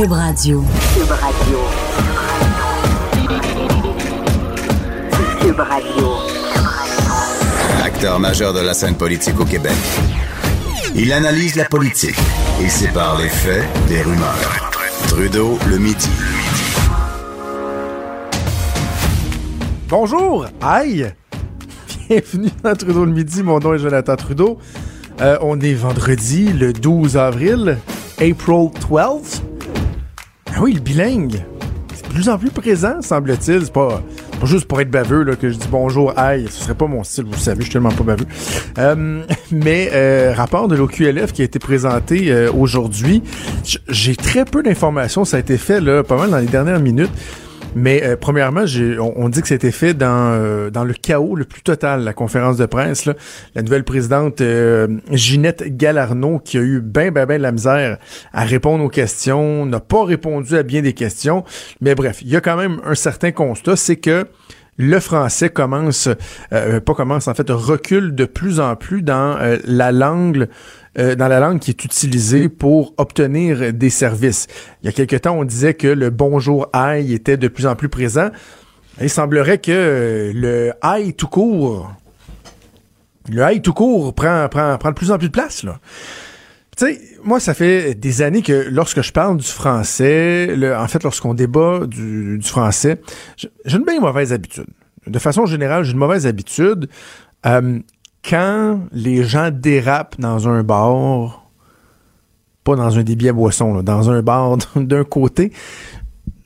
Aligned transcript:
Cube 0.00 0.12
Radio. 0.12 0.64
Cube 0.94 1.10
Radio. 1.10 1.58
Cube 5.42 5.60
Radio. 5.60 6.08
Acteur 7.84 8.18
majeur 8.18 8.54
de 8.54 8.60
la 8.60 8.72
scène 8.72 8.94
politique 8.94 9.38
au 9.38 9.44
Québec. 9.44 9.76
Il 10.94 11.12
analyse 11.12 11.54
la 11.56 11.66
politique 11.66 12.16
et 12.64 12.68
sépare 12.70 13.18
les 13.18 13.28
faits 13.28 13.62
des 13.88 14.00
rumeurs. 14.00 14.70
Trudeau 15.08 15.58
le 15.68 15.76
midi. 15.76 16.08
Bonjour, 19.86 20.46
aïe! 20.62 21.12
Bienvenue 22.08 22.48
dans 22.64 22.74
Trudeau 22.74 23.04
le 23.04 23.12
midi, 23.12 23.42
mon 23.42 23.58
nom 23.58 23.74
est 23.74 23.78
Jonathan 23.80 24.16
Trudeau. 24.16 24.56
Euh, 25.20 25.36
on 25.42 25.60
est 25.60 25.74
vendredi, 25.74 26.50
le 26.54 26.72
12 26.72 27.18
avril, 27.18 27.76
April 28.18 28.70
12 28.88 29.42
Ah 29.42 29.49
oui, 30.60 30.74
le 30.74 30.80
bilingue, 30.80 31.42
c'est 31.94 32.06
de 32.06 32.12
plus 32.12 32.28
en 32.28 32.36
plus 32.36 32.50
présent, 32.50 33.00
semble-t-il. 33.00 33.64
C'est 33.64 33.72
pas, 33.72 34.02
pas 34.38 34.46
juste 34.46 34.66
pour 34.66 34.78
être 34.80 34.90
baveux 34.90 35.24
que 35.36 35.48
je 35.48 35.56
dis 35.56 35.68
bonjour, 35.70 36.12
aïe, 36.18 36.48
ce 36.50 36.64
serait 36.64 36.74
pas 36.74 36.86
mon 36.86 37.02
style, 37.02 37.24
vous 37.24 37.38
savez, 37.38 37.60
je 37.60 37.64
suis 37.64 37.72
tellement 37.72 37.90
pas 37.90 38.04
baveux. 38.04 38.26
Euh, 38.78 39.22
mais 39.50 39.88
euh, 39.94 40.34
rapport 40.36 40.68
de 40.68 40.76
l'OQLF 40.76 41.32
qui 41.32 41.40
a 41.40 41.46
été 41.46 41.58
présenté 41.58 42.30
euh, 42.30 42.52
aujourd'hui, 42.52 43.22
j'ai 43.88 44.16
très 44.16 44.44
peu 44.44 44.62
d'informations, 44.62 45.24
ça 45.24 45.38
a 45.38 45.40
été 45.40 45.56
fait 45.56 45.80
là, 45.80 46.04
pas 46.04 46.18
mal 46.18 46.30
dans 46.30 46.38
les 46.38 46.46
dernières 46.46 46.80
minutes. 46.80 47.12
Mais 47.74 48.02
euh, 48.02 48.16
premièrement, 48.16 48.64
on, 48.98 49.12
on 49.16 49.28
dit 49.28 49.42
que 49.42 49.48
c'était 49.48 49.70
fait 49.70 49.94
dans, 49.94 50.32
euh, 50.32 50.70
dans 50.70 50.84
le 50.84 50.92
chaos 50.92 51.36
le 51.36 51.44
plus 51.44 51.62
total, 51.62 52.02
la 52.02 52.12
conférence 52.12 52.56
de 52.56 52.66
presse. 52.66 53.04
là. 53.06 53.14
La 53.54 53.62
nouvelle 53.62 53.84
présidente 53.84 54.40
euh, 54.40 54.88
Ginette 55.12 55.76
Galarno, 55.76 56.40
qui 56.40 56.58
a 56.58 56.62
eu 56.62 56.80
ben 56.80 57.10
ben 57.10 57.26
ben 57.26 57.38
de 57.38 57.42
la 57.42 57.52
misère 57.52 57.98
à 58.32 58.44
répondre 58.44 58.84
aux 58.84 58.88
questions, 58.88 59.66
n'a 59.66 59.80
pas 59.80 60.04
répondu 60.04 60.56
à 60.56 60.62
bien 60.62 60.82
des 60.82 60.94
questions. 60.94 61.44
Mais 61.80 61.94
bref, 61.94 62.22
il 62.22 62.28
y 62.28 62.36
a 62.36 62.40
quand 62.40 62.56
même 62.56 62.80
un 62.84 62.94
certain 62.94 63.30
constat, 63.30 63.76
c'est 63.76 63.96
que 63.96 64.26
le 64.80 64.98
français 64.98 65.50
commence, 65.50 66.08
euh, 66.54 66.80
pas 66.80 66.94
commence, 66.94 67.28
en 67.28 67.34
fait, 67.34 67.50
recule 67.50 68.14
de 68.14 68.24
plus 68.24 68.60
en 68.60 68.76
plus 68.76 69.02
dans 69.02 69.36
euh, 69.38 69.58
la 69.64 69.92
langue 69.92 70.48
euh, 70.98 71.14
dans 71.14 71.28
la 71.28 71.40
langue 71.40 71.58
qui 71.58 71.70
est 71.70 71.84
utilisée 71.84 72.48
pour 72.48 72.94
obtenir 72.98 73.72
des 73.72 73.90
services. 73.90 74.46
Il 74.82 74.86
y 74.86 74.88
a 74.88 74.92
quelque 74.92 75.16
temps, 75.16 75.36
on 75.36 75.44
disait 75.44 75.74
que 75.74 75.86
le 75.86 76.10
bonjour 76.10 76.68
aïe 76.72 77.14
était 77.14 77.36
de 77.36 77.48
plus 77.48 77.66
en 77.66 77.76
plus 77.76 77.88
présent. 77.88 78.30
Il 79.00 79.08
semblerait 79.08 79.58
que 79.58 79.70
euh, 79.70 80.32
le 80.34 80.72
aïe 80.82 81.14
tout 81.14 81.28
court, 81.28 81.92
le 83.30 83.42
aïe 83.42 83.62
tout 83.62 83.72
court 83.72 84.14
prend, 84.14 84.48
prend, 84.48 84.76
prend 84.78 84.90
de 84.90 84.94
plus 84.94 85.10
en 85.10 85.18
plus 85.18 85.28
de 85.28 85.32
place, 85.32 85.62
là. 85.62 85.78
Tu 86.76 86.86
sais, 86.86 87.00
moi, 87.24 87.40
ça 87.40 87.52
fait 87.52 87.94
des 87.94 88.22
années 88.22 88.42
que 88.42 88.68
lorsque 88.70 89.02
je 89.02 89.12
parle 89.12 89.36
du 89.36 89.46
français, 89.46 90.54
en 90.76 90.88
fait, 90.88 91.02
lorsqu'on 91.02 91.34
débat 91.34 91.80
du, 91.86 92.40
français, 92.42 93.00
j'ai 93.36 93.76
une 93.76 93.84
bien 93.84 94.00
mauvaise 94.00 94.32
habitude. 94.32 94.66
De 95.06 95.18
façon 95.18 95.46
générale, 95.46 95.84
j'ai 95.84 95.92
une 95.92 95.98
mauvaise 95.98 96.26
habitude. 96.26 96.88
Euh, 97.46 97.78
quand 98.28 98.80
les 98.92 99.24
gens 99.24 99.50
dérapent 99.50 100.20
dans 100.20 100.48
un 100.48 100.62
bar, 100.62 101.46
pas 102.64 102.76
dans 102.76 102.98
un 102.98 103.02
débit 103.02 103.28
à 103.28 103.32
boisson, 103.32 103.74
là, 103.74 103.82
dans 103.82 104.10
un 104.10 104.22
bar 104.22 104.56
d'un 104.76 105.04
côté, 105.04 105.52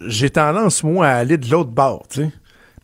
j'ai 0.06 0.30
tendance, 0.30 0.82
moi, 0.82 1.06
à 1.06 1.14
aller 1.14 1.38
de 1.38 1.50
l'autre 1.50 1.70
bar, 1.70 2.02
tu 2.08 2.22
sais. 2.22 2.30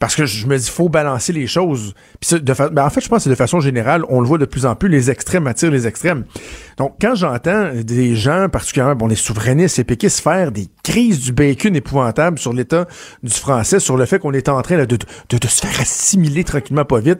Parce 0.00 0.16
que 0.16 0.24
je 0.24 0.47
me 0.47 0.56
dis, 0.56 0.70
faut 0.70 0.88
balancer 0.88 1.30
les 1.34 1.47
choses. 1.47 1.92
Puis 2.20 2.41
ben, 2.41 2.78
en 2.78 2.88
fait, 2.88 3.02
je 3.02 3.08
pense 3.10 3.24
que 3.24 3.28
de 3.28 3.34
façon 3.34 3.60
générale, 3.60 4.02
on 4.08 4.22
le 4.22 4.27
voit 4.27 4.38
de 4.38 4.47
plus 4.47 4.64
en 4.64 4.74
plus, 4.74 4.88
les 4.88 5.10
extrêmes 5.10 5.47
attirent 5.47 5.70
les 5.70 5.86
extrêmes. 5.86 6.25
Donc, 6.78 6.94
quand 6.98 7.14
j'entends 7.14 7.69
des 7.75 8.16
gens, 8.16 8.48
particulièrement, 8.48 8.97
bon, 8.97 9.06
les 9.08 9.14
souverainistes 9.14 9.78
et 9.78 9.84
péquistes, 9.84 10.20
faire 10.20 10.52
des 10.52 10.69
crises 10.82 11.20
du 11.20 11.32
bacon 11.32 11.77
épouvantables 11.77 12.38
sur 12.38 12.54
l'état 12.54 12.86
du 13.22 13.30
français, 13.34 13.78
sur 13.78 13.98
le 13.98 14.06
fait 14.06 14.19
qu'on 14.19 14.32
est 14.32 14.48
en 14.48 14.62
train 14.62 14.78
de, 14.78 14.86
de, 14.86 14.97
de 14.97 15.47
se 15.47 15.60
faire 15.60 15.78
assimiler 15.78 16.44
tranquillement 16.44 16.86
pas 16.86 17.00
vite, 17.00 17.19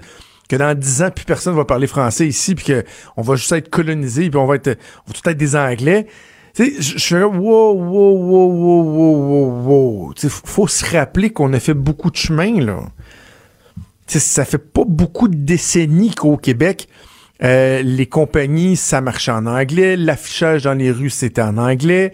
que 0.51 0.57
dans 0.57 0.77
dix 0.77 1.01
ans, 1.01 1.11
plus 1.13 1.25
personne 1.25 1.55
va 1.55 1.65
parler 1.65 1.87
français 1.87 2.27
ici, 2.27 2.57
puis 2.57 2.75
qu'on 2.75 3.23
va 3.23 3.37
juste 3.37 3.53
être 3.53 3.71
colonisé, 3.71 4.29
puis 4.29 4.37
on 4.37 4.47
va 4.47 4.57
être, 4.57 4.77
on 5.07 5.13
va 5.13 5.15
tout 5.15 5.31
être 5.31 5.37
des 5.37 5.55
Anglais. 5.55 6.09
Tu 6.55 6.65
sais, 6.65 6.83
je 6.83 6.99
suis 6.99 7.15
wow, 7.15 7.31
wow, 7.31 7.73
wow, 7.73 8.17
wow, 8.19 8.83
wow, 8.83 9.17
wow, 9.29 9.63
wow. 9.63 10.15
Tu 10.15 10.29
faut 10.29 10.67
se 10.67 10.85
rappeler 10.85 11.31
qu'on 11.31 11.53
a 11.53 11.61
fait 11.61 11.75
beaucoup 11.75 12.11
de 12.11 12.17
chemin, 12.17 12.61
là. 12.61 12.81
Tu 14.09 14.15
sais, 14.15 14.19
ça 14.19 14.45
fait 14.45 14.59
pas 14.59 14.83
beaucoup 14.85 15.29
de 15.29 15.37
décennies 15.37 16.17
qu'au 16.17 16.37
Québec, 16.37 16.89
euh, 17.45 17.83
les 17.83 18.07
compagnies, 18.07 18.75
ça 18.75 19.01
marchait 19.01 19.31
en 19.31 19.47
anglais, 19.47 19.97
l'affichage 19.97 20.65
dans 20.65 20.75
les 20.75 20.91
rues, 20.91 21.11
c'était 21.11 21.43
en 21.43 21.59
anglais, 21.59 22.13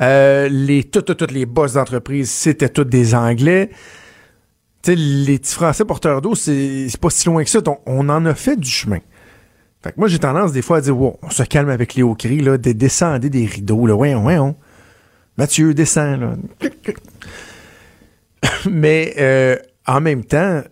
euh, 0.00 0.48
les, 0.48 0.82
toutes, 0.82 1.04
toutes, 1.04 1.18
toutes 1.18 1.30
les 1.30 1.46
boss 1.46 1.74
d'entreprise, 1.74 2.32
c'était 2.32 2.68
toutes 2.68 2.88
des 2.88 3.14
anglais. 3.14 3.70
Les 4.94 5.38
petits 5.38 5.54
Français 5.54 5.84
porteurs 5.84 6.22
d'eau, 6.22 6.34
c'est 6.34 6.88
pas 7.00 7.10
si 7.10 7.26
loin 7.26 7.42
que 7.42 7.50
ça. 7.50 7.60
On 7.86 8.08
en 8.08 8.24
a 8.24 8.34
fait 8.34 8.56
du 8.56 8.68
chemin. 8.68 8.98
Fait 9.82 9.92
que 9.92 9.98
moi, 9.98 10.08
j'ai 10.08 10.18
tendance 10.18 10.52
des 10.52 10.62
fois 10.62 10.78
à 10.78 10.80
dire, 10.80 10.96
on 10.98 11.30
se 11.30 11.42
calme 11.42 11.70
avec 11.70 11.94
les 11.94 12.02
hauts 12.02 12.14
cris, 12.14 12.40
là, 12.40 12.58
de 12.58 12.72
descendez 12.72 13.30
des 13.30 13.46
rideaux, 13.46 13.86
là, 13.86 13.94
ouais, 13.94 14.14
ouais, 14.14 14.38
on. 14.38 14.56
Mathieu, 15.36 15.74
descend. 15.74 16.38
Mais 18.70 19.14
euh, 19.18 19.56
en 19.86 20.00
même 20.00 20.24
temps, 20.24 20.62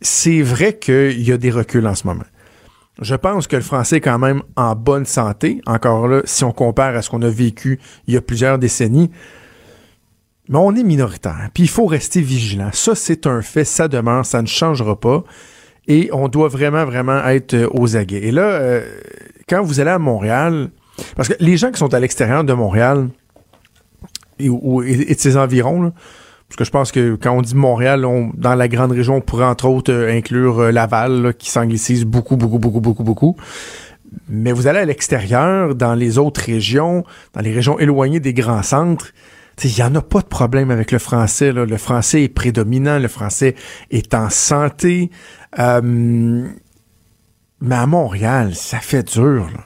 c'est 0.00 0.42
vrai 0.42 0.78
qu'il 0.78 1.22
y 1.22 1.32
a 1.32 1.36
des 1.36 1.50
reculs 1.50 1.86
en 1.86 1.94
ce 1.94 2.06
moment. 2.06 2.24
Je 3.00 3.14
pense 3.16 3.46
que 3.48 3.56
le 3.56 3.62
français 3.62 3.96
est 3.96 4.00
quand 4.00 4.18
même 4.18 4.42
en 4.56 4.76
bonne 4.76 5.04
santé, 5.04 5.60
encore 5.66 6.06
là, 6.06 6.20
si 6.24 6.44
on 6.44 6.52
compare 6.52 6.94
à 6.94 7.02
ce 7.02 7.10
qu'on 7.10 7.22
a 7.22 7.28
vécu 7.28 7.80
il 8.06 8.14
y 8.14 8.16
a 8.16 8.20
plusieurs 8.20 8.58
décennies. 8.58 9.10
Mais 10.48 10.58
on 10.58 10.74
est 10.74 10.82
minoritaire, 10.82 11.48
puis 11.54 11.62
il 11.62 11.68
faut 11.68 11.86
rester 11.86 12.20
vigilant. 12.20 12.68
Ça, 12.72 12.94
c'est 12.94 13.26
un 13.26 13.40
fait, 13.40 13.64
ça 13.64 13.88
demeure, 13.88 14.26
ça 14.26 14.42
ne 14.42 14.46
changera 14.46 14.98
pas. 15.00 15.24
Et 15.88 16.10
on 16.12 16.28
doit 16.28 16.48
vraiment, 16.48 16.84
vraiment 16.84 17.24
être 17.26 17.54
euh, 17.54 17.68
aux 17.72 17.96
aguets. 17.96 18.22
Et 18.24 18.30
là, 18.30 18.42
euh, 18.42 18.86
quand 19.48 19.62
vous 19.62 19.80
allez 19.80 19.90
à 19.90 19.98
Montréal, 19.98 20.70
parce 21.16 21.28
que 21.28 21.34
les 21.40 21.56
gens 21.56 21.70
qui 21.70 21.78
sont 21.78 21.92
à 21.94 22.00
l'extérieur 22.00 22.44
de 22.44 22.52
Montréal 22.52 23.08
et, 24.38 24.48
ou- 24.48 24.82
de 24.82 25.14
ses 25.16 25.36
environs, 25.36 25.82
là, 25.82 25.92
parce 26.48 26.56
que 26.58 26.64
je 26.64 26.70
pense 26.70 26.92
que 26.92 27.14
quand 27.16 27.32
on 27.32 27.42
dit 27.42 27.54
Montréal, 27.54 28.04
on- 28.04 28.30
dans 28.34 28.54
la 28.54 28.68
grande 28.68 28.92
région, 28.92 29.16
on 29.16 29.20
pourrait 29.20 29.44
entre 29.46 29.66
autres 29.66 29.92
euh, 29.92 30.12
inclure 30.16 30.58
euh, 30.60 30.70
Laval, 30.70 31.22
là, 31.22 31.32
qui 31.32 31.50
s'anglicise 31.50 32.04
beaucoup, 32.04 32.36
beaucoup, 32.36 32.58
beaucoup, 32.58 32.80
beaucoup, 32.80 33.04
beaucoup. 33.04 33.36
Mais 34.28 34.52
vous 34.52 34.66
allez 34.66 34.78
à 34.78 34.84
l'extérieur, 34.84 35.74
dans 35.74 35.94
les 35.94 36.18
autres 36.18 36.42
régions, 36.42 37.04
dans 37.32 37.40
les 37.40 37.52
régions 37.52 37.78
éloignées 37.78 38.20
des 38.20 38.32
grands 38.34 38.62
centres, 38.62 39.08
il 39.62 39.74
n'y 39.74 39.82
en 39.82 39.94
a 39.94 40.02
pas 40.02 40.20
de 40.20 40.26
problème 40.26 40.70
avec 40.70 40.90
le 40.90 40.98
français. 40.98 41.52
là. 41.52 41.64
Le 41.64 41.76
français 41.76 42.24
est 42.24 42.28
prédominant, 42.28 42.98
le 42.98 43.08
français 43.08 43.54
est 43.90 44.14
en 44.14 44.30
santé. 44.30 45.10
Euh, 45.58 46.48
mais 47.60 47.74
à 47.74 47.86
Montréal, 47.86 48.54
ça 48.54 48.78
fait 48.78 49.14
dur. 49.14 49.48
là. 49.54 49.64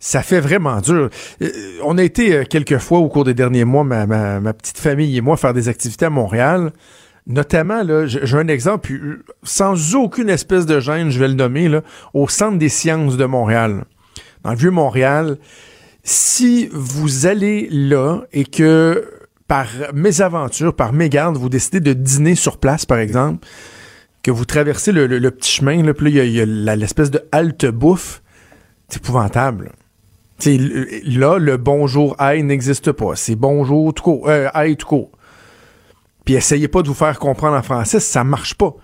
Ça 0.00 0.22
fait 0.22 0.40
vraiment 0.40 0.80
dur. 0.80 1.10
Euh, 1.42 1.48
on 1.84 1.98
a 1.98 2.02
été 2.02 2.34
euh, 2.34 2.44
quelques 2.44 2.78
fois 2.78 2.98
au 2.98 3.08
cours 3.08 3.24
des 3.24 3.34
derniers 3.34 3.64
mois, 3.64 3.82
ma, 3.82 4.52
petite 4.52 4.78
famille 4.78 5.16
et 5.16 5.20
moi, 5.20 5.36
faire 5.36 5.54
des 5.54 5.68
activités 5.68 6.06
à 6.06 6.10
Montréal. 6.10 6.72
Notamment, 7.26 7.82
j'ai 8.06 8.36
un 8.38 8.48
exemple, 8.48 8.92
euh, 8.92 9.24
sans 9.42 9.96
aucune 9.96 10.30
espèce 10.30 10.66
de 10.66 10.78
gêne, 10.80 11.10
je 11.10 11.18
vais 11.18 11.28
le 11.28 11.34
nommer, 11.34 11.68
là, 11.68 11.82
au 12.14 12.28
Centre 12.28 12.58
des 12.58 12.68
sciences 12.68 13.16
de 13.16 13.24
Montréal. 13.24 13.84
Dans 14.44 14.50
le 14.50 14.56
vieux 14.56 14.70
Montréal, 14.70 15.36
si 16.08 16.70
vous 16.72 17.26
allez 17.26 17.68
là 17.70 18.22
et 18.32 18.44
que 18.44 19.10
par 19.46 19.66
mésaventure, 19.92 20.74
par 20.74 20.94
mégarde, 20.94 21.36
vous 21.36 21.50
décidez 21.50 21.80
de 21.80 21.92
dîner 21.92 22.34
sur 22.34 22.56
place, 22.58 22.86
par 22.86 22.98
exemple, 22.98 23.46
que 24.22 24.30
vous 24.30 24.46
traversez 24.46 24.90
le, 24.92 25.30
petit 25.30 25.50
chemin, 25.50 25.82
là, 25.82 25.92
puis 25.92 26.10
là, 26.10 26.24
il 26.24 26.32
y 26.32 26.40
a- 26.40 26.76
l'espèce 26.76 27.10
de 27.10 27.20
halte 27.30 27.66
bouffe, 27.66 28.22
c'est 28.88 29.02
épouvantable. 29.02 29.70
là. 30.46 31.38
Le 31.38 31.56
bonjour 31.56 32.16
aïe 32.18 32.42
n'existe 32.42 32.92
pas. 32.92 33.14
C'est 33.14 33.36
bonjour 33.36 33.92
tout 33.92 34.02
court. 34.02 34.28
Euh, 34.30 34.48
aïe 34.54 34.76
tout 34.76 34.86
court. 34.86 35.10
Puis 36.24 36.34
essayez 36.34 36.68
pas 36.68 36.80
de 36.82 36.88
vous 36.88 36.94
faire 36.94 37.18
comprendre 37.18 37.56
en 37.56 37.62
français, 37.62 38.00
ça 38.00 38.24
marche 38.24 38.54
pas. 38.54 38.74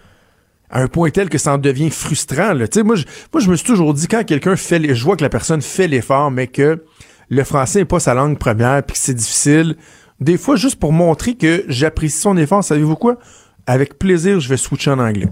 À 0.69 0.82
un 0.82 0.88
point 0.88 1.09
tel 1.11 1.29
que 1.31 1.38
ça 1.38 1.55
en 1.55 1.59
devient 1.59 1.91
frustrant. 1.91 2.53
Là. 2.53 2.69
Tu 2.69 2.81
sais, 2.81 2.82
Moi, 2.82 2.97
je, 2.97 3.05
moi, 3.32 3.41
je 3.41 3.49
me 3.50 3.56
suis 3.56 3.67
toujours 3.67 3.94
dit, 3.94 4.09
quand 4.09 4.25
quelqu'un 4.25 4.56
fait, 4.56 4.94
je 4.94 5.05
vois 5.05 5.17
que 5.17 5.23
la 5.23 5.29
personne 5.31 5.62
fait 5.62 5.88
l'effort, 5.88 6.31
mais 6.31 6.49
que 6.49 6.82
le 7.29 7.44
français 7.44 7.81
n'est 7.81 7.85
pas 7.85 8.00
sa 8.00 8.15
langue 8.15 8.38
première, 8.38 8.82
puis 8.82 8.94
que 8.94 9.00
c'est 9.00 9.15
difficile, 9.15 9.76
des 10.21 10.38
fois, 10.38 10.56
juste 10.56 10.76
pour 10.76 10.93
montrer 10.93 11.35
que 11.35 11.65
j'apprécie 11.69 12.19
son 12.19 12.37
effort, 12.37 12.62
savez-vous 12.62 12.97
quoi? 12.97 13.19
Avec 13.67 13.99
plaisir, 13.99 14.41
je 14.41 14.49
vais 14.49 14.56
switcher 14.56 14.91
en 14.91 14.99
anglais. 14.99 15.29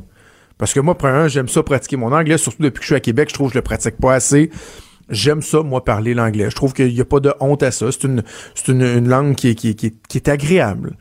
Parce 0.58 0.72
que 0.72 0.80
moi, 0.80 0.96
premièrement, 0.96 1.28
j'aime 1.28 1.48
ça 1.48 1.62
pratiquer 1.62 1.96
mon 1.96 2.12
anglais, 2.12 2.38
surtout 2.38 2.62
depuis 2.62 2.80
que 2.80 2.84
je 2.84 2.88
suis 2.88 2.94
à 2.94 3.00
Québec, 3.00 3.28
je 3.28 3.34
trouve 3.34 3.48
que 3.48 3.54
je 3.54 3.58
le 3.58 3.62
pratique 3.62 3.96
pas 3.96 4.14
assez. 4.14 4.50
J'aime 5.08 5.42
ça, 5.42 5.62
moi, 5.62 5.84
parler 5.84 6.14
l'anglais. 6.14 6.50
Je 6.50 6.56
trouve 6.56 6.72
qu'il 6.72 6.92
n'y 6.92 7.00
a 7.00 7.04
pas 7.04 7.20
de 7.20 7.32
honte 7.40 7.62
à 7.62 7.70
ça. 7.70 7.86
C'est 7.90 8.04
une, 8.04 9.08
langue 9.08 9.34
qui 9.34 9.48
est, 9.48 10.28
agréable. 10.28 10.96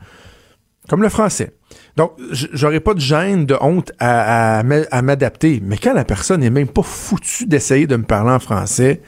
Comme 0.90 1.02
le 1.02 1.10
français. 1.10 1.56
Donc, 1.96 2.14
j'aurais 2.32 2.80
pas 2.80 2.94
de 2.94 3.00
gêne, 3.00 3.46
de 3.46 3.56
honte 3.62 3.92
à, 4.00 4.60
à 4.60 5.02
m'adapter. 5.02 5.62
Mais 5.64 5.78
quand 5.78 5.94
la 5.94 6.06
personne 6.06 6.42
n'est 6.42 6.50
même 6.50 6.68
pas 6.68 6.84
foutue 6.84 7.46
d'essayer 7.46 7.88
de 7.88 7.96
me 7.96 8.04
parler 8.04 8.32
en 8.32 8.40
français, 8.40 9.02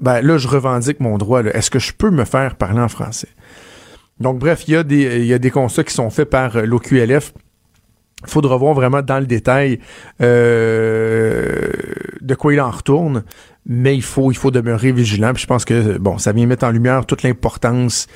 ben 0.00 0.20
là, 0.20 0.38
je 0.38 0.48
revendique 0.48 1.00
mon 1.00 1.18
droit. 1.18 1.42
Est-ce 1.42 1.70
que 1.70 1.78
je 1.78 1.92
peux 1.92 2.10
me 2.10 2.24
faire 2.24 2.56
parler 2.56 2.80
en 2.80 2.88
français? 2.88 3.28
Donc, 4.20 4.38
bref, 4.38 4.64
il 4.66 4.74
y, 4.74 4.76
a 4.76 4.82
des, 4.82 5.26
y 5.26 5.34
a 5.34 5.38
des 5.38 5.50
constats 5.50 5.84
qui 5.84 5.94
sont 5.94 6.10
faits 6.10 6.30
par 6.30 6.60
l'OQLF. 6.62 7.32
Il 8.22 8.30
faudra 8.30 8.56
voir 8.56 8.74
vraiment 8.74 9.02
dans 9.02 9.18
le 9.18 9.26
détail 9.26 9.78
euh, 10.22 11.70
de 12.22 12.34
quoi 12.34 12.54
il 12.54 12.60
en 12.60 12.70
retourne, 12.70 13.24
mais 13.66 13.94
il 13.94 14.02
faut, 14.02 14.32
il 14.32 14.36
faut 14.36 14.50
demeurer 14.50 14.90
vigilant. 14.92 15.32
Puis 15.34 15.42
je 15.42 15.46
pense 15.46 15.66
que 15.66 15.98
bon, 15.98 16.16
ça 16.16 16.32
vient 16.32 16.46
mettre 16.46 16.64
en 16.64 16.70
lumière 16.70 17.04
toute 17.04 17.22
l'importance 17.22 18.06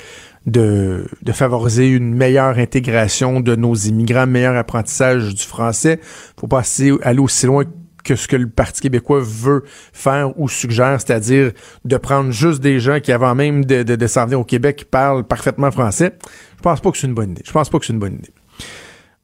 de, 0.47 1.05
de 1.21 1.31
favoriser 1.31 1.87
une 1.87 2.15
meilleure 2.15 2.57
intégration 2.57 3.41
de 3.41 3.55
nos 3.55 3.75
immigrants, 3.75 4.25
meilleur 4.25 4.55
apprentissage 4.55 5.35
du 5.35 5.43
français. 5.43 5.99
faut 6.39 6.47
pas 6.47 6.63
aller 7.03 7.19
aussi 7.19 7.45
loin 7.45 7.65
que 8.03 8.15
ce 8.15 8.27
que 8.27 8.35
le 8.35 8.49
Parti 8.49 8.81
québécois 8.81 9.21
veut 9.21 9.63
faire 9.93 10.37
ou 10.39 10.49
suggère, 10.49 10.99
c'est-à-dire 10.99 11.51
de 11.85 11.97
prendre 11.97 12.31
juste 12.31 12.61
des 12.61 12.79
gens 12.79 12.99
qui, 12.99 13.11
avant 13.11 13.35
même 13.35 13.65
de, 13.65 13.83
de, 13.83 14.07
s'en 14.07 14.25
venir 14.25 14.39
au 14.39 14.43
Québec, 14.43 14.87
parlent 14.89 15.23
parfaitement 15.23 15.71
français. 15.71 16.13
Je 16.57 16.61
pense 16.61 16.81
pas 16.81 16.91
que 16.91 16.97
c'est 16.97 17.07
une 17.07 17.13
bonne 17.13 17.31
idée. 17.31 17.43
Je 17.45 17.51
pense 17.51 17.69
pas 17.69 17.79
que 17.79 17.85
c'est 17.85 17.93
une 17.93 17.99
bonne 17.99 18.15
idée. 18.15 18.33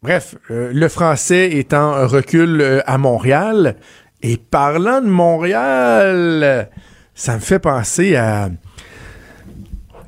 Bref, 0.03 0.35
euh, 0.51 0.71
le 0.73 0.89
français 0.89 1.49
est 1.51 1.73
en 1.73 2.07
recul 2.07 2.61
euh, 2.61 2.81
à 2.85 2.97
Montréal. 2.97 3.75
Et 4.21 4.37
parlant 4.37 5.01
de 5.01 5.07
Montréal, 5.07 6.69
ça 7.13 7.35
me 7.35 7.39
fait 7.39 7.59
penser 7.59 8.15
à 8.15 8.49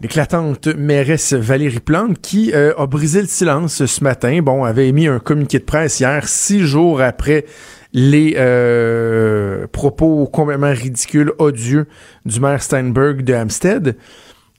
l'éclatante 0.02 0.68
mairesse 0.68 1.34
Valérie 1.34 1.80
Plante 1.80 2.20
qui 2.22 2.52
euh, 2.54 2.74
a 2.78 2.88
brisé 2.88 3.22
le 3.22 3.28
silence 3.28 3.86
ce 3.86 4.04
matin. 4.04 4.42
Bon, 4.42 4.64
avait 4.64 4.88
émis 4.88 5.08
un 5.08 5.20
communiqué 5.20 5.60
de 5.60 5.66
presse 5.66 6.00
hier, 6.00 6.28
six 6.28 6.62
jours 6.62 7.02
après 7.02 7.46
les 7.94 8.36
euh, 8.38 9.68
propos 9.68 10.28
complètement 10.28 10.72
ridicules, 10.72 11.34
odieux 11.40 11.88
du 12.26 12.40
maire 12.40 12.62
Steinberg 12.62 13.24
de 13.24 13.34
Hampstead 13.34 13.96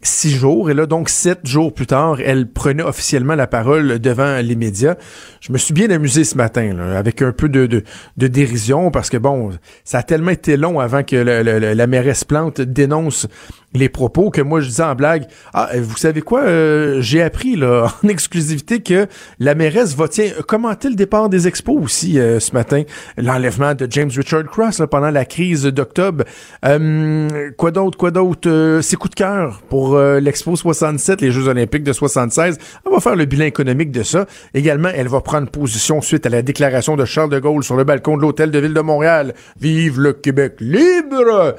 six 0.03 0.31
jours. 0.31 0.71
Et 0.71 0.75
là, 0.75 0.87
donc, 0.87 1.09
sept 1.09 1.47
jours 1.47 1.73
plus 1.73 1.87
tard, 1.87 2.19
elle 2.25 2.51
prenait 2.51 2.83
officiellement 2.83 3.35
la 3.35 3.47
parole 3.47 3.99
devant 3.99 4.43
les 4.43 4.57
médias. 4.57 4.97
Je 5.41 5.53
me 5.53 5.59
suis 5.59 5.75
bien 5.75 5.91
amusé 5.91 6.25
ce 6.25 6.37
matin, 6.37 6.79
avec 6.79 7.23
un 7.23 7.33
peu 7.33 7.49
de, 7.49 7.67
de, 7.67 7.85
de, 8.17 8.27
dérision, 8.27 8.91
parce 8.91 9.11
que, 9.11 9.17
bon, 9.17 9.51
ça 9.85 9.99
a 9.99 10.03
tellement 10.03 10.31
été 10.31 10.57
long 10.57 10.81
avant 10.81 11.03
que 11.03 11.17
la 11.17 11.87
mairesse 11.87 12.25
Plante 12.25 12.61
dénonce 12.61 13.27
les 13.75 13.89
propos 13.89 14.31
que 14.31 14.41
moi 14.41 14.61
je 14.61 14.69
disais 14.69 14.83
en 14.83 14.95
blague. 14.95 15.27
Ah 15.55 15.71
vous 15.79 15.97
savez 15.97 16.23
quoi 16.23 16.43
euh, 16.43 17.01
j'ai 17.01 17.23
appris 17.23 17.57
là 17.57 17.87
en 18.05 18.09
exclusivité 18.09 18.81
que 18.81 19.07
la 19.39 19.55
mairesse 19.55 19.95
va 19.95 20.09
tiens 20.09 20.31
commenter 20.47 20.89
le 20.89 20.97
départ 20.97 21.29
des 21.29 21.47
expos 21.47 21.77
aussi 21.83 22.19
euh, 22.19 22.41
ce 22.41 22.53
matin. 22.53 22.83
L'enlèvement 23.17 23.75
de 23.75 23.87
James 23.91 24.11
Richard 24.15 24.45
Cross 24.45 24.83
pendant 24.91 25.11
la 25.11 25.25
crise 25.25 25.65
d'octobre. 25.65 26.25
Euh, 26.65 27.51
quoi 27.57 27.71
d'autre 27.71 27.97
quoi 27.97 28.11
d'autre? 28.11 28.81
Ses 28.83 28.97
coups 28.97 29.11
de 29.11 29.17
cœur 29.17 29.63
pour 29.69 29.99
l'expo 29.99 30.57
67 30.57 31.21
les 31.21 31.31
Jeux 31.31 31.49
olympiques 31.49 31.85
de 31.85 31.93
76 31.93 32.59
on 32.87 32.91
va 32.91 33.01
faire 33.01 33.17
le 33.17 33.25
bilan 33.25 33.45
économique 33.45 33.93
de 33.93 34.03
ça. 34.03 34.27
Également 34.55 34.91
elle 34.95 35.09
va 35.09 35.21
prendre 35.21 35.49
position 35.49 36.01
suite 36.01 36.27
à 36.27 36.29
la 36.29 36.43
déclaration 36.43 36.97
de 36.97 37.05
Charles 37.05 37.31
de 37.31 37.39
Gaulle 37.39 37.63
sur 37.63 37.77
le 37.77 37.85
balcon 37.85 38.17
de 38.17 38.23
l'hôtel 38.23 38.51
de 38.51 38.59
ville 38.59 38.75
de 38.75 38.81
Montréal. 38.81 39.35
Vive 39.61 40.01
le 40.01 40.13
Québec 40.13 40.57
libre 40.61 41.55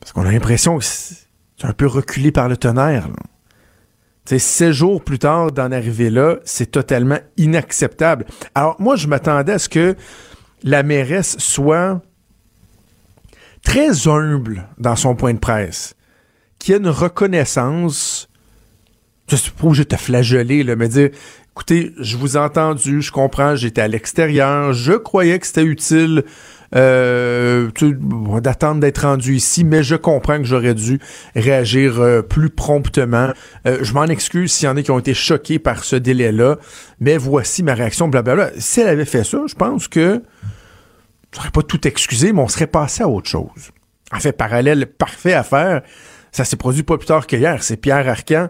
parce 0.00 0.12
qu'on 0.12 0.26
a 0.26 0.32
l'impression 0.32 0.78
que 0.78 0.84
c'est 0.84 1.26
un 1.62 1.72
peu 1.72 1.86
reculé 1.86 2.32
par 2.32 2.48
le 2.48 2.56
tonnerre. 2.56 3.08
sais, 4.24 4.38
16 4.38 4.72
jours 4.72 5.04
plus 5.04 5.18
tard 5.18 5.52
d'en 5.52 5.72
arriver 5.72 6.10
là, 6.10 6.36
c'est 6.44 6.70
totalement 6.70 7.18
inacceptable. 7.36 8.26
Alors 8.54 8.76
moi, 8.80 8.96
je 8.96 9.08
m'attendais 9.08 9.52
à 9.52 9.58
ce 9.58 9.68
que 9.68 9.96
la 10.62 10.82
mairesse 10.82 11.38
soit 11.38 12.02
très 13.62 14.08
humble 14.08 14.68
dans 14.78 14.96
son 14.96 15.14
point 15.14 15.34
de 15.34 15.38
presse, 15.38 15.94
qu'il 16.58 16.72
y 16.72 16.76
ait 16.76 16.80
une 16.80 16.88
reconnaissance. 16.88 18.28
Je 19.28 19.36
suis 19.36 19.50
pas 19.50 19.66
obligé 19.66 19.84
de 19.84 19.88
te 19.88 19.96
flageller, 19.96 20.62
là, 20.62 20.74
mais 20.74 20.88
dire 20.88 21.10
écoutez, 21.58 21.92
je 21.98 22.16
vous 22.16 22.36
ai 22.36 22.40
entendu, 22.40 23.02
je 23.02 23.10
comprends, 23.10 23.56
j'étais 23.56 23.80
à 23.80 23.88
l'extérieur, 23.88 24.72
je 24.72 24.92
croyais 24.92 25.40
que 25.40 25.46
c'était 25.46 25.64
utile 25.64 26.22
euh, 26.74 27.70
d'attendre 28.40 28.80
d'être 28.80 29.02
rendu 29.02 29.34
ici, 29.34 29.64
mais 29.64 29.82
je 29.82 29.96
comprends 29.96 30.38
que 30.38 30.44
j'aurais 30.44 30.74
dû 30.74 31.00
réagir 31.34 32.00
euh, 32.00 32.22
plus 32.22 32.50
promptement. 32.50 33.30
Euh, 33.66 33.78
je 33.82 33.92
m'en 33.94 34.04
excuse 34.04 34.52
s'il 34.52 34.66
y 34.66 34.68
en 34.68 34.76
a 34.76 34.82
qui 34.82 34.90
ont 34.90 34.98
été 34.98 35.14
choqués 35.14 35.58
par 35.58 35.84
ce 35.84 35.96
délai-là, 35.96 36.58
mais 37.00 37.16
voici 37.16 37.62
ma 37.62 37.74
réaction, 37.74 38.08
blablabla. 38.08 38.50
Si 38.58 38.80
elle 38.80 38.88
avait 38.88 39.04
fait 39.04 39.24
ça, 39.24 39.38
je 39.46 39.54
pense 39.54 39.88
que 39.88 40.22
je 41.32 41.38
n'aurais 41.38 41.50
pas 41.50 41.62
tout 41.62 41.86
excusé, 41.86 42.32
mais 42.32 42.40
on 42.40 42.48
serait 42.48 42.66
passé 42.66 43.02
à 43.02 43.08
autre 43.08 43.28
chose. 43.28 43.72
En 44.12 44.20
fait, 44.20 44.32
parallèle 44.32 44.86
parfait 44.86 45.34
à 45.34 45.42
faire, 45.42 45.82
ça 46.32 46.44
s'est 46.44 46.56
produit 46.56 46.82
pas 46.82 46.96
plus 46.98 47.06
tard 47.06 47.26
qu'hier. 47.26 47.62
C'est 47.62 47.76
Pierre 47.76 48.08
Arcan 48.08 48.48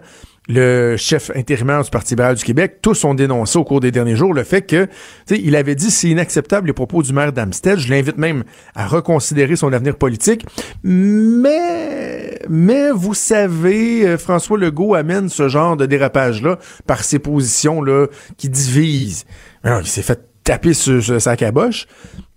le 0.49 0.97
chef 0.97 1.31
intérimaire 1.37 1.85
du 1.85 1.91
Parti 1.91 2.15
libéral 2.15 2.37
du 2.37 2.45
Québec, 2.45 2.79
tous 2.81 3.05
ont 3.05 3.15
dénoncé 3.15 3.59
au 3.59 3.65
cours 3.65 3.81
des 3.81 3.91
derniers 3.91 4.17
jours 4.17 4.33
le 4.33 4.45
fait 4.45 4.63
que, 4.63 4.89
il 5.31 5.55
avait 5.57 5.75
dit 5.75 5.91
c'est 5.91 6.09
inacceptable 6.09 6.67
les 6.67 6.73
propos 6.73 7.03
du 7.03 7.13
maire 7.13 7.33
d'Amstead. 7.33 7.79
Je 7.79 7.91
l'invite 7.91 8.17
même 8.17 8.45
à 8.75 8.87
reconsidérer 8.87 9.57
son 9.57 9.73
avenir 9.73 9.97
politique. 9.97 10.47
Mais, 10.83 12.39
mais 12.49 12.91
vous 12.91 13.15
savez, 13.15 14.07
euh, 14.07 14.17
François 14.17 14.59
Legault 14.59 14.95
amène 14.95 15.29
ce 15.29 15.49
genre 15.49 15.77
de 15.77 15.85
dérapage-là 15.85 16.59
par 16.87 17.05
ses 17.05 17.19
positions-là 17.19 18.07
qui 18.39 18.49
divisent. 18.49 19.27
Il 19.65 19.87
s'est 19.87 20.03
fait 20.03 20.21
taper 20.45 20.73
sur, 20.73 21.21
sa 21.21 21.37
caboche. 21.37 21.87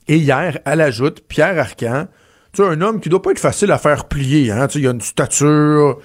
Et 0.09 0.17
hier, 0.17 0.59
à 0.65 0.75
l'ajoute, 0.75 1.21
Pierre 1.29 1.57
Arcan, 1.57 2.07
tu 2.51 2.61
un 2.61 2.81
homme 2.81 2.99
qui 2.99 3.07
doit 3.07 3.21
pas 3.21 3.31
être 3.31 3.39
facile 3.39 3.71
à 3.71 3.77
faire 3.77 4.09
plier, 4.09 4.51
hein. 4.51 4.67
Tu 4.67 4.79
il 4.79 4.87
a 4.87 4.91
une 4.91 4.99
stature, 4.99 5.99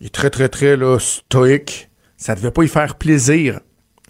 il 0.00 0.06
est 0.06 0.10
très, 0.10 0.30
très, 0.30 0.48
très 0.48 0.76
là, 0.76 0.98
stoïque. 0.98 1.90
Ça 2.16 2.34
devait 2.34 2.50
pas 2.50 2.64
y 2.64 2.68
faire 2.68 2.96
plaisir. 2.96 3.60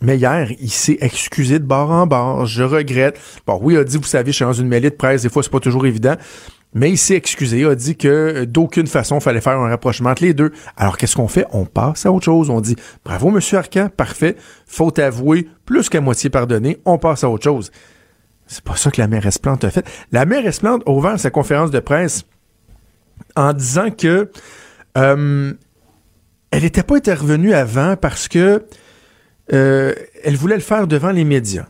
Mais 0.03 0.17
hier, 0.17 0.51
il 0.59 0.71
s'est 0.71 0.99
excusé 1.01 1.59
de 1.59 1.65
bord 1.65 1.91
en 1.91 2.07
bord. 2.07 2.47
Je 2.47 2.63
regrette. 2.63 3.21
Bon, 3.47 3.59
oui, 3.61 3.75
il 3.75 3.79
a 3.79 3.85
dit, 3.85 3.97
vous 3.97 4.05
savez, 4.05 4.33
je 4.33 4.37
suis 4.37 4.45
dans 4.45 4.53
une 4.53 4.69
mêlée 4.69 4.91
de 4.91 4.95
presse, 4.95 5.23
des 5.23 5.29
fois, 5.29 5.43
c'est 5.43 5.53
pas 5.53 5.61
toujours 5.61 5.87
évident. 5.87 6.15
Mais 6.73 6.91
il 6.91 6.99
s'est 6.99 7.17
excusé, 7.17 7.61
il 7.61 7.67
a 7.67 7.75
dit 7.75 7.97
que 7.97 8.45
d'aucune 8.45 8.87
façon, 8.87 9.19
il 9.19 9.21
fallait 9.21 9.41
faire 9.41 9.59
un 9.59 9.69
rapprochement 9.69 10.11
entre 10.11 10.23
les 10.23 10.35
deux. 10.35 10.53
Alors, 10.77 10.97
qu'est-ce 10.97 11.17
qu'on 11.17 11.29
fait? 11.29 11.45
On 11.53 11.67
passe 11.67 12.07
à 12.07 12.13
autre 12.13 12.25
chose. 12.25 12.49
On 12.49 12.61
dit, 12.61 12.77
bravo, 13.05 13.31
monsieur 13.31 13.59
Arcan, 13.59 13.89
parfait. 13.95 14.37
Faut 14.67 14.99
avouer, 15.01 15.49
plus 15.67 15.89
qu'à 15.89 16.01
moitié 16.01 16.31
pardonné, 16.31 16.79
on 16.85 16.97
passe 16.97 17.25
à 17.25 17.29
autre 17.29 17.45
chose. 17.45 17.73
C'est 18.47 18.65
pas 18.65 18.77
ça 18.77 18.91
que 18.91 19.01
la 19.01 19.09
mairesse 19.09 19.39
Plante 19.39 19.65
a 19.65 19.71
fait. 19.71 19.87
La 20.13 20.25
mairesse 20.25 20.61
Plante 20.61 20.83
a 20.87 20.91
ouvert 20.91 21.19
sa 21.19 21.31
conférence 21.31 21.71
de 21.71 21.81
presse 21.81 22.25
en 23.37 23.53
disant 23.53 23.91
que 23.91 24.31
euh, 24.97 25.53
elle 26.51 26.63
n'était 26.63 26.83
pas 26.83 26.97
intervenue 26.97 27.55
avant 27.55 27.97
parce 27.97 28.29
que 28.29 28.65
euh, 29.53 29.95
elle 30.23 30.37
voulait 30.37 30.57
le 30.57 30.61
faire 30.61 30.87
devant 30.87 31.11
les 31.11 31.25
médias. 31.25 31.67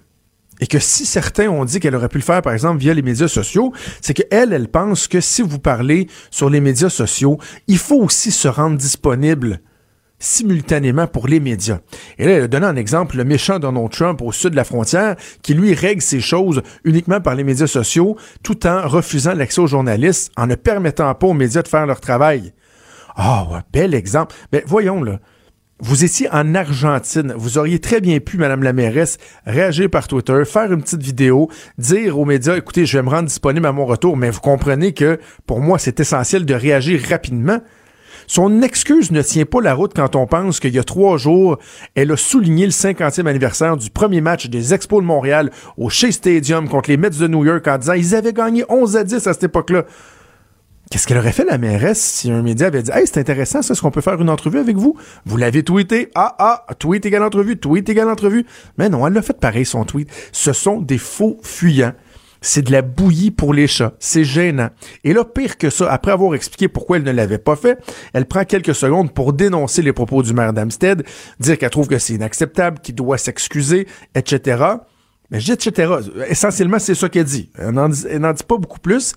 Et 0.61 0.67
que 0.67 0.79
si 0.79 1.07
certains 1.07 1.49
ont 1.49 1.65
dit 1.65 1.81
qu'elle 1.81 1.95
aurait 1.95 2.09
pu 2.09 2.19
le 2.19 2.23
faire, 2.23 2.43
par 2.43 2.53
exemple, 2.53 2.79
via 2.79 2.93
les 2.93 3.03
médias 3.03 3.29
sociaux, 3.29 3.73
c'est 4.03 4.13
qu'elle, 4.13 4.53
elle 4.53 4.69
pense 4.69 5.09
que 5.09 5.21
si 5.21 5.41
vous 5.41 5.59
parlez 5.59 6.07
sur 6.31 6.51
les 6.51 6.61
médias 6.61 6.91
sociaux, 6.91 7.39
il 7.67 7.79
faut 7.79 7.97
aussi 7.97 8.31
se 8.31 8.47
rendre 8.47 8.77
disponible 8.77 9.61
simultanément 10.19 11.07
pour 11.07 11.29
les 11.29 11.41
médias. 11.41 11.79
Et 12.19 12.27
là, 12.27 12.33
elle 12.33 12.43
a 12.43 12.49
donné 12.49 12.67
un 12.67 12.77
exemple, 12.77 13.17
le 13.17 13.25
méchant 13.25 13.59
Donald 13.59 13.91
Trump 13.91 14.21
au 14.21 14.33
sud 14.33 14.51
de 14.51 14.57
la 14.57 14.65
frontière, 14.65 15.17
qui 15.43 15.55
lui 15.55 15.73
règle 15.73 16.03
ces 16.03 16.21
choses 16.21 16.61
uniquement 16.85 17.23
par 17.23 17.35
les 17.35 17.43
médias 17.43 17.67
sociaux, 17.67 18.19
tout 18.43 18.67
en 18.67 18.87
refusant 18.87 19.33
l'accès 19.33 19.63
aux 19.63 19.67
journalistes, 19.67 20.31
en 20.37 20.47
ne 20.47 20.57
permettant 20.57 21.15
pas 21.15 21.27
aux 21.27 21.33
médias 21.33 21.63
de 21.63 21.69
faire 21.69 21.87
leur 21.87 22.03
travail. 22.03 22.53
Ah, 23.23 23.47
ouais, 23.51 23.59
bel 23.71 23.95
exemple. 23.95 24.35
Mais 24.51 24.65
voyons, 24.67 25.03
là. 25.03 25.21
Vous 25.79 26.05
étiez 26.05 26.27
en 26.33 26.55
Argentine. 26.55 27.35
Vous 27.37 27.59
auriez 27.59 27.79
très 27.79 28.01
bien 28.01 28.19
pu, 28.19 28.39
Madame 28.39 28.63
la 28.63 28.73
mairesse, 28.73 29.19
réagir 29.45 29.91
par 29.91 30.09
Twitter, 30.09 30.43
faire 30.47 30.73
une 30.73 30.81
petite 30.81 31.03
vidéo, 31.03 31.51
dire 31.77 32.19
aux 32.19 32.25
médias, 32.25 32.57
écoutez, 32.57 32.87
je 32.87 32.97
vais 32.97 33.03
me 33.03 33.11
rendre 33.11 33.29
disponible 33.29 33.67
à 33.67 33.73
mon 33.73 33.85
retour, 33.85 34.17
mais 34.17 34.31
vous 34.31 34.41
comprenez 34.41 34.95
que 34.95 35.21
pour 35.47 35.61
moi, 35.61 35.79
c'est 35.79 36.01
essentiel 36.01 36.47
de 36.47 36.55
réagir 36.55 36.99
rapidement. 37.11 37.61
Son 38.27 38.63
excuse 38.63 39.11
ne 39.11 39.21
tient 39.21 39.45
pas 39.45 39.61
la 39.61 39.75
route 39.75 39.93
quand 39.95 40.17
on 40.17 40.27
pense 40.27 40.59
qu'il 40.59 40.75
y 40.75 40.79
a 40.79 40.85
trois 40.85 41.19
jours, 41.19 41.59
elle 41.95 42.13
a 42.13 42.17
souligné 42.17 42.65
le 42.65 42.73
50e 42.73 43.27
anniversaire 43.27 43.77
du 43.77 43.91
premier 43.91 44.23
match 44.23 44.47
des 44.47 44.73
Expos 44.73 45.03
de 45.03 45.07
Montréal 45.07 45.51
au 45.77 45.91
Shea 45.91 46.13
Stadium 46.13 46.71
contre 46.71 46.89
les 46.89 46.97
Mets 46.97 47.11
de 47.11 47.27
New 47.27 47.45
York 47.45 47.69
en 47.69 47.77
disant 47.77 47.95
ils 47.95 48.15
avaient 48.15 48.33
gagné 48.33 48.65
11 48.71 48.97
à 48.97 49.05
10 49.05 49.27
à 49.27 49.33
cette 49.35 49.45
époque-là. 49.45 49.85
Qu'est-ce 50.91 51.07
qu'elle 51.07 51.19
aurait 51.19 51.31
fait, 51.31 51.45
la 51.45 51.57
mairesse, 51.57 52.01
si 52.01 52.33
un 52.33 52.43
média 52.43 52.67
avait 52.67 52.83
dit 52.83 52.91
Hey, 52.93 53.07
c'est 53.07 53.21
intéressant, 53.21 53.63
ça, 53.63 53.75
est-ce 53.75 53.81
qu'on 53.81 53.93
peut 53.93 54.01
faire 54.01 54.21
une 54.21 54.29
entrevue 54.29 54.59
avec 54.59 54.77
vous? 54.77 54.97
Vous 55.25 55.37
l'avez 55.37 55.63
tweeté. 55.63 56.11
Ah, 56.17 56.35
ah, 56.41 56.67
tweet 56.81 57.07
égale 57.07 57.23
entrevue, 57.23 57.59
tweet 57.59 57.89
égale 57.89 58.09
entrevue. 58.09 58.45
Mais 58.77 58.89
non, 58.89 59.07
elle 59.07 59.13
l'a 59.13 59.23
fait 59.23 59.39
pareil, 59.39 59.65
son 59.65 59.85
tweet. 59.85 60.11
Ce 60.33 60.53
sont 60.53 60.81
des 60.81 60.99
faux 60.99 61.39
fuyants. 61.45 61.93
C'est 62.41 62.63
de 62.63 62.73
la 62.73 62.83
bouillie 62.83 63.31
pour 63.31 63.55
les 63.55 63.69
chats. 63.69 63.93
C'est 64.01 64.25
gênant. 64.25 64.71
Et 65.05 65.13
là, 65.13 65.25
pire 65.25 65.59
que 65.59 65.71
ça, 65.71 65.93
après 65.93 66.11
avoir 66.11 66.35
expliqué 66.35 66.67
pourquoi 66.67 66.97
elle 66.97 67.05
ne 67.05 67.13
l'avait 67.13 67.39
pas 67.39 67.55
fait, 67.55 67.79
elle 68.13 68.27
prend 68.27 68.45
quelques 68.45 68.75
secondes 68.75 69.15
pour 69.15 69.33
dénoncer 69.33 69.83
les 69.83 69.93
propos 69.93 70.25
du 70.25 70.33
maire 70.33 70.53
d'Amstead, 70.53 71.05
dire 71.39 71.57
qu'elle 71.57 71.71
trouve 71.71 71.87
que 71.87 71.99
c'est 71.99 72.15
inacceptable, 72.15 72.81
qu'il 72.81 72.97
doit 72.97 73.19
s'excuser, 73.19 73.87
etc. 74.17 74.65
Mais 75.31 75.39
etc. 75.39 75.93
Essentiellement, 76.29 76.81
c'est 76.81 76.97
ça 76.97 77.09
qu'elle 77.09 77.25
dit. 77.25 77.53
Elle 77.57 77.71
n'en 77.71 77.89
dit 77.89 78.43
pas 78.43 78.57
beaucoup 78.57 78.81
plus. 78.81 79.15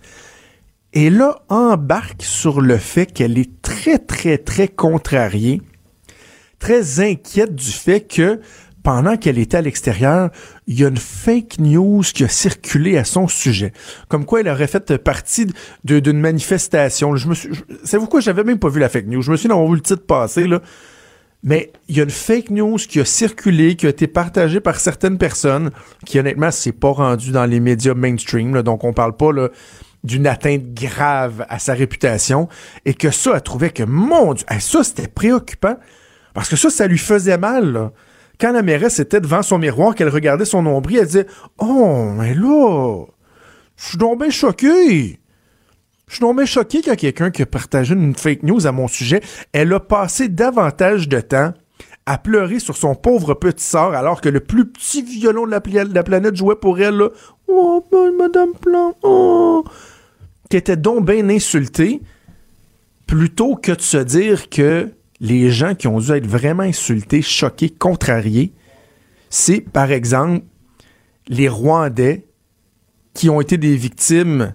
Et 0.94 1.10
là, 1.10 1.42
embarque 1.50 2.22
sur 2.22 2.62
le 2.62 2.78
fait 2.78 3.08
qu'elle 3.08 3.38
est 3.38 3.62
très, 3.62 3.98
très, 3.98 4.38
très 4.38 4.68
contrariée 4.68 5.62
très 6.64 7.02
inquiète 7.02 7.56
du 7.56 7.72
fait 7.72 8.00
que 8.02 8.40
pendant 8.84 9.18
qu'elle 9.18 9.38
était 9.38 9.58
à 9.58 9.62
l'extérieur, 9.62 10.30
il 10.66 10.80
y 10.80 10.86
a 10.86 10.88
une 10.88 10.98
fake 10.98 11.60
news 11.60 12.04
qui 12.04 12.24
a 12.24 12.30
circulé 12.30 12.98
à 12.98 13.04
son 13.04 13.28
sujet. 13.28 13.74
Comme 14.08 14.26
quoi 14.26 14.40
elle 14.40 14.48
aurait 14.48 14.68
fait 14.68 14.98
partie 14.98 15.48
d'une 15.84 16.20
manifestation. 16.20 17.18
Je 17.18 17.28
me 17.28 17.34
suis, 17.34 17.50
savez-vous 17.84 18.08
quoi? 18.08 18.22
J'avais 18.22 18.46
même 18.46 18.60
pas 18.60 18.70
vu 18.70 18.80
la 18.80 18.88
fake 18.88 19.08
news. 19.08 19.22
Je 19.22 19.32
me 19.32 19.36
suis 19.36 19.50
d'avoir 19.50 19.68
vu 19.68 19.76
le 19.76 19.82
titre 19.82 20.06
passer, 20.06 20.48
là. 20.48 20.62
Mais 21.44 21.74
il 21.90 21.98
y 21.98 22.00
a 22.00 22.04
une 22.04 22.10
fake 22.10 22.50
news 22.52 22.78
qui 22.78 23.02
a 23.02 23.06
circulé, 23.06 23.76
qui 23.76 23.86
a 23.86 23.90
été 23.90 24.08
partagée 24.08 24.62
par 24.62 24.80
certaines 24.80 25.18
personnes, 25.18 25.72
qui 26.06 26.18
honnêtement 26.18 26.52
s'est 26.52 26.72
pas 26.72 26.92
rendue 26.92 27.32
dans 27.32 27.46
les 27.46 27.60
médias 27.60 27.94
mainstream. 27.94 28.56
là. 28.56 28.64
donc 28.64 28.86
on 28.86 28.94
parle 28.94 29.18
pas 29.18 29.34
là, 29.34 29.50
d'une 30.04 30.28
atteinte 30.28 30.74
grave 30.74 31.46
à 31.50 31.60
sa 31.60 31.74
réputation, 31.74 32.50
et 32.86 32.94
que 32.94 33.12
ça, 33.12 33.32
elle 33.36 33.42
trouvait 33.42 33.70
que 33.70 33.84
mon 33.84 34.34
Dieu, 34.34 34.46
ça 34.60 34.84
c'était 34.84 35.08
préoccupant, 35.08 35.78
parce 36.34 36.50
que 36.50 36.56
ça, 36.56 36.70
ça 36.70 36.88
lui 36.88 36.98
faisait 36.98 37.38
mal. 37.38 37.92
Quand 38.40 38.52
la 38.52 38.62
mairesse 38.62 39.00
était 39.00 39.22
devant 39.22 39.44
son 39.44 39.60
miroir, 39.60 39.96
qu'elle 39.96 40.10
regardait 40.10 40.46
son 40.46 40.64
nombril, 40.64 40.98
elle 41.00 41.06
disait 41.06 41.28
Oh, 41.60 42.10
mais 42.18 42.34
là, 42.34 43.06
je 43.78 43.86
suis 43.86 43.98
donc 43.98 44.20
bien 44.20 44.30
choqué. 44.30 45.20
Je 46.08 46.16
suis 46.16 46.22
donc 46.22 46.38
bien 46.38 46.46
choqué 46.46 46.82
qu'il 46.82 46.96
quelqu'un 46.98 47.32
qui 47.32 47.44
a 47.44 47.46
partagé 47.46 47.94
une 47.94 48.16
fake 48.16 48.44
news 48.44 48.68
à 48.68 48.72
mon 48.72 48.88
sujet. 48.88 49.22
Elle 49.52 49.74
a 49.74 49.80
passé 49.80 50.28
davantage 50.28 51.08
de 51.08 51.22
temps 51.22 51.54
à 52.06 52.18
pleurer 52.18 52.60
sur 52.60 52.76
son 52.76 52.96
pauvre 52.96 53.34
petit 53.34 53.64
sort 53.64 53.94
alors 53.94 54.20
que 54.20 54.30
le 54.30 54.42
plus 54.42 54.66
petit 54.66 55.02
violon 55.02 55.46
de 55.46 55.52
la, 55.52 56.04
planète 56.04 56.36
jouait 56.36 56.56
pour 56.56 56.80
elle. 56.80 56.98
Là. 56.98 57.10
Oh, 57.48 57.84
Madame 58.18 58.54
Plante, 58.60 58.98
oh! 59.04 59.64
Qui 60.54 60.58
était 60.58 60.78
donc 60.78 61.08
bien 61.08 61.30
insultée 61.30 62.00
plutôt 63.08 63.56
que 63.56 63.72
de 63.72 63.82
se 63.82 63.98
dire 63.98 64.52
que 64.52 64.92
les 65.20 65.50
gens 65.50 65.74
qui 65.74 65.88
ont 65.88 65.98
dû 65.98 66.12
être 66.12 66.28
vraiment 66.28 66.62
insultés, 66.62 67.24
choqués, 67.24 67.72
contrariés, 67.72 68.54
c'est 69.32 69.62
par 69.62 69.92
exemple 69.92 70.46
les 71.28 71.50
Rwandais 71.50 72.28
qui 73.16 73.32
ont 73.32 73.42
été 73.42 73.58
des 73.58 73.76
victimes 73.76 74.54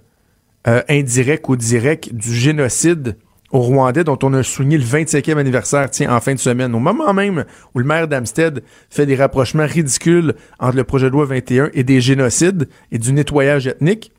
euh, 0.68 0.82
indirectes 0.88 1.48
ou 1.48 1.56
directes 1.56 2.14
du 2.14 2.32
génocide 2.32 3.16
au 3.50 3.58
Rwandais 3.58 4.04
dont 4.04 4.20
on 4.22 4.32
a 4.34 4.44
souligné 4.44 4.78
le 4.78 4.84
25e 4.84 5.36
anniversaire, 5.36 5.90
tiens, 5.90 6.14
en 6.14 6.20
fin 6.20 6.34
de 6.34 6.38
semaine, 6.38 6.76
au 6.76 6.78
moment 6.78 7.12
même 7.12 7.44
où 7.74 7.80
le 7.80 7.84
maire 7.84 8.06
d'Amstead 8.06 8.62
fait 8.88 9.04
des 9.04 9.16
rapprochements 9.16 9.66
ridicules 9.66 10.36
entre 10.60 10.76
le 10.76 10.84
projet 10.84 11.06
de 11.06 11.12
loi 11.14 11.24
21 11.24 11.70
et 11.74 11.82
des 11.82 12.00
génocides 12.00 12.68
et 12.92 12.98
du 12.98 13.12
nettoyage 13.12 13.66
ethnique. 13.66 14.12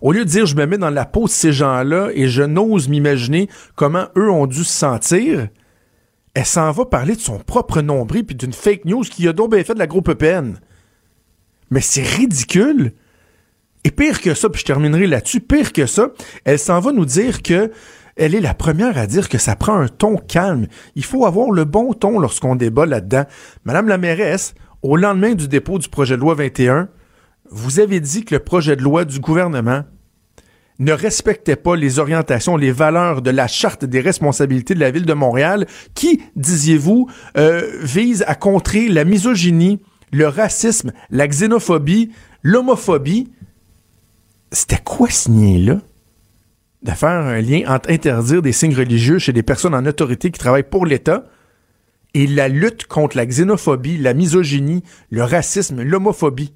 Au 0.00 0.12
lieu 0.12 0.24
de 0.24 0.30
dire 0.30 0.46
je 0.46 0.56
me 0.56 0.66
mets 0.66 0.78
dans 0.78 0.90
la 0.90 1.04
peau 1.04 1.24
de 1.24 1.30
ces 1.30 1.52
gens-là 1.52 2.10
et 2.14 2.28
je 2.28 2.42
n'ose 2.42 2.88
m'imaginer 2.88 3.48
comment 3.74 4.06
eux 4.16 4.30
ont 4.30 4.46
dû 4.46 4.64
se 4.64 4.72
sentir, 4.72 5.48
elle 6.34 6.46
s'en 6.46 6.70
va 6.70 6.84
parler 6.86 7.14
de 7.14 7.20
son 7.20 7.38
propre 7.38 7.82
nombril 7.82 8.24
puis 8.24 8.36
d'une 8.36 8.52
fake 8.52 8.84
news 8.84 9.02
qui 9.02 9.28
a 9.28 9.32
donc 9.32 9.52
bien 9.52 9.64
fait 9.64 9.74
de 9.74 9.78
la 9.78 9.86
groupe 9.86 10.08
EPN. 10.08 10.58
Mais 11.70 11.80
c'est 11.80 12.02
ridicule. 12.02 12.92
Et 13.84 13.90
pire 13.90 14.20
que 14.20 14.34
ça, 14.34 14.48
puis 14.48 14.60
je 14.60 14.66
terminerai 14.66 15.06
là-dessus, 15.06 15.40
pire 15.40 15.72
que 15.72 15.86
ça, 15.86 16.08
elle 16.44 16.58
s'en 16.58 16.80
va 16.80 16.92
nous 16.92 17.04
dire 17.04 17.42
que 17.42 17.72
elle 18.16 18.34
est 18.34 18.40
la 18.40 18.54
première 18.54 18.98
à 18.98 19.06
dire 19.06 19.28
que 19.28 19.38
ça 19.38 19.56
prend 19.56 19.74
un 19.74 19.88
ton 19.88 20.16
calme. 20.16 20.66
Il 20.94 21.04
faut 21.04 21.26
avoir 21.26 21.50
le 21.50 21.64
bon 21.64 21.94
ton 21.94 22.18
lorsqu'on 22.18 22.56
débat 22.56 22.86
là-dedans. 22.86 23.24
Madame 23.64 23.88
la 23.88 23.98
mairesse, 23.98 24.54
au 24.82 24.96
lendemain 24.96 25.34
du 25.34 25.48
dépôt 25.48 25.78
du 25.78 25.88
projet 25.88 26.16
de 26.16 26.20
loi 26.20 26.34
21, 26.34 26.88
vous 27.52 27.80
avez 27.80 28.00
dit 28.00 28.24
que 28.24 28.34
le 28.34 28.40
projet 28.40 28.76
de 28.76 28.82
loi 28.82 29.04
du 29.04 29.20
gouvernement 29.20 29.84
ne 30.78 30.92
respectait 30.92 31.56
pas 31.56 31.76
les 31.76 31.98
orientations, 31.98 32.56
les 32.56 32.72
valeurs 32.72 33.22
de 33.22 33.30
la 33.30 33.46
charte 33.46 33.84
des 33.84 34.00
responsabilités 34.00 34.74
de 34.74 34.80
la 34.80 34.90
ville 34.90 35.04
de 35.04 35.12
Montréal, 35.12 35.66
qui, 35.94 36.22
disiez-vous, 36.34 37.08
euh, 37.36 37.78
vise 37.82 38.24
à 38.26 38.34
contrer 38.34 38.88
la 38.88 39.04
misogynie, 39.04 39.80
le 40.12 40.26
racisme, 40.28 40.92
la 41.10 41.28
xénophobie, 41.28 42.10
l'homophobie? 42.42 43.30
C'était 44.50 44.80
quoi 44.82 45.08
ce 45.10 45.30
lien-là? 45.30 45.80
De 46.82 46.90
faire 46.90 47.10
un 47.10 47.40
lien 47.40 47.62
entre 47.68 47.90
interdire 47.90 48.42
des 48.42 48.52
signes 48.52 48.74
religieux 48.74 49.18
chez 49.18 49.32
des 49.32 49.44
personnes 49.44 49.74
en 49.74 49.86
autorité 49.86 50.30
qui 50.30 50.40
travaillent 50.40 50.64
pour 50.64 50.84
l'État 50.84 51.26
et 52.14 52.26
la 52.26 52.48
lutte 52.48 52.86
contre 52.86 53.16
la 53.16 53.24
xénophobie, 53.24 53.98
la 53.98 54.14
misogynie, 54.14 54.82
le 55.10 55.22
racisme, 55.22 55.82
l'homophobie. 55.82 56.52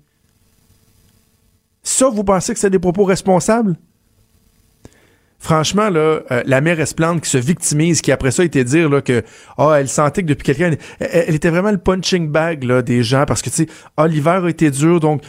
Ça, 1.86 2.08
vous 2.08 2.24
pensez 2.24 2.52
que 2.52 2.58
c'est 2.58 2.68
des 2.68 2.80
propos 2.80 3.04
responsables? 3.04 3.76
Franchement, 5.38 5.88
là, 5.88 6.20
euh, 6.32 6.42
la 6.44 6.60
mère 6.60 6.80
Esplante 6.80 7.20
qui 7.20 7.30
se 7.30 7.38
victimise, 7.38 8.00
qui 8.00 8.10
après 8.10 8.32
ça 8.32 8.42
était 8.42 8.64
dire 8.64 8.90
là, 8.90 9.02
que 9.02 9.22
ah, 9.56 9.76
elle 9.78 9.88
sentait 9.88 10.22
que 10.22 10.26
depuis 10.26 10.42
quelqu'un, 10.42 10.72
elle, 10.98 11.34
était 11.36 11.48
vraiment 11.48 11.70
le 11.70 11.78
punching 11.78 12.28
bag 12.28 12.66
des 12.82 13.04
gens 13.04 13.24
parce 13.24 13.40
que 13.40 13.50
tu 13.50 13.56
sais, 13.56 13.66
ah, 13.96 14.08
l'hiver 14.08 14.44
a 14.44 14.50
été 14.50 14.72
dur, 14.72 14.98
donc 14.98 15.22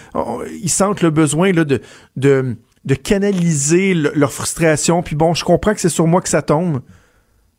ils 0.63 0.69
sentent 0.69 1.03
le 1.03 1.11
besoin 1.11 1.51
de, 1.51 1.79
de, 2.15 2.95
canaliser 3.03 3.93
le- 3.93 4.13
leur 4.15 4.33
frustration. 4.33 5.03
Puis 5.03 5.15
bon, 5.15 5.35
je 5.35 5.45
comprends 5.45 5.75
que 5.75 5.79
c'est 5.79 5.89
sur 5.89 6.07
moi 6.07 6.21
que 6.21 6.29
ça 6.29 6.41
tombe. 6.41 6.81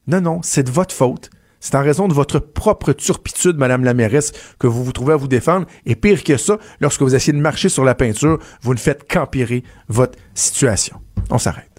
Non, 0.08 0.20
non, 0.20 0.40
c'est 0.42 0.64
de 0.64 0.70
votre 0.72 0.92
faute. 0.92 1.30
C'est 1.60 1.74
en 1.74 1.82
raison 1.82 2.08
de 2.08 2.14
votre 2.14 2.38
propre 2.38 2.92
turpitude, 2.92 3.56
Madame 3.56 3.84
la 3.84 3.94
mairesse, 3.94 4.32
que 4.58 4.66
vous 4.66 4.84
vous 4.84 4.92
trouvez 4.92 5.14
à 5.14 5.16
vous 5.16 5.28
défendre. 5.28 5.66
Et 5.86 5.96
pire 5.96 6.22
que 6.22 6.36
ça, 6.36 6.58
lorsque 6.80 7.02
vous 7.02 7.14
essayez 7.14 7.32
de 7.32 7.42
marcher 7.42 7.68
sur 7.68 7.84
la 7.84 7.94
peinture, 7.94 8.38
vous 8.62 8.74
ne 8.74 8.78
faites 8.78 9.10
qu'empirer 9.10 9.64
votre 9.88 10.18
situation. 10.34 11.00
On 11.30 11.38
s'arrête. 11.38 11.70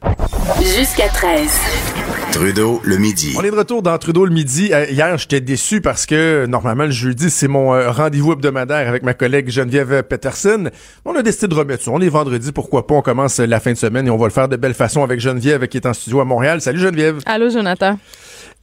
Jusqu'à 0.62 1.07
13. 1.07 1.50
Trudeau, 2.31 2.79
le 2.83 2.98
midi. 2.98 3.33
On 3.38 3.43
est 3.43 3.50
de 3.50 3.55
retour 3.55 3.81
dans 3.81 3.98
Trudeau 3.98 4.25
le 4.25 4.31
midi. 4.31 4.69
Euh, 4.71 4.86
hier, 4.86 5.17
j'étais 5.17 5.41
déçu 5.41 5.81
parce 5.81 6.05
que 6.05 6.45
normalement 6.45 6.83
le 6.83 6.91
jeudi, 6.91 7.29
c'est 7.31 7.48
mon 7.48 7.74
euh, 7.74 7.89
rendez-vous 7.89 8.33
hebdomadaire 8.33 8.88
avec 8.88 9.01
ma 9.01 9.15
collègue 9.15 9.50
Geneviève 9.50 10.03
Peterson. 10.03 10.69
On 11.05 11.15
a 11.15 11.24
décidé 11.24 11.48
de 11.48 11.55
remettre 11.55 11.83
ça. 11.83 11.91
On 11.91 12.00
est 12.00 12.09
vendredi, 12.09 12.51
pourquoi 12.51 12.86
pas? 12.86 12.95
On 12.95 13.01
commence 13.01 13.39
la 13.39 13.59
fin 13.59 13.71
de 13.71 13.77
semaine 13.77 14.05
et 14.07 14.12
on 14.12 14.17
va 14.17 14.27
le 14.27 14.31
faire 14.31 14.48
de 14.48 14.57
belle 14.57 14.75
façon 14.75 15.03
avec 15.03 15.19
Geneviève 15.19 15.67
qui 15.67 15.77
est 15.77 15.88
en 15.88 15.93
studio 15.93 16.19
à 16.19 16.25
Montréal. 16.25 16.62
Salut 16.62 16.79
Geneviève. 16.79 17.19
Allô, 17.25 17.50
Jonathan. 17.50 17.98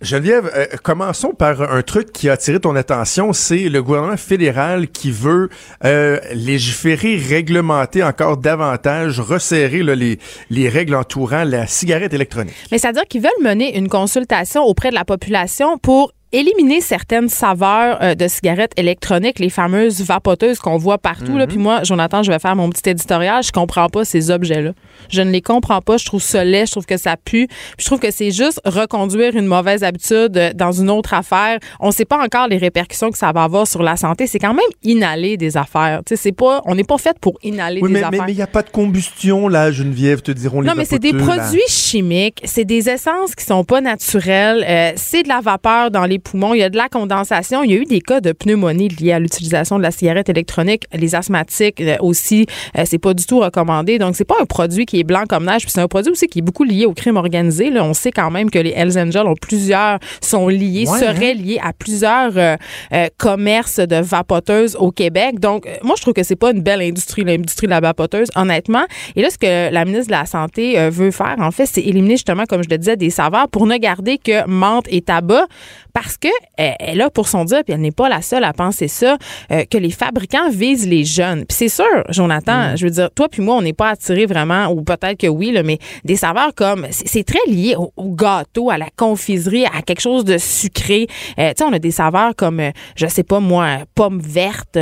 Geneviève, 0.02 0.50
euh, 0.54 0.66
commençons 0.82 1.30
par 1.30 1.62
un 1.72 1.80
truc 1.80 2.12
qui 2.12 2.28
a 2.28 2.32
attiré 2.32 2.60
ton 2.60 2.76
attention, 2.76 3.32
c'est 3.32 3.70
le 3.70 3.82
gouvernement 3.82 4.18
fédéral 4.18 4.88
qui 4.88 5.10
veut 5.10 5.48
euh, 5.86 6.20
légiférer, 6.34 7.16
réglementer 7.16 8.02
encore 8.02 8.36
davantage, 8.36 9.20
resserrer 9.20 9.82
les, 9.82 10.18
les 10.50 10.68
règles 10.68 10.94
entourant 10.94 11.44
la 11.44 11.66
cigarette 11.66 12.12
électronique. 12.12 12.54
Mais 12.70 12.76
c'est-à-dire 12.76 13.04
qu'ils 13.08 13.22
veulent 13.22 13.42
mener 13.42 13.78
une 13.78 13.88
consultation 13.88 14.64
auprès 14.64 14.90
de 14.90 14.94
la 14.94 15.06
population 15.06 15.78
pour 15.78 16.12
éliminer 16.32 16.80
certaines 16.80 17.28
saveurs 17.28 17.98
euh, 18.02 18.14
de 18.14 18.28
cigarettes 18.28 18.72
électroniques, 18.76 19.38
les 19.38 19.50
fameuses 19.50 20.00
vapoteuses 20.02 20.58
qu'on 20.58 20.76
voit 20.76 20.98
partout. 20.98 21.36
là. 21.38 21.46
Puis 21.46 21.58
moi, 21.58 21.82
Jonathan, 21.84 22.22
je 22.22 22.30
vais 22.30 22.38
faire 22.38 22.56
mon 22.56 22.68
petit 22.70 22.90
éditorial. 22.90 23.42
Je 23.42 23.52
comprends 23.52 23.88
pas 23.88 24.04
ces 24.04 24.30
objets-là. 24.30 24.72
Je 25.08 25.22
ne 25.22 25.30
les 25.30 25.40
comprends 25.42 25.80
pas. 25.80 25.96
Je 25.96 26.04
trouve 26.04 26.22
ça 26.22 26.44
laid. 26.44 26.66
Je 26.66 26.72
trouve 26.72 26.86
que 26.86 26.96
ça 26.96 27.16
pue. 27.16 27.46
Puis 27.46 27.56
je 27.78 27.84
trouve 27.86 28.00
que 28.00 28.10
c'est 28.10 28.30
juste 28.32 28.60
reconduire 28.64 29.36
une 29.36 29.46
mauvaise 29.46 29.84
habitude 29.84 30.36
euh, 30.36 30.52
dans 30.54 30.72
une 30.72 30.90
autre 30.90 31.14
affaire. 31.14 31.58
On 31.80 31.90
sait 31.90 32.04
pas 32.04 32.22
encore 32.22 32.48
les 32.48 32.58
répercussions 32.58 33.10
que 33.10 33.18
ça 33.18 33.32
va 33.32 33.44
avoir 33.44 33.66
sur 33.66 33.82
la 33.82 33.96
santé. 33.96 34.26
C'est 34.26 34.38
quand 34.38 34.54
même 34.54 34.64
inhaler 34.82 35.36
des 35.36 35.56
affaires. 35.56 36.00
Tu 36.06 36.16
sais, 36.16 36.22
c'est 36.22 36.32
pas, 36.32 36.60
on 36.66 36.74
n'est 36.74 36.84
pas 36.84 36.98
fait 36.98 37.16
pour 37.20 37.38
inhaler 37.42 37.80
Oui, 37.80 37.88
des 37.88 37.94
mais 37.94 38.00
il 38.00 38.04
affaires. 38.20 38.34
n'y 38.34 38.42
a 38.42 38.46
pas 38.46 38.62
de 38.62 38.70
combustion, 38.70 39.48
là, 39.48 39.70
Geneviève, 39.70 40.22
te 40.22 40.32
diront 40.32 40.60
les 40.60 40.68
Non, 40.68 40.74
mais 40.76 40.84
c'est 40.84 40.98
des 40.98 41.12
là. 41.12 41.22
produits 41.24 41.62
chimiques, 41.68 42.40
c'est 42.44 42.64
des 42.64 42.88
essences 42.88 43.34
qui 43.34 43.44
sont 43.44 43.64
pas 43.64 43.80
naturelles, 43.80 44.64
euh, 44.68 44.92
c'est 44.96 45.22
de 45.22 45.28
la 45.28 45.40
vapeur 45.40 45.90
dans 45.90 46.04
les 46.04 46.15
poumons, 46.18 46.54
il 46.54 46.60
y 46.60 46.62
a 46.62 46.70
de 46.70 46.76
la 46.76 46.88
condensation, 46.88 47.62
il 47.62 47.70
y 47.70 47.74
a 47.74 47.78
eu 47.78 47.84
des 47.84 48.00
cas 48.00 48.20
de 48.20 48.32
pneumonie 48.32 48.88
liés 48.88 49.12
à 49.12 49.18
l'utilisation 49.18 49.78
de 49.78 49.82
la 49.82 49.90
cigarette 49.90 50.28
électronique, 50.28 50.84
les 50.92 51.14
asthmatiques 51.14 51.80
euh, 51.80 51.96
aussi, 52.00 52.46
euh, 52.78 52.82
c'est 52.84 52.98
pas 52.98 53.14
du 53.14 53.26
tout 53.26 53.40
recommandé. 53.40 53.98
Donc 53.98 54.16
c'est 54.16 54.24
pas 54.24 54.36
un 54.40 54.46
produit 54.46 54.86
qui 54.86 55.00
est 55.00 55.04
blanc 55.04 55.24
comme 55.28 55.46
neige, 55.46 55.62
puis 55.62 55.70
c'est 55.70 55.80
un 55.80 55.88
produit 55.88 56.10
aussi 56.12 56.26
qui 56.26 56.40
est 56.40 56.42
beaucoup 56.42 56.64
lié 56.64 56.86
au 56.86 56.92
crime 56.92 57.16
organisé. 57.16 57.70
Là, 57.70 57.84
on 57.84 57.94
sait 57.94 58.12
quand 58.12 58.30
même 58.30 58.50
que 58.50 58.58
les 58.58 58.70
Hells 58.70 58.98
Angels 58.98 59.26
ont 59.26 59.34
plusieurs 59.34 59.98
sont 60.20 60.48
liés, 60.48 60.86
Ouais, 60.86 60.98
seraient 60.98 61.34
liés 61.34 61.58
à 61.62 61.72
plusieurs 61.72 62.36
euh, 62.36 62.56
euh, 62.92 63.06
commerces 63.18 63.80
de 63.80 63.96
vapoteuses 63.96 64.76
au 64.76 64.90
Québec. 64.90 65.40
Donc 65.40 65.66
moi 65.82 65.94
je 65.96 66.02
trouve 66.02 66.14
que 66.14 66.22
c'est 66.22 66.36
pas 66.36 66.50
une 66.50 66.62
belle 66.62 66.82
industrie 66.82 67.24
l'industrie 67.24 67.66
de 67.66 67.70
la 67.70 67.80
vapoteuse 67.80 68.28
honnêtement. 68.36 68.84
Et 69.14 69.22
là 69.22 69.30
ce 69.30 69.38
que 69.38 69.72
la 69.72 69.84
ministre 69.84 70.06
de 70.06 70.12
la 70.12 70.26
santé 70.26 70.78
euh, 70.78 70.90
veut 70.90 71.10
faire 71.10 71.36
en 71.38 71.50
fait 71.50 71.66
c'est 71.66 71.82
éliminer 71.82 72.14
justement 72.14 72.44
comme 72.44 72.62
je 72.62 72.68
le 72.68 72.78
disais 72.78 72.96
des 72.96 73.10
saveurs 73.10 73.48
pour 73.48 73.66
ne 73.66 73.76
garder 73.76 74.18
que 74.18 74.46
menthe 74.46 74.86
et 74.88 75.02
tabac 75.02 75.46
parce 75.92 76.05
que 76.16 76.28
euh, 76.28 76.70
elle 76.78 77.00
a 77.00 77.10
pour 77.10 77.28
son 77.28 77.44
dire 77.44 77.62
puis 77.64 77.74
elle 77.74 77.80
n'est 77.80 77.90
pas 77.90 78.08
la 78.08 78.22
seule 78.22 78.44
à 78.44 78.52
penser 78.52 78.88
ça 78.88 79.16
euh, 79.50 79.64
que 79.64 79.78
les 79.78 79.90
fabricants 79.90 80.50
visent 80.50 80.86
les 80.86 81.04
jeunes. 81.04 81.44
Puis 81.46 81.56
c'est 81.56 81.68
sûr 81.68 82.04
Jonathan, 82.08 82.76
je 82.76 82.84
veux 82.84 82.90
dire 82.90 83.10
toi 83.14 83.28
puis 83.28 83.42
moi 83.42 83.56
on 83.56 83.62
n'est 83.62 83.72
pas 83.72 83.90
attirés 83.90 84.26
vraiment 84.26 84.68
ou 84.68 84.82
peut-être 84.82 85.18
que 85.18 85.26
oui 85.26 85.52
là, 85.52 85.62
mais 85.62 85.78
des 86.04 86.16
saveurs 86.16 86.54
comme 86.54 86.86
c'est 86.90 87.24
très 87.24 87.44
lié 87.48 87.74
au, 87.76 87.92
au 87.96 88.14
gâteau, 88.14 88.70
à 88.70 88.78
la 88.78 88.88
confiserie, 88.96 89.66
à 89.66 89.82
quelque 89.82 90.00
chose 90.00 90.24
de 90.24 90.38
sucré. 90.38 91.06
Euh, 91.38 91.50
tu 91.50 91.56
sais 91.58 91.64
on 91.64 91.72
a 91.72 91.78
des 91.78 91.90
saveurs 91.90 92.34
comme 92.36 92.60
euh, 92.60 92.70
je 92.94 93.06
sais 93.06 93.24
pas 93.24 93.40
moi 93.40 93.78
pomme 93.94 94.20
verte 94.20 94.78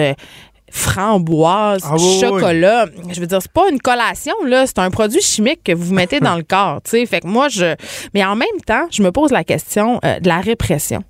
framboise, 0.74 1.82
Ah 1.84 1.94
oui, 1.96 2.02
oui, 2.02 2.20
chocolat. 2.20 2.86
Je 3.08 3.20
veux 3.20 3.26
dire, 3.26 3.40
c'est 3.40 3.52
pas 3.52 3.70
une 3.70 3.80
collation, 3.80 4.34
là. 4.44 4.66
C'est 4.66 4.80
un 4.80 4.90
produit 4.90 5.20
chimique 5.20 5.62
que 5.62 5.72
vous 5.72 5.94
mettez 5.94 6.18
dans 6.28 6.34
le 6.36 6.42
corps, 6.42 6.82
tu 6.82 6.90
sais. 6.90 7.06
Fait 7.06 7.20
que 7.20 7.28
moi, 7.28 7.48
je. 7.48 7.76
Mais 8.12 8.24
en 8.24 8.34
même 8.34 8.60
temps, 8.66 8.86
je 8.90 9.02
me 9.02 9.12
pose 9.12 9.30
la 9.30 9.44
question 9.44 10.00
euh, 10.04 10.18
de 10.18 10.28
la 10.28 10.40
répression. 10.40 11.02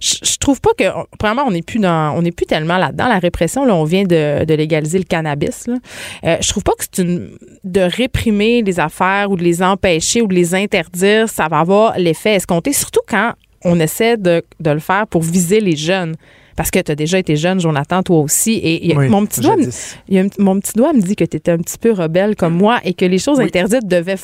Je, 0.00 0.16
je 0.22 0.36
trouve 0.38 0.60
pas 0.60 0.70
que 0.76 0.84
vraiment 1.20 1.44
on 1.46 1.50
n'est 1.50 1.62
plus 1.62 1.78
dans 1.78 2.16
on 2.16 2.22
n'est 2.22 2.32
plus 2.32 2.46
tellement 2.46 2.78
là-dedans 2.78 3.08
la 3.08 3.18
répression 3.18 3.64
là 3.64 3.74
on 3.74 3.84
vient 3.84 4.04
de, 4.04 4.44
de 4.44 4.54
légaliser 4.54 4.98
le 4.98 5.04
cannabis 5.04 5.66
là. 5.66 5.76
Euh, 6.24 6.36
je 6.40 6.48
trouve 6.48 6.62
pas 6.62 6.72
que 6.78 6.84
c'est 6.90 7.02
une 7.02 7.30
de 7.64 7.80
réprimer 7.80 8.62
les 8.62 8.80
affaires 8.80 9.30
ou 9.30 9.36
de 9.36 9.42
les 9.44 9.62
empêcher 9.62 10.22
ou 10.22 10.26
de 10.26 10.34
les 10.34 10.54
interdire 10.54 11.28
ça 11.28 11.48
va 11.48 11.58
avoir 11.60 11.98
l'effet 11.98 12.34
escompté 12.34 12.72
surtout 12.72 13.00
quand 13.08 13.32
on 13.64 13.78
essaie 13.78 14.16
de, 14.16 14.42
de 14.58 14.70
le 14.70 14.78
faire 14.80 15.06
pour 15.06 15.22
viser 15.22 15.60
les 15.60 15.76
jeunes 15.76 16.14
parce 16.56 16.70
que 16.70 16.78
tu 16.78 16.92
as 16.92 16.94
déjà 16.94 17.18
été 17.18 17.36
jeune, 17.36 17.58
Jonathan, 17.58 18.02
toi 18.02 18.18
aussi. 18.18 18.60
Et 18.62 18.92
Oui, 18.94 19.08
mon, 19.08 19.24
petit 19.24 19.40
doigt, 19.40 19.56
me- 19.56 19.62
jadis. 19.62 19.96
il 20.08 20.16
y 20.16 20.18
a 20.18 20.22
un- 20.24 20.28
mon 20.38 20.60
petit 20.60 20.72
doigt 20.74 20.92
me 20.92 21.00
dit 21.00 21.16
que 21.16 21.24
tu 21.24 21.38
étais 21.38 21.52
un 21.52 21.56
petit 21.58 21.78
peu 21.78 21.92
rebelle 21.92 22.36
comme 22.36 22.54
moi 22.54 22.80
et 22.84 22.92
que 22.92 23.06
les 23.06 23.18
choses 23.18 23.38
Oui. 23.38 23.44
interdites 23.44 23.86
devaient 23.86 24.18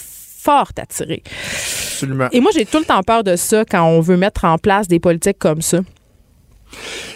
fort. 0.46 0.70
Absolument. 0.76 2.28
Et 2.32 2.40
moi, 2.40 2.50
j'ai 2.54 2.64
tout 2.66 2.78
le 2.78 2.84
temps 2.84 3.02
peur 3.02 3.22
de 3.24 3.36
ça 3.36 3.64
quand 3.64 3.84
on 3.84 4.00
veut 4.00 4.16
mettre 4.16 4.44
en 4.44 4.58
place 4.58 4.86
des 4.88 5.00
politiques 5.00 5.38
comme 5.38 5.62
ça. 5.62 5.78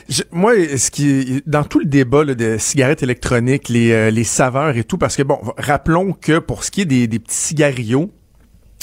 Je- 0.08 0.22
moi, 0.30 0.52
ce 0.76 0.90
qui 0.90 1.42
dans 1.46 1.64
tout 1.64 1.80
le 1.80 1.84
débat 1.84 2.24
là, 2.24 2.34
de 2.34 2.56
cigarettes 2.58 3.02
électroniques, 3.02 3.68
les, 3.68 3.90
euh, 3.92 4.10
les 4.10 4.24
saveurs 4.24 4.76
et 4.76 4.84
tout, 4.84 4.98
parce 4.98 5.16
que 5.16 5.22
bon, 5.22 5.38
rappelons 5.58 6.12
que 6.12 6.38
pour 6.38 6.64
ce 6.64 6.70
qui 6.70 6.82
est 6.82 6.86
des, 6.86 7.06
des 7.06 7.18
petits 7.18 7.36
cigarios, 7.36 8.10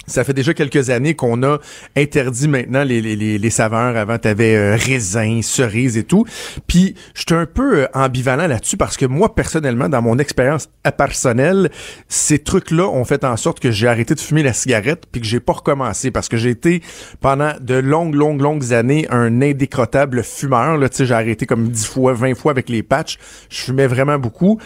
ça 0.08 0.24
fait 0.24 0.34
déjà 0.34 0.54
quelques 0.54 0.90
années 0.90 1.16
qu'on 1.16 1.44
a 1.44 1.60
interdit 1.96 2.48
maintenant 2.48 2.84
les, 2.84 3.02
les, 3.02 3.38
les, 3.38 3.50
saveurs. 3.50 3.96
Avant, 3.98 4.18
t'avais 4.18 4.56
euh, 4.56 4.76
raisin, 4.76 5.42
cerise 5.42 5.98
et 5.98 6.04
tout. 6.04 6.26
Puis, 6.66 6.96
j'étais 7.14 7.36
un 7.36 7.46
peu 7.46 7.82
euh, 7.82 7.88
ambivalent 7.94 8.48
là-dessus 8.48 8.78
parce 8.78 8.96
que 8.96 9.06
moi, 9.06 9.36
personnellement, 9.36 9.90
dans 9.90 10.02
mon 10.02 10.18
expérience 10.18 10.70
personnelle, 10.98 11.70
ces 12.08 12.40
trucs-là 12.40 12.88
ont 12.88 13.04
fait 13.04 13.26
en 13.26 13.36
sorte 13.36 13.60
que 13.60 13.72
j'ai 13.72 13.88
arrêté 13.88 14.16
de 14.16 14.20
fumer 14.20 14.44
la 14.44 14.54
cigarette 14.54 15.04
puis 15.12 15.20
que 15.20 15.28
j'ai 15.28 15.42
pas 15.42 15.54
recommencé 15.54 16.10
parce 16.12 16.30
que 16.30 16.38
j'ai 16.38 16.52
été 16.52 16.82
pendant 17.20 17.54
de 17.60 17.76
longues, 17.76 18.16
longues, 18.16 18.42
longues 18.42 18.74
années 18.74 19.06
un 19.10 19.42
indécrottable 19.42 20.24
fumeur. 20.24 20.78
Là, 20.78 20.88
tu 20.88 20.98
sais, 20.98 21.06
j'ai 21.06 21.14
arrêté 21.14 21.46
comme 21.46 21.68
10 21.68 21.86
fois, 21.86 22.14
20 22.14 22.36
fois 22.36 22.52
avec 22.52 22.70
les 22.70 22.84
patchs. 22.84 23.18
Je 23.50 23.62
fumais 23.62 23.88
vraiment 23.88 24.18
beaucoup. 24.18 24.60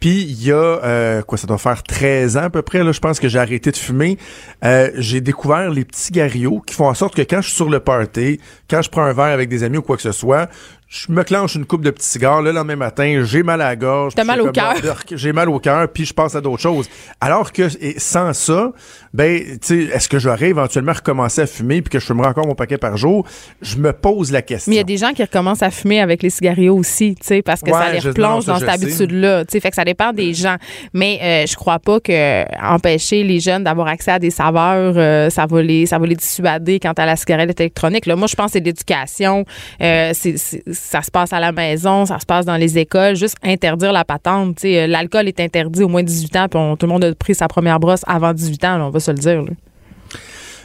Puis 0.00 0.22
il 0.22 0.42
y 0.42 0.50
a 0.50 0.56
euh, 0.56 1.22
quoi 1.22 1.36
ça 1.36 1.46
doit 1.46 1.58
faire 1.58 1.82
13 1.82 2.38
ans 2.38 2.44
à 2.44 2.50
peu 2.50 2.62
près 2.62 2.82
là, 2.82 2.90
je 2.90 3.00
pense 3.00 3.20
que 3.20 3.28
j'ai 3.28 3.38
arrêté 3.38 3.70
de 3.70 3.76
fumer. 3.76 4.16
Euh, 4.64 4.90
j'ai 4.96 5.20
découvert 5.20 5.70
les 5.70 5.84
petits 5.84 6.00
cigarios 6.00 6.62
qui 6.66 6.74
font 6.74 6.88
en 6.88 6.94
sorte 6.94 7.14
que 7.14 7.22
quand 7.22 7.42
je 7.42 7.48
suis 7.48 7.56
sur 7.56 7.68
le 7.68 7.80
party, 7.80 8.40
quand 8.68 8.80
je 8.80 8.88
prends 8.88 9.02
un 9.02 9.12
verre 9.12 9.26
avec 9.26 9.48
des 9.50 9.62
amis 9.62 9.76
ou 9.76 9.82
quoi 9.82 9.96
que 9.96 10.02
ce 10.02 10.12
soit, 10.12 10.48
je 10.92 11.12
me 11.12 11.22
clenche 11.22 11.54
une 11.54 11.66
coupe 11.66 11.84
de 11.84 11.90
petits 11.90 12.08
cigares 12.08 12.42
le 12.42 12.50
lendemain 12.50 12.74
matin, 12.74 13.22
j'ai 13.24 13.44
mal 13.44 13.60
à 13.60 13.68
la 13.68 13.76
gorge, 13.76 14.12
T'as 14.16 14.24
mal 14.24 14.40
au 14.40 14.50
cœur. 14.50 14.74
J'ai 15.12 15.32
mal 15.32 15.48
au 15.48 15.60
cœur 15.60 15.86
puis 15.92 16.04
je 16.04 16.12
passe 16.12 16.34
à 16.34 16.40
d'autres 16.40 16.60
choses. 16.60 16.88
Alors 17.20 17.52
que 17.52 17.68
et 17.80 18.00
sans 18.00 18.32
ça, 18.32 18.72
ben 19.14 19.40
tu 19.40 19.58
sais 19.62 19.78
est-ce 19.94 20.08
que 20.08 20.18
j'aurais 20.18 20.48
éventuellement 20.48 20.92
recommencé 20.92 21.42
à 21.42 21.46
fumer 21.46 21.80
puis 21.80 21.90
que 21.92 22.00
je 22.00 22.06
fumerais 22.06 22.26
encore 22.30 22.44
mon 22.48 22.56
paquet 22.56 22.76
par 22.76 22.96
jour? 22.96 23.24
Je 23.62 23.76
me 23.76 23.92
pose 23.92 24.32
la 24.32 24.42
question. 24.42 24.68
Mais 24.70 24.74
il 24.76 24.78
y 24.78 24.80
a 24.80 24.84
des 24.84 24.96
gens 24.96 25.12
qui 25.12 25.22
recommencent 25.22 25.62
à 25.62 25.70
fumer 25.70 26.00
avec 26.00 26.24
les 26.24 26.30
cigarios 26.30 26.76
aussi, 26.76 27.14
tu 27.20 27.24
sais, 27.24 27.40
parce 27.42 27.60
que 27.60 27.70
ça 27.70 27.92
les 27.92 28.00
replonge 28.00 28.46
dans 28.46 28.58
cette 28.58 28.68
habitude-là, 28.68 29.44
tu 29.44 29.52
sais, 29.52 29.60
fait 29.60 29.70
que 29.70 29.76
ça 29.76 29.84
dépend 29.84 30.12
des 30.12 30.34
gens. 30.34 30.56
Mais 30.92 31.20
euh, 31.22 31.46
je 31.46 31.54
crois 31.54 31.78
pas 31.78 32.00
que 32.00 32.44
empêcher 32.60 33.22
les 33.22 33.38
jeunes 33.38 33.62
d'avoir 33.62 33.86
accès 33.86 34.10
à 34.10 34.18
des 34.18 34.30
saveurs, 34.30 34.94
euh, 34.96 35.30
ça 35.30 35.46
va 35.46 35.62
les, 35.62 35.86
ça 35.86 35.98
va 36.00 36.06
les 36.08 36.16
dissuader 36.16 36.80
quant 36.80 36.94
à 36.96 37.06
la 37.06 37.14
cigarette 37.14 37.60
électronique. 37.60 38.06
Là, 38.06 38.16
moi, 38.16 38.26
je 38.26 38.34
pense 38.34 38.46
que 38.46 38.52
c'est 38.54 38.60
l'éducation, 38.64 39.44
euh, 39.80 40.10
c'est, 40.14 40.36
c'est- 40.36 40.64
ça 40.82 41.02
se 41.02 41.10
passe 41.10 41.32
à 41.32 41.40
la 41.40 41.52
maison, 41.52 42.06
ça 42.06 42.18
se 42.18 42.26
passe 42.26 42.44
dans 42.46 42.56
les 42.56 42.78
écoles, 42.78 43.14
juste 43.16 43.36
interdire 43.42 43.92
la 43.92 44.04
patente, 44.04 44.64
euh, 44.64 44.86
l'alcool 44.86 45.28
est 45.28 45.38
interdit 45.40 45.82
au 45.82 45.88
moins 45.88 46.02
de 46.02 46.08
18 46.08 46.36
ans, 46.36 46.46
puis 46.48 46.60
tout 46.78 46.86
le 46.86 46.92
monde 46.92 47.04
a 47.04 47.14
pris 47.14 47.34
sa 47.34 47.48
première 47.48 47.78
brosse 47.78 48.02
avant 48.06 48.32
18 48.32 48.64
ans, 48.64 48.86
on 48.86 48.90
va 48.90 49.00
se 49.00 49.10
le 49.10 49.18
dire. 49.18 49.42
là. 49.42 49.50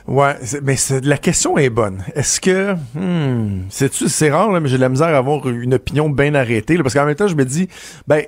Ouais, 0.07 0.35
c'est- 0.43 0.61
mais 0.61 0.75
c'est- 0.75 1.03
la 1.03 1.17
question 1.17 1.57
est 1.57 1.71
bonne. 1.71 2.03
Est-ce 2.13 2.39
que, 2.39 2.75
hmm, 2.93 3.63
c'est-tu, 3.69 4.07
c'est 4.07 4.29
rare, 4.29 4.51
là, 4.51 4.59
mais 4.59 4.69
j'ai 4.69 4.75
de 4.77 4.81
la 4.81 4.89
misère 4.89 5.07
à 5.07 5.17
avoir 5.17 5.47
une 5.49 5.73
opinion 5.73 6.09
bien 6.09 6.35
arrêtée, 6.35 6.77
parce 6.77 6.93
qu'en 6.93 7.05
même 7.05 7.15
temps, 7.15 7.27
je 7.27 7.35
me 7.35 7.43
dis, 7.43 7.67
ben, 8.07 8.21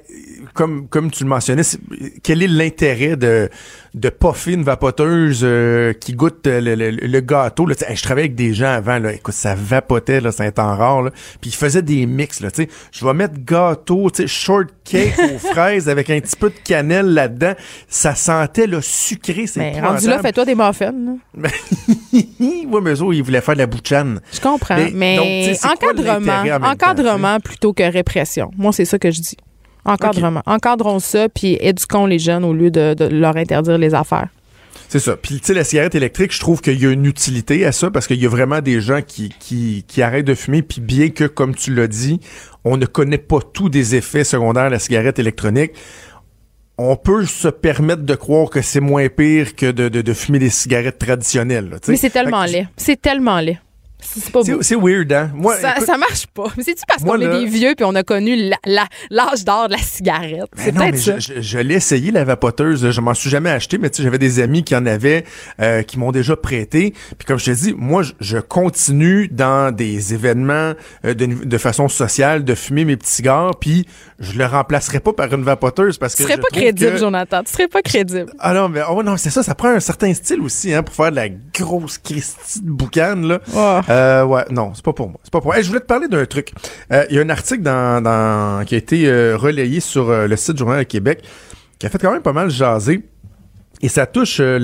comme, 0.53 0.87
comme 0.87 1.11
tu 1.11 1.23
le 1.23 1.29
mentionnais, 1.29 1.61
quel 2.23 2.43
est 2.43 2.47
l'intérêt 2.47 3.15
de, 3.15 3.49
de 3.93 4.09
poffer 4.09 4.53
une 4.53 4.63
vapoteuse 4.63 5.41
euh, 5.43 5.93
qui 5.93 6.13
goûte 6.13 6.45
le, 6.45 6.75
le- 6.75 6.91
le 6.91 7.19
gâteau, 7.21 7.65
là, 7.65 7.75
hey, 7.87 7.95
je 7.95 8.03
travaillais 8.03 8.25
avec 8.27 8.35
des 8.35 8.53
gens 8.53 8.71
avant, 8.71 8.99
là, 8.99 9.13
écoute, 9.13 9.33
ça 9.33 9.55
vapotait, 9.55 10.21
là, 10.21 10.31
c'est 10.31 10.45
un 10.45 10.51
temps 10.51 10.75
rare, 10.75 11.01
là, 11.03 11.11
puis 11.41 11.49
ils 11.49 11.55
faisaient 11.55 11.81
des 11.81 12.05
mix, 12.05 12.39
là, 12.41 12.49
je 12.91 13.05
vais 13.05 13.13
mettre 13.13 13.35
gâteau, 13.43 14.09
shortcake 14.25 15.13
aux 15.19 15.37
fraises 15.51 15.89
avec 15.89 16.09
un 16.09 16.19
petit 16.19 16.35
peu 16.35 16.49
de 16.49 16.55
cannelle 16.63 17.13
là-dedans, 17.13 17.53
ça 17.87 18.15
sentait, 18.15 18.67
le 18.67 18.81
sucré, 18.81 19.47
c'est 19.47 19.59
Mais 19.59 19.81
rendu 19.81 20.07
là, 20.07 20.19
fais-toi 20.19 20.45
des 20.45 20.55
muffins. 20.55 20.93
ouais, 22.13 22.81
mais 22.81 22.93
eux 22.93 23.13
ils 23.13 23.23
voulaient 23.23 23.41
faire 23.41 23.55
de 23.55 23.59
la 23.59 23.67
bouchane. 23.67 24.19
Je 24.31 24.39
comprends, 24.39 24.75
Mais, 24.77 24.91
mais, 24.93 25.15
donc, 25.17 25.71
encadrement, 25.71 26.65
encadrement 26.67 27.39
plutôt 27.39 27.73
que 27.73 27.83
répression. 27.83 28.51
Moi, 28.57 28.71
c'est 28.71 28.85
ça 28.85 28.97
que 28.99 29.11
je 29.11 29.21
dis. 29.21 29.37
Encadrement. 29.87 30.41
Encadrons 30.45 30.99
ça, 30.99 31.29
puis 31.29 31.57
éduquons 31.59 32.05
les 32.05 32.19
jeunes 32.19 32.43
au 32.43 32.53
lieu 32.53 32.69
de, 32.69 32.93
de 32.93 33.05
leur 33.05 33.37
interdire 33.37 33.77
les 33.77 33.93
affaires. 33.95 34.27
C'est 34.89 34.99
ça. 34.99 35.17
Puis, 35.17 35.39
tu 35.39 35.47
sais, 35.47 35.53
la 35.53 35.63
cigarette 35.65 35.95
électrique, 35.95 36.33
je 36.33 36.39
trouve 36.39 36.61
qu'il 36.61 36.81
y 36.81 36.85
a 36.85 36.91
une 36.91 37.05
utilité 37.05 37.65
à 37.65 37.71
ça 37.73 37.91
parce 37.91 38.07
qu'il 38.07 38.21
y 38.21 38.25
a 38.25 38.29
vraiment 38.29 38.61
des 38.61 38.79
gens 38.79 39.01
qui, 39.01 39.33
qui, 39.39 39.83
qui 39.87 40.01
arrêtent 40.01 40.27
de 40.27 40.35
fumer. 40.35 40.61
Puis, 40.61 40.79
bien 40.79 41.09
que, 41.09 41.25
comme 41.25 41.55
tu 41.55 41.73
l'as 41.73 41.87
dit, 41.87 42.21
on 42.63 42.77
ne 42.77 42.85
connaît 42.85 43.17
pas 43.17 43.39
tous 43.41 43.69
des 43.69 43.95
effets 43.95 44.23
secondaires 44.23 44.67
de 44.67 44.71
la 44.71 44.79
cigarette 44.79 45.19
électronique, 45.19 45.71
on 46.77 46.95
peut 46.95 47.25
se 47.25 47.47
permettre 47.47 48.03
de 48.03 48.15
croire 48.15 48.49
que 48.49 48.61
c'est 48.61 48.79
moins 48.79 49.09
pire 49.09 49.55
que 49.55 49.71
de, 49.71 49.89
de, 49.89 50.01
de 50.01 50.13
fumer 50.13 50.39
des 50.39 50.51
cigarettes 50.51 50.99
traditionnelles. 50.99 51.69
là. 51.69 51.77
Mais 51.87 51.97
c'est 51.97 52.11
tellement 52.11 52.45
laid. 52.45 52.67
C'est 52.77 53.01
tellement 53.01 53.39
laid. 53.39 53.59
C'est 54.15 54.31
pas 54.31 54.41
beau. 54.43 54.61
C'est 54.61 54.75
weird, 54.75 55.11
hein? 55.13 55.31
Moi, 55.35 55.55
Ça, 55.57 55.73
écoute, 55.75 55.85
ça 55.85 55.97
marche 55.97 56.27
pas. 56.27 56.45
Mais 56.57 56.63
c'est-tu 56.63 56.83
parce 56.87 57.03
qu'on 57.03 57.19
est 57.19 57.27
des 57.27 57.45
vieux 57.45 57.73
puis 57.75 57.85
on 57.85 57.95
a 57.95 58.03
connu 58.03 58.35
la- 58.35 58.57
la- 58.65 58.87
l'âge 59.09 59.43
d'or 59.45 59.67
de 59.67 59.73
la 59.73 59.79
cigarette? 59.79 60.45
Ben 60.55 60.63
C'est 60.65 60.71
peut-être 60.73 60.97
ça. 60.97 61.19
Je, 61.19 61.33
je- 61.35 61.41
je 61.41 61.57
l'ai 61.59 61.75
essayé, 61.75 62.11
la 62.11 62.23
vapoteuse. 62.23 62.89
Je 62.91 63.01
m'en 63.01 63.13
suis 63.13 63.29
jamais 63.29 63.49
acheté, 63.49 63.77
mais 63.77 63.89
tu 63.89 63.97
sais, 63.97 64.03
j'avais 64.03 64.17
des 64.17 64.39
amis 64.39 64.63
qui 64.63 64.75
en 64.75 64.85
avaient, 64.85 65.23
euh, 65.61 65.83
qui 65.83 65.99
m'ont 65.99 66.11
déjà 66.11 66.35
prêté. 66.35 66.93
Puis 67.17 67.25
comme 67.27 67.37
je 67.39 67.45
te 67.45 67.51
dis, 67.51 67.73
moi, 67.77 68.03
je, 68.03 68.13
je 68.19 68.37
continue 68.37 69.27
dans 69.27 69.73
des 69.73 70.13
événements 70.13 70.73
euh, 71.05 71.13
de, 71.13 71.25
de 71.25 71.57
façon 71.57 71.87
sociale 71.87 72.43
de 72.43 72.55
fumer 72.55 72.85
mes 72.85 72.97
petits 72.97 73.11
cigares, 73.11 73.57
puis 73.59 73.85
je 74.19 74.33
le 74.37 74.45
remplacerai 74.45 74.99
pas 74.99 75.13
par 75.13 75.33
une 75.33 75.43
vapoteuse 75.43 75.97
parce 75.97 76.13
Tu 76.15 76.23
que 76.23 76.29
serais 76.29 76.37
je 76.37 76.41
pas 76.41 76.47
crédible, 76.51 76.91
que- 76.93 76.97
Jonathan. 76.97 77.43
Tu 77.43 77.51
serais 77.51 77.67
pas 77.67 77.81
crédible. 77.81 78.31
Ah 78.39 78.53
non, 78.53 78.69
mais 78.69 78.81
oh 78.89 79.03
non, 79.03 79.17
c'est 79.17 79.29
ça, 79.29 79.43
ça 79.43 79.53
prend 79.55 79.69
un 79.69 79.79
certain 79.79 80.13
style 80.13 80.41
aussi, 80.41 80.73
hein, 80.73 80.83
pour 80.83 80.95
faire 80.95 81.11
de 81.11 81.15
la 81.17 81.29
grosse 81.29 81.97
Christie 81.97 82.61
de 82.61 82.69
boucane, 82.71 83.27
là. 83.27 83.39
Oh. 83.55 83.79
Euh, 83.89 83.96
ouais, 84.25 84.45
non, 84.49 84.71
c'est 84.73 84.83
pas 84.83 84.93
pour 84.93 85.09
moi. 85.09 85.19
C'est 85.23 85.31
pas 85.31 85.39
pour 85.39 85.51
moi. 85.51 85.61
Je 85.61 85.67
voulais 85.67 85.79
te 85.79 85.85
parler 85.85 86.07
d'un 86.07 86.25
truc. 86.25 86.53
Euh, 86.91 87.05
Il 87.09 87.15
y 87.15 87.19
a 87.19 87.21
un 87.21 87.29
article 87.29 87.63
qui 87.63 88.75
a 88.75 88.77
été 88.77 89.07
euh, 89.07 89.37
relayé 89.37 89.79
sur 89.79 90.09
euh, 90.09 90.27
le 90.27 90.35
site 90.35 90.57
Journal 90.57 90.79
de 90.79 90.83
Québec 90.83 91.23
qui 91.79 91.85
a 91.85 91.89
fait 91.89 91.99
quand 91.99 92.11
même 92.11 92.21
pas 92.21 92.33
mal 92.33 92.49
jaser. 92.49 93.03
Et 93.81 93.89
ça 93.89 94.05
touche 94.07 94.37
euh, 94.39 94.57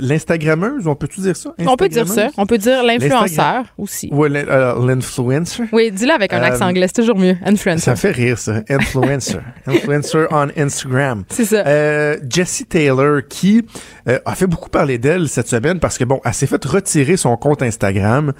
l'Instagrammeuse, 0.00 0.86
on 0.86 0.94
peut-tu 0.94 1.20
dire 1.20 1.36
ça? 1.36 1.52
On 1.66 1.76
peut 1.76 1.88
dire 1.88 2.06
ça. 2.06 2.28
On 2.36 2.46
peut 2.46 2.58
dire 2.58 2.82
l'influenceur 2.84 3.64
aussi. 3.78 4.10
L'in- 4.10 4.46
euh, 4.46 4.86
l'influencer. 4.86 5.64
Oui, 5.72 5.90
dis-le 5.90 6.12
avec 6.12 6.32
un 6.32 6.40
Euh, 6.40 6.44
accent 6.44 6.66
anglais. 6.68 6.86
C'est 6.86 7.00
toujours 7.02 7.18
mieux. 7.18 7.36
Influencer. 7.44 7.82
Ça 7.84 7.96
fait 7.96 8.12
rire, 8.12 8.38
ça. 8.38 8.62
Influencer. 8.68 9.38
Influencer 9.66 10.26
on 10.30 10.48
Instagram. 10.56 11.24
C'est 11.30 11.44
ça. 11.44 11.66
Euh, 11.66 12.16
Jessie 12.28 12.64
Taylor 12.66 13.22
qui 13.28 13.64
euh, 14.08 14.18
a 14.24 14.34
fait 14.34 14.46
beaucoup 14.46 14.70
parler 14.70 14.98
d'elle 14.98 15.28
cette 15.28 15.48
semaine 15.48 15.80
parce 15.80 15.98
que 15.98 16.04
bon, 16.04 16.20
elle 16.24 16.34
s'est 16.34 16.46
fait 16.46 16.64
retirer 16.64 17.16
son 17.16 17.36
compte 17.36 17.62
Instagram. 17.62 18.32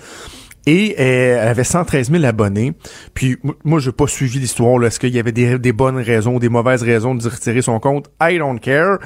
Et 0.70 0.94
euh, 1.00 1.42
elle 1.42 1.48
avait 1.48 1.64
113 1.64 2.12
000 2.12 2.24
abonnés. 2.24 2.74
Puis 3.12 3.38
moi, 3.64 3.80
j'ai 3.80 3.90
pas 3.90 4.06
suivi 4.06 4.38
l'histoire. 4.38 4.84
Est-ce 4.84 5.00
qu'il 5.00 5.12
y 5.12 5.18
avait 5.18 5.32
des, 5.32 5.58
des 5.58 5.72
bonnes 5.72 5.96
raisons 5.96 6.36
ou 6.36 6.38
des 6.38 6.48
mauvaises 6.48 6.84
raisons 6.84 7.16
de 7.16 7.28
retirer 7.28 7.60
son 7.60 7.80
compte? 7.80 8.08
I 8.22 8.38
don't 8.38 8.60
care. 8.60 8.98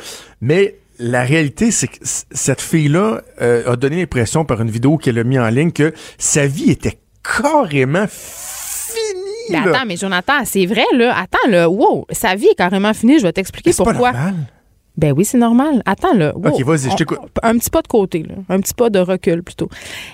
Mais 0.43 0.77
la 0.99 1.23
réalité, 1.23 1.71
c'est 1.71 1.89
que 1.89 1.97
cette 2.03 2.61
fille-là 2.61 3.23
euh, 3.41 3.73
a 3.73 3.77
donné 3.77 3.97
l'impression 3.97 4.45
par 4.45 4.61
une 4.61 4.71
vidéo 4.71 4.99
qu'elle 4.99 5.19
a 5.19 5.25
mis 5.25 5.39
en 5.39 5.49
ligne 5.49 5.73
que 5.73 5.95
sa 6.19 6.47
vie 6.47 6.71
était 6.71 6.99
carrément 7.23 8.05
finie. 8.11 9.23
Mais 9.49 9.65
là. 9.65 9.71
attends, 9.71 9.87
mais 9.87 9.97
Jonathan, 9.97 10.45
c'est 10.45 10.67
vrai, 10.67 10.85
là. 10.93 11.17
Attends, 11.17 11.49
là. 11.49 11.71
Wow, 11.71 12.07
sa 12.11 12.35
vie 12.35 12.49
est 12.49 12.57
carrément 12.57 12.93
finie. 12.93 13.21
Je 13.21 13.23
vais 13.23 13.33
t'expliquer 13.33 13.73
pas 13.73 13.85
pourquoi. 13.85 14.13
normal. 14.13 14.35
Ben 14.97 15.13
oui, 15.13 15.25
c'est 15.25 15.39
normal. 15.39 15.83
Attends, 15.87 16.15
là. 16.15 16.33
Wow. 16.37 16.51
Ok, 16.51 16.63
vas-y, 16.63 16.91
je 16.91 16.97
t'écoute. 16.97 17.19
Un 17.43 17.59
petit 17.59 17.71
pas 17.71 17.83
de 17.83 17.89
côté, 17.89 18.23
là. 18.23 18.35
Un 18.49 18.61
petit 18.61 18.75
pas 18.75 18.91
de 18.91 19.01
recul, 19.01 19.43
plutôt. 19.43 19.69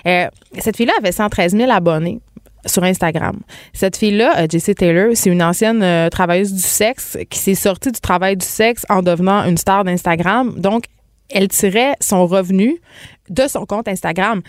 Euh, 0.07 0.27
cette 0.57 0.77
fille-là 0.77 0.93
avait 0.99 1.11
113 1.11 1.55
000 1.55 1.71
abonnés 1.71 2.19
sur 2.65 2.83
Instagram. 2.83 3.39
Cette 3.73 3.97
fille-là, 3.97 4.39
euh, 4.39 4.47
Jessie 4.49 4.75
Taylor, 4.75 5.11
c'est 5.15 5.29
une 5.29 5.43
ancienne 5.43 5.83
euh, 5.83 6.09
travailleuse 6.09 6.53
du 6.53 6.61
sexe 6.61 7.17
qui 7.29 7.39
s'est 7.39 7.55
sortie 7.55 7.91
du 7.91 7.99
travail 7.99 8.37
du 8.37 8.45
sexe 8.45 8.85
en 8.89 9.01
devenant 9.01 9.43
une 9.45 9.57
star 9.57 9.83
d'Instagram. 9.83 10.53
Donc, 10.57 10.85
elle 11.29 11.47
tirait 11.47 11.93
son 11.99 12.25
revenu 12.25 12.79
de 13.29 13.47
son 13.47 13.65
compte 13.65 13.87
Instagram. 13.87 14.41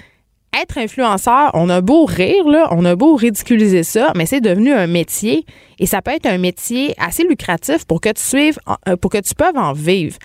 Être 0.60 0.76
influenceur, 0.76 1.50
on 1.54 1.70
a 1.70 1.80
beau 1.80 2.04
rire, 2.04 2.44
on 2.72 2.84
a 2.84 2.94
beau 2.94 3.16
ridiculiser 3.16 3.84
ça, 3.84 4.12
mais 4.14 4.26
c'est 4.26 4.42
devenu 4.42 4.70
un 4.74 4.86
métier 4.86 5.46
et 5.78 5.86
ça 5.86 6.02
peut 6.02 6.10
être 6.10 6.26
un 6.26 6.36
métier 6.36 6.94
assez 6.98 7.24
lucratif 7.24 7.86
pour 7.86 8.02
que 8.02 8.10
tu 8.10 8.22
suives, 8.22 8.58
euh, 8.86 8.96
pour 8.96 9.10
que 9.10 9.16
tu 9.16 9.34
puisses 9.34 9.56
en 9.56 9.72
vivre. 9.72 10.18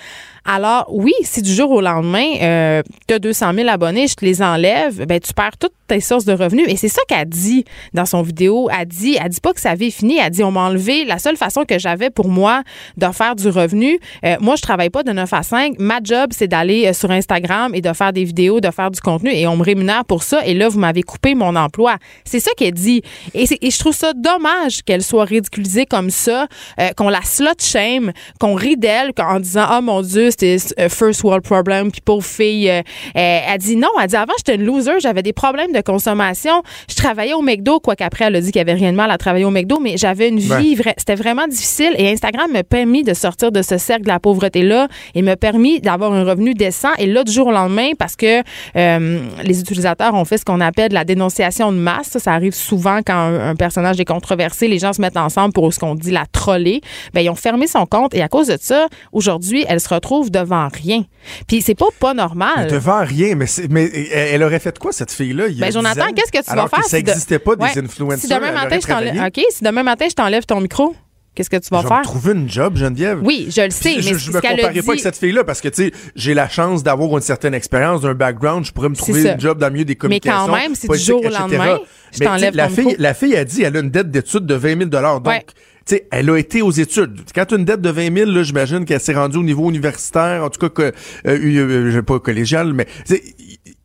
Alors, 0.50 0.86
oui, 0.90 1.12
si 1.24 1.42
du 1.42 1.54
jour 1.54 1.70
au 1.72 1.82
lendemain, 1.82 2.26
euh, 2.42 2.82
tu 3.06 3.14
as 3.14 3.20
200 3.20 3.54
000 3.54 3.68
abonnés, 3.68 4.08
je 4.08 4.16
te 4.16 4.24
les 4.24 4.42
enlève, 4.42 5.06
ben, 5.06 5.20
tu 5.20 5.34
perds 5.34 5.58
toutes 5.60 5.74
tes 5.88 6.00
sources 6.00 6.24
de 6.24 6.32
revenus. 6.32 6.68
Et 6.70 6.78
c'est 6.78 6.88
ça 6.88 7.02
qu'elle 7.08 7.28
dit 7.28 7.66
dans 7.94 8.06
son 8.06 8.22
vidéo. 8.22 8.70
Elle 8.78 8.88
dit, 8.88 9.18
elle 9.22 9.30
dit 9.30 9.42
pas 9.42 9.54
que 9.54 9.60
sa 9.60 9.76
vie 9.76 9.88
est 9.88 9.92
finie. 9.92 10.18
Elle 10.18 10.30
dit, 10.30 10.44
on 10.44 10.52
m'a 10.52 10.62
enlevé 10.62 11.06
la 11.06 11.18
seule 11.18 11.38
façon 11.38 11.66
que 11.66 11.80
j'avais 11.80 12.10
pour 12.10 12.30
moi 12.30 12.64
de 12.98 13.08
faire 13.08 13.36
du 13.36 13.50
revenu. 13.50 14.00
Euh, 14.26 14.38
moi, 14.40 14.56
je 14.56 14.62
travaille 14.62 14.90
pas 14.90 15.04
de 15.04 15.12
9 15.12 15.34
à 15.34 15.44
5. 15.44 15.76
Ma 15.80 16.00
job, 16.04 16.32
c'est 16.32 16.48
d'aller 16.48 16.88
euh, 16.88 16.94
sur 16.94 17.12
Instagram 17.12 17.74
et 17.74 17.82
de 17.82 17.92
faire 17.94 18.14
des 18.14 18.24
vidéos, 18.24 18.60
de 18.60 18.72
faire 18.72 18.92
du 18.92 19.02
contenu 19.02 19.32
et 19.32 19.48
on 19.48 19.58
me 19.58 19.64
rémunère 19.64 20.06
pour 20.06 20.24
ça. 20.24 20.46
Et 20.46 20.54
là, 20.54 20.70
vous 20.70 20.80
m'avez 20.80 21.04
coupé 21.04 21.36
mon 21.36 21.56
emploi. 21.56 21.98
C'est 22.26 22.40
ça 22.40 22.52
qu'elle 22.58 22.74
dit. 22.74 23.02
Et, 23.34 23.46
je 23.46 23.80
trouve 23.80 23.96
ça 23.96 24.14
dommage 24.14 24.84
qu'elle 24.84 25.04
soit 25.04 25.26
ridiculisée 25.26 25.86
comme 25.86 26.10
ça, 26.10 26.48
euh, 26.80 26.90
qu'on 26.96 27.10
la 27.10 27.22
slut 27.22 27.48
shame, 27.60 28.12
qu'on 28.40 28.56
rit 28.56 28.78
d'elle 28.78 29.12
en 29.20 29.40
disant, 29.40 29.68
oh 29.78 29.82
mon 29.82 30.02
Dieu, 30.02 30.30
c'était 30.38 30.58
euh, 30.80 30.90
first 30.90 31.24
world 31.24 31.44
problem, 31.44 31.92
puis 31.92 32.02
pauvre 32.02 32.26
fille. 32.26 32.70
euh, 32.70 32.80
euh, 32.80 33.40
elle 33.48 33.58
dit 33.58 33.76
non, 33.76 33.88
elle 34.02 34.08
dit 34.08 34.16
avant, 34.16 34.34
j'étais 34.38 34.56
une 34.56 34.66
loser, 34.66 35.00
j'avais 35.00 35.24
des 35.24 35.34
problèmes 35.34 35.72
de 35.72 35.82
consommation. 35.82 36.62
Je 36.90 36.96
travaillais 36.96 37.34
au 37.34 37.42
McDo, 37.42 37.80
quoi 37.80 37.96
qu'après, 37.96 38.26
elle 38.26 38.36
a 38.36 38.42
dit 38.42 38.52
qu'il 38.52 38.60
n'y 38.64 38.70
avait 38.70 38.80
rien 38.80 38.92
de 38.92 38.98
mal 38.98 39.12
à 39.12 39.18
travailler 39.18 39.46
au 39.46 39.52
McDo, 39.52 39.80
mais 39.80 39.98
j'avais 39.98 40.30
une 40.30 40.40
vie, 40.40 40.76
vra- 40.76 40.94
c'était 40.98 41.16
vraiment 41.16 41.48
difficile. 41.48 41.94
Et 41.98 42.10
Instagram 42.12 42.52
m'a 42.52 42.64
permis 42.64 43.04
de 43.04 43.14
sortir 43.14 43.52
de 43.52 43.62
ce 43.62 43.78
cercle 43.78 44.04
de 44.04 44.08
la 44.10 44.20
pauvreté-là 44.20 44.88
et 45.16 45.22
m'a 45.22 45.36
permis 45.36 45.82
d'avoir 45.82 46.14
un 46.14 46.24
revenu 46.24 46.54
décent. 46.54 46.94
Et 46.98 47.06
là, 47.08 47.24
du 47.24 47.32
jour 47.32 47.48
au 47.48 47.52
lendemain, 47.52 47.92
parce 47.98 48.16
que 48.16 48.42
euh, 48.76 49.20
les 49.44 49.60
utilisateurs 49.60 50.14
ont 50.14 50.26
fait 50.26 50.38
ce 50.38 50.46
qu'on 50.46 50.62
appelle 50.62 50.92
la 50.94 51.04
dénonciation 51.04 51.72
de 51.72 51.78
masse, 51.78 52.08
ça, 52.08 52.20
ça 52.20 52.34
arrive 52.34 52.54
souvent 52.54 53.00
quand 53.06 53.16
un, 53.16 53.50
un 53.50 53.56
personnage 53.56 54.00
est 54.00 54.06
controversé, 54.06 54.68
les 54.68 54.80
gens 54.80 54.94
se 54.94 55.02
mettent 55.02 55.18
ensemble 55.18 55.54
pour 55.54 55.74
ce 55.74 55.80
qu'on 55.80 55.96
dit 55.96 56.12
la 56.12 56.26
troller. 56.32 56.82
Ben, 57.14 57.22
ils 57.22 57.30
ont 57.30 57.36
fermé 57.36 57.68
son 57.68 57.86
compte 57.86 58.14
et 58.14 58.22
à 58.22 58.28
cause 58.28 58.48
de 58.48 58.58
ça, 58.60 58.88
aujourd'hui, 59.12 59.66
elle 59.68 59.80
se 59.80 59.90
retrouve 59.90 60.27
devant 60.32 60.68
rien. 60.68 61.04
Puis 61.48 61.62
c'est 61.62 61.76
pas 61.76 61.88
pas 62.00 62.14
normal. 62.14 62.68
Devant 62.70 63.04
rien, 63.04 63.36
mais, 63.36 63.48
c'est- 63.48 63.68
mais 63.70 63.86
elle 64.12 64.44
aurait 64.44 64.60
fait 64.60 64.78
quoi, 64.80 64.92
cette 64.92 65.12
fille-là? 65.12 65.46
a 65.46 65.48
Ben, 65.48 65.68
10 65.68 65.74
Jonathan, 65.74 66.06
qu'est-ce 66.16 66.32
que 66.32 66.44
tu 66.44 66.50
alors 66.52 66.66
vas 66.66 66.70
faire? 66.78 66.80
Que 66.86 66.90
ça 66.90 66.98
si 66.98 67.04
de- 67.04 67.08
n'existait 67.10 67.40
pas, 67.40 67.56
des 67.56 67.64
Ouais. 67.64 67.78
influencers. 67.78 68.20
Si 68.20 68.28
demain 68.28 68.52
matin, 68.52 68.78
je. 68.82 69.28
OK, 69.28 69.46
si 69.52 69.64
demain 69.64 69.84
matin, 69.84 70.06
je 70.10 70.14
t'enlève 70.16 70.46
ton 70.46 70.62
micro, 70.62 70.96
qu'est-ce 71.36 71.50
que 71.50 71.58
tu 71.58 71.70
vas 71.70 71.82
Je 71.84 71.88
faire? 71.88 72.02
trouver 72.02 72.34
une 72.34 72.50
job, 72.50 72.78
Geneviève. 72.78 73.20
Oui, 73.24 73.48
je 73.56 73.62
le 73.62 73.70
sais, 73.70 73.90
Puis 73.94 73.96
mais 73.98 74.02
je, 74.02 74.18
je 74.18 74.32
me 74.32 74.42
comparais 74.42 74.58
pas 74.58 74.68
avec 74.92 75.00
cette 75.00 75.18
fille-là 75.18 75.44
parce 75.44 75.62
que, 75.62 75.68
tu 75.70 75.86
sais, 75.86 75.92
j'ai 76.16 76.34
la 76.34 76.50
chance 76.50 76.84
d'avoir 76.84 77.16
une 77.16 77.22
certaine 77.22 77.54
expérience, 77.54 78.02
d'un 78.02 78.14
background, 78.16 78.66
je 78.66 78.72
pourrais 78.72 78.90
me 78.90 78.96
trouver 78.96 79.28
une 79.30 79.40
job 79.40 79.58
dans 79.60 79.68
le 79.68 79.74
milieu 79.74 79.86
des 79.86 79.94
Mais 79.94 80.20
quand 80.20 80.46
communications. 80.46 80.52
même, 80.56 80.76
si 80.76 80.88
du 80.88 80.98
jour 80.98 81.20
au 81.24 81.30
lendemain, 81.30 81.80
je 82.12 82.20
Mais, 82.24 82.52
la 82.52 82.70
fille, 82.70 82.86
micro. 82.86 83.02
la 83.02 83.14
fille 83.14 83.36
a 83.36 83.44
dit, 83.46 83.64
elle 83.64 83.76
a 83.78 83.80
une 83.80 83.90
dette 83.92 84.10
d'études 84.10 84.46
de 84.46 84.56
20 84.56 84.78
000 84.78 84.90
Donc, 84.90 85.28
Ouais. 85.28 85.46
Tu 85.88 85.96
sais, 85.96 86.08
elle 86.12 86.30
a 86.30 86.38
été 86.38 86.62
aux 86.62 86.72
études. 86.72 87.22
Quand 87.34 87.46
tu 87.46 87.56
as 87.56 87.58
une 87.58 87.66
dette 87.66 87.82
de 87.82 87.90
20 87.90 88.14
000 88.14 88.32
là, 88.32 88.44
j'imagine 88.44 88.84
qu'elle 88.84 89.00
s'est 89.00 89.16
rendue 89.16 89.38
au 89.38 89.44
niveau 89.44 89.70
universitaire, 89.70 90.44
en 90.44 90.50
tout 90.50 90.60
cas, 90.60 90.70
que, 90.70 90.82
euh, 90.82 91.94
euh, 91.96 92.02
pas 92.02 92.20
collégial, 92.20 92.74
mais 92.74 92.88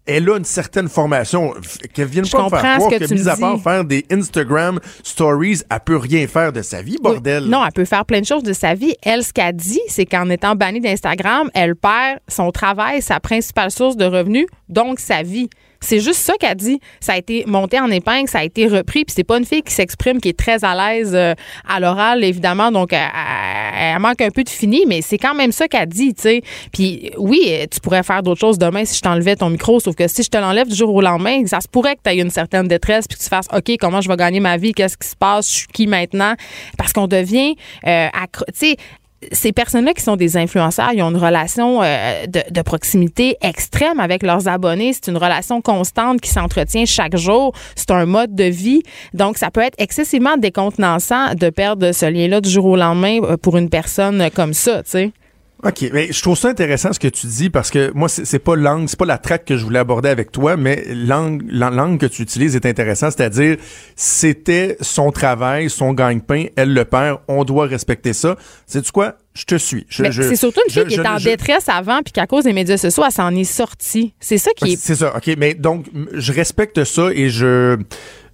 elle 0.07 0.29
a 0.29 0.37
une 0.37 0.45
certaine 0.45 0.89
formation. 0.89 1.55
Qu'elle 1.95 2.09
vienne 2.09 2.25
Je 2.25 2.33
pas 2.33 2.49
faire 2.49 2.77
croire 2.79 2.91
que 2.91 3.07
que, 3.07 3.15
mis 3.15 3.29
à 3.29 3.37
part 3.37 3.61
faire 3.63 3.85
des 3.85 4.05
Instagram 4.11 4.81
stories, 5.05 5.63
elle 5.71 5.81
peut 5.85 5.97
rien 5.97 6.27
faire 6.27 6.53
de 6.53 6.63
sa 6.63 6.83
vie, 6.83 6.97
bordel. 7.01 7.45
Oui. 7.45 7.49
Non, 7.49 7.65
elle 7.65 7.73
peut 7.73 7.85
faire 7.85 8.05
plein 8.05 8.21
de 8.21 8.27
choses 8.27 8.43
de 8.43 8.53
sa 8.53 8.75
vie. 8.75 8.95
Elle, 9.03 9.23
ce 9.23 9.33
qu'elle 9.33 9.55
dit, 9.55 9.81
c'est 9.89 10.07
qu'en 10.07 10.29
étant 10.29 10.57
bannie 10.57 10.81
d'Instagram, 10.81 11.51
elle 11.55 11.77
perd 11.77 12.19
son 12.29 12.51
travail, 12.51 13.01
sa 13.01 13.21
principale 13.21 13.71
source 13.71 13.97
de 13.97 14.05
revenus, 14.05 14.47
donc 14.69 14.99
sa 14.99 15.23
vie. 15.23 15.49
C'est 15.83 16.01
juste 16.01 16.21
ça 16.21 16.33
qu'elle 16.41 16.57
dit. 16.57 16.81
Ça 17.01 17.13
a 17.13 17.19
été 17.19 17.45
monté 17.47 17.79
en 17.79 17.91
épingle, 17.91 18.29
ça 18.29 18.39
a 18.39 18.45
été 18.45 18.67
repris, 18.67 19.05
puis 19.05 19.13
c'est 19.15 19.25
pas 19.25 19.37
une 19.37 19.45
fille 19.45 19.63
qui 19.63 19.73
s'exprime, 19.75 20.21
qui 20.21 20.31
est 20.31 20.39
très 20.39 20.65
à 20.65 20.75
l'aise 20.75 21.13
euh, 21.15 21.35
à 21.69 21.81
l'oral, 21.81 22.25
évidemment, 22.25 22.73
donc 22.73 22.93
elle, 22.95 23.01
elle- 23.79 23.99
manque 24.01 24.21
un 24.23 24.31
peu 24.31 24.43
de 24.45 24.49
fini, 24.49 24.85
mais 24.87 25.03
c'est 25.03 25.19
quand 25.19 25.35
même 25.35 25.53
ça 25.53 25.69
qu'elle 25.69 25.89
dit, 25.89 26.15
tu 26.15 26.23
sais. 26.23 26.43
Puis 26.73 27.11
oui, 27.19 27.53
tu 27.71 27.81
pourrais 27.81 28.03
faire 28.03 28.23
d'autres 28.23 28.41
choses 28.41 28.59
demain 28.59 28.85
si 28.85 28.97
je 28.97 29.01
t'enlevais 29.03 29.37
ton 29.37 29.51
micro, 29.51 29.79
sauf 29.81 29.95
que 29.95 30.09
si 30.09 30.23
je 30.23 30.29
te 30.31 30.39
l'enlève 30.39 30.69
du 30.69 30.75
jour 30.75 30.95
au 30.95 31.01
lendemain, 31.03 31.45
ça 31.47 31.61
se 31.61 31.69
pourrait 31.69 31.97
que 31.97 32.01
tu 32.05 32.11
aies 32.11 32.21
une 32.21 32.31
certaine 32.31 32.69
détresse, 32.69 33.07
puis 33.09 33.19
que 33.19 33.23
tu 33.23 33.29
fasses, 33.29 33.49
OK, 33.53 33.77
comment 33.79 34.01
je 34.01 34.09
vais 34.09 34.17
gagner 34.17 34.41
ma 34.41 34.57
vie, 34.57 34.73
qu'est-ce 34.73 34.97
qui 34.97 35.09
se 35.09 35.17
passe, 35.17 35.49
je 35.51 35.55
suis 35.57 35.67
qui 35.73 35.87
maintenant, 35.87 36.35
parce 36.79 36.93
qu'on 36.93 37.07
devient, 37.09 37.57
euh, 37.87 38.09
tu 38.49 38.53
sais, 38.55 38.77
ces 39.31 39.53
personnes-là 39.53 39.95
qui 39.95 40.03
sont 40.03 40.17
des 40.17 40.37
influenceurs, 40.37 40.93
ils 40.93 41.03
ont 41.03 41.11
une 41.11 41.17
relation 41.17 41.83
euh, 41.83 42.27
de, 42.27 42.63
proximité 42.63 43.37
extrême 43.43 44.01
avec 44.01 44.23
leurs 44.23 44.49
abonnés. 44.49 44.93
C'est 44.93 45.11
une 45.11 45.17
relation 45.17 45.61
constante 45.61 46.21
qui 46.21 46.31
s'entretient 46.31 46.87
chaque 46.87 47.17
jour. 47.17 47.53
C'est 47.75 47.91
un 47.91 48.07
mode 48.07 48.35
de 48.35 48.45
vie. 48.45 48.83
Donc, 49.15 49.39
ça 49.39 49.51
peut 49.51 49.61
être 49.61 49.75
excessivement 49.79 50.37
décontenançant 50.37 51.35
de 51.35 51.51
perdre 51.51 51.93
ce 51.93 52.07
lien-là 52.07 52.41
du 52.41 52.51
jour 52.51 52.65
au 52.67 52.77
lendemain 52.77 53.19
euh, 53.23 53.37
pour 53.37 53.57
une 53.57 53.69
personne 53.69 54.31
comme 54.35 54.55
ça, 54.55 54.83
tu 54.83 54.91
sais. 54.91 55.13
OK, 55.65 55.91
mais 55.93 56.09
je 56.13 56.21
trouve 56.21 56.37
ça 56.37 56.49
intéressant 56.49 56.93
ce 56.93 56.99
que 56.99 57.07
tu 57.07 57.29
dis 57.29 57.49
parce 57.49 57.71
que 57.71 57.93
moi 57.95 58.09
c'est 58.09 58.41
pas 58.41 58.57
l'angle, 58.57 58.89
c'est 58.89 58.99
pas 58.99 59.05
la 59.05 59.19
traque 59.19 59.45
que 59.45 59.57
je 59.57 59.63
voulais 59.65 59.79
aborder 59.79 60.09
avec 60.09 60.33
toi, 60.33 60.57
mais 60.57 60.85
l'angle 60.89 61.45
l'an- 61.49 61.71
l'angle 61.71 61.99
que 61.99 62.07
tu 62.07 62.23
utilises 62.23 62.57
est 62.57 62.67
intéressant, 62.67 63.13
c'est-à-dire 63.13 63.59
c'était 63.95 64.77
son 64.81 65.13
travail, 65.13 65.71
son 65.71 65.93
gagne-pain, 65.93 66.47
elle 66.57 66.75
le 66.75 66.85
perd, 66.85 67.19
on 67.29 67.45
doit 67.45 67.67
respecter 67.67 68.13
ça. 68.13 68.37
C'est 68.67 68.83
tu 68.83 68.91
quoi? 68.91 69.15
Je 69.35 69.45
te 69.45 69.55
suis. 69.55 69.87
C'est 69.89 70.35
surtout 70.37 70.61
une 70.67 70.73
fille 70.73 70.83
je- 70.89 70.89
qui 70.89 71.01
est 71.01 71.07
en 71.09 71.19
je- 71.19 71.25
détresse 71.31 71.69
avant, 71.69 72.01
puis 72.03 72.13
qu'à 72.13 72.27
cause 72.27 72.43
des 72.45 72.53
médias 72.53 72.77
sociaux, 72.77 73.05
elle 73.07 73.13
s'en 73.13 73.33
est 73.35 73.45
sortie. 73.45 74.15
C'est 74.19 74.39
ça 74.39 74.51
qui 74.57 74.73
est. 74.73 74.77
C'est 74.77 74.97
ça, 74.97 75.17
OK. 75.17 75.31
Mais 75.39 75.55
donc, 75.55 75.87
je 76.13 76.33
respecte 76.33 76.83
ça 76.85 77.11
et 77.15 77.31
je, 77.31 77.79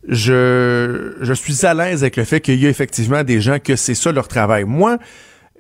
je, 0.09 1.13
je 1.21 1.33
suis 1.35 1.67
à 1.67 1.75
l'aise 1.75 2.03
avec 2.03 2.17
le 2.17 2.25
fait 2.25 2.41
qu'il 2.41 2.59
y 2.61 2.67
a 2.67 2.71
effectivement 2.71 3.23
des 3.23 3.41
gens 3.41 3.59
que 3.63 3.77
c'est 3.77 3.95
ça 3.95 4.13
leur 4.13 4.29
travail. 4.29 4.65
Moi, 4.65 4.99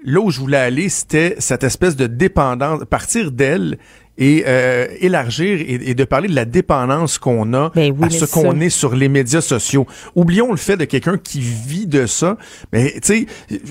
là 0.04 0.20
où 0.20 0.30
je 0.30 0.40
voulais 0.40 0.58
aller, 0.58 0.88
c'était 0.88 1.36
cette 1.38 1.64
espèce 1.64 1.96
de 1.96 2.06
dépendance, 2.06 2.84
partir 2.88 3.32
d'elle 3.32 3.78
et 4.18 4.44
euh, 4.46 4.88
élargir 5.00 5.60
et, 5.60 5.90
et 5.90 5.94
de 5.94 6.04
parler 6.04 6.28
de 6.28 6.34
la 6.34 6.44
dépendance 6.44 7.18
qu'on 7.18 7.54
a 7.54 7.70
Ben 7.74 7.94
oui, 7.96 8.06
à 8.06 8.10
ce 8.10 8.24
qu'on 8.24 8.60
est 8.60 8.68
sur 8.68 8.94
les 8.96 9.08
médias 9.08 9.40
sociaux. 9.40 9.86
Oublions 10.16 10.50
le 10.50 10.56
fait 10.56 10.76
de 10.76 10.84
quelqu'un 10.84 11.16
qui 11.18 11.40
vit 11.40 11.86
de 11.86 12.06
ça. 12.06 12.36
Mais 12.72 12.94
tu 13.00 13.26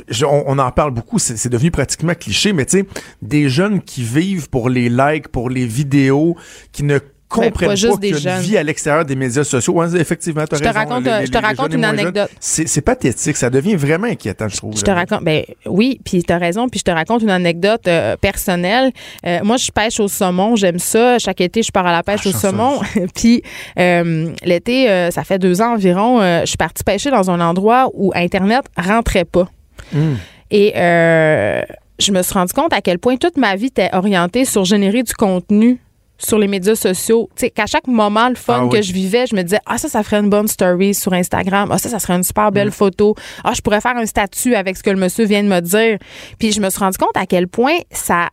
sais, 0.10 0.26
on, 0.26 0.44
on 0.48 0.58
en 0.58 0.72
parle 0.72 0.92
beaucoup, 0.92 1.20
c'est 1.20 1.38
c'est 1.38 1.50
devenu 1.50 1.70
pratiquement 1.70 2.14
cliché, 2.16 2.54
mais 2.54 2.66
tu 2.66 2.80
sais, 2.80 2.86
des 3.22 3.50
jeunes 3.50 3.82
qui 3.82 4.04
vivent 4.04 4.50
pour 4.50 4.70
les 4.70 4.90
likes, 4.90 5.28
pour 5.28 5.50
les 5.50 5.66
vidéos, 5.66 6.38
qui 6.72 6.84
ne 6.84 7.00
comprennent 7.30 7.52
Ben, 7.52 7.60
pas 7.60 7.66
pas, 7.68 7.76
juste 7.76 8.00
qu'il 8.00 8.10
y 8.10 8.14
a 8.14 8.16
des 8.18 8.24
une 8.24 8.30
jeunes. 8.32 8.42
vie 8.42 8.58
à 8.58 8.64
l'extérieur 8.64 9.06
des 9.06 9.16
médias 9.16 9.44
sociaux. 9.44 9.74
Ouais, 9.74 9.88
effectivement, 10.00 10.46
tu 10.48 10.56
as 10.56 10.58
Je 10.58 10.64
te 10.64 10.68
raison. 10.68 10.80
raconte, 10.80 11.04
Les- 11.06 11.10
euh, 11.12 11.20
les- 11.20 11.26
je 11.26 11.32
te 11.32 11.38
raconte 11.38 11.74
une 11.74 11.84
anecdote. 11.86 12.30
C'est 12.40 12.82
pathétique, 12.82 13.36
ça 13.38 13.50
devient 13.50 13.76
vraiment 13.76 14.08
inquiétant, 14.08 14.48
je 14.48 14.58
trouve. 14.58 14.78
Je 14.78 14.82
te 14.84 14.92
raconte, 14.92 15.24
ben 15.24 15.44
oui, 15.66 16.00
puis 16.06 16.24
tu 16.24 16.32
as 16.34 16.38
raison, 16.38 16.70
puis 16.70 16.80
je 16.80 16.84
te 16.86 16.92
raconte 16.92 17.22
une 17.24 17.30
anecdote 17.30 17.88
euh, 17.88 18.16
personnelle. 18.18 18.92
Euh, 19.26 19.40
moi, 19.44 19.58
je 19.58 19.72
pêche 19.72 20.00
au 20.00 20.08
saumon, 20.08 20.56
j'aime 20.56 20.80
ça. 20.80 21.20
Chaque 21.20 21.42
été, 21.42 21.62
je 21.64 21.72
pars 21.72 21.86
à 21.86 21.92
la 21.92 22.04
pêche 22.04 22.22
Ah, 22.26 22.30
au 22.30 22.32
saumon. 22.32 22.80
puis 23.16 23.42
euh, 23.78 24.30
l'été, 24.44 25.10
ça 25.12 25.24
fait 25.24 25.40
deux 25.40 25.62
ans 25.62 25.74
environ, 25.74 26.22
je 26.42 26.46
suis 26.46 26.58
partie 26.58 26.84
pêcher 26.84 27.12
dans 27.12 27.30
un 27.30 27.40
endroit 27.42 27.90
où 27.94 28.12
Internet 28.16 28.64
rentrait 28.78 29.26
pas. 29.26 29.50
Hmm. 29.94 30.16
Et 30.52 30.72
je 32.00 32.12
me 32.12 32.22
suis 32.22 32.34
rendu 32.34 32.54
compte 32.54 32.74
à 32.74 32.82
quel 32.82 33.00
point 33.00 33.18
toute 33.18 33.38
ma 33.38 33.56
vie 33.56 33.66
était 33.68 33.90
orientée 33.94 34.46
sur 34.46 34.64
générer 34.66 35.04
du 35.04 35.14
contenu 35.14 35.80
sur 36.18 36.38
les 36.40 36.48
médias 36.48 36.76
sociaux. 36.76 37.30
Tu 37.36 37.42
sais, 37.42 37.50
qu'à 37.50 37.66
chaque 37.66 37.88
moment, 37.88 38.30
le 38.30 38.36
fun 38.36 38.60
Ah 38.62 38.66
oui. 38.66 38.70
que 38.78 38.82
je 38.82 38.94
vivais, 38.94 39.26
je 39.28 39.36
me 39.36 39.44
disais, 39.44 39.60
ah, 39.66 39.78
ça, 39.78 39.88
ça 39.90 40.04
ferait 40.04 40.18
une 40.18 40.30
bonne 40.30 40.48
story 40.48 40.94
sur 40.94 41.14
Instagram. 41.14 41.70
Ah, 41.72 41.78
ça, 41.78 41.90
ça 41.90 42.00
serait 42.00 42.14
une 42.16 42.24
super 42.24 42.52
belle 42.52 42.72
photo. 42.72 43.16
Ah, 43.44 43.54
je 43.56 43.62
pourrais 43.62 43.82
faire 43.82 43.96
un 43.98 44.06
statut 44.06 44.56
avec 44.56 44.78
ce 44.78 44.84
que 44.84 44.90
le 44.90 44.98
monsieur 44.98 45.26
vient 45.26 45.44
de 45.44 45.50
me 45.50 45.60
dire. 45.60 45.98
Puis 46.40 46.52
je 46.52 46.62
me 46.62 46.70
suis 46.70 46.80
rendu 46.80 46.98
compte 46.98 47.16
à 47.16 47.26
quel 47.26 47.48
point 47.48 47.78
ça 47.92 48.28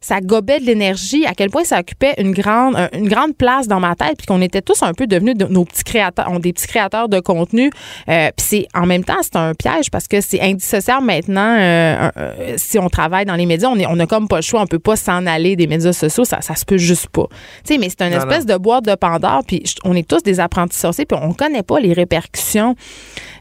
ça 0.00 0.20
gobait 0.20 0.60
de 0.60 0.64
l'énergie, 0.64 1.26
à 1.26 1.34
quel 1.34 1.50
point 1.50 1.64
ça 1.64 1.80
occupait 1.80 2.14
une 2.18 2.30
grande, 2.32 2.76
un- 2.76 2.88
une 2.92 3.08
grande 3.08 3.36
place 3.36 3.66
dans 3.66 3.80
ma 3.80 3.96
tête, 3.96 4.16
puis 4.18 4.26
qu'on 4.26 4.40
était 4.40 4.62
tous 4.62 4.82
un 4.82 4.92
peu 4.94 5.06
devenus 5.06 5.34
de- 5.36 5.46
nos 5.46 5.64
petits 5.64 5.82
créateurs, 5.84 6.28
on 6.30 6.38
des 6.38 6.52
petits 6.52 6.68
créateurs 6.68 7.08
de 7.08 7.18
contenu. 7.20 7.70
Euh, 8.08 8.28
puis 8.36 8.46
c'est 8.48 8.66
en 8.74 8.86
même 8.86 9.02
temps, 9.04 9.16
c'est 9.22 9.36
un 9.36 9.54
piège 9.54 9.90
parce 9.90 10.06
que 10.06 10.20
c'est 10.20 10.40
indissociable 10.40 11.04
maintenant. 11.04 11.56
euh, 11.58 12.10
euh, 12.16 12.54
si 12.56 12.78
on 12.78 12.88
travaille 12.88 13.24
dans 13.24 13.34
les 13.34 13.46
médias, 13.46 13.68
on 13.68 13.76
est, 13.78 13.86
on 13.86 13.98
a 13.98 14.06
comme 14.06 14.28
pas 14.28 14.36
le 14.36 14.42
choix, 14.42 14.60
on 14.62 14.66
peut 14.66 14.78
pas 14.78 14.96
s'en 14.96 15.26
aller 15.26 15.56
des 15.56 15.66
médias 15.66 15.92
sociaux, 15.92 16.24
ça, 16.24 16.40
ça 16.42 16.54
se 16.54 16.64
peut 16.64 16.78
juste 16.78 17.08
pas. 17.08 17.26
Tu 17.64 17.74
sais, 17.74 17.78
mais 17.78 17.88
c'est 17.88 18.02
une 18.02 18.10
Non, 18.14 18.18
espèce 18.18 18.46
de 18.46 18.56
boîte 18.56 18.84
de 18.84 18.94
Pandore, 18.94 19.42
puis 19.46 19.64
on 19.84 19.94
est 19.96 20.06
tous 20.06 20.22
des 20.22 20.38
apprentis 20.40 20.78
sorciers, 20.78 21.06
puis 21.06 21.18
on 21.20 21.32
connaît 21.32 21.62
pas 21.62 21.80
les 21.80 21.92
répercussions 21.92 22.74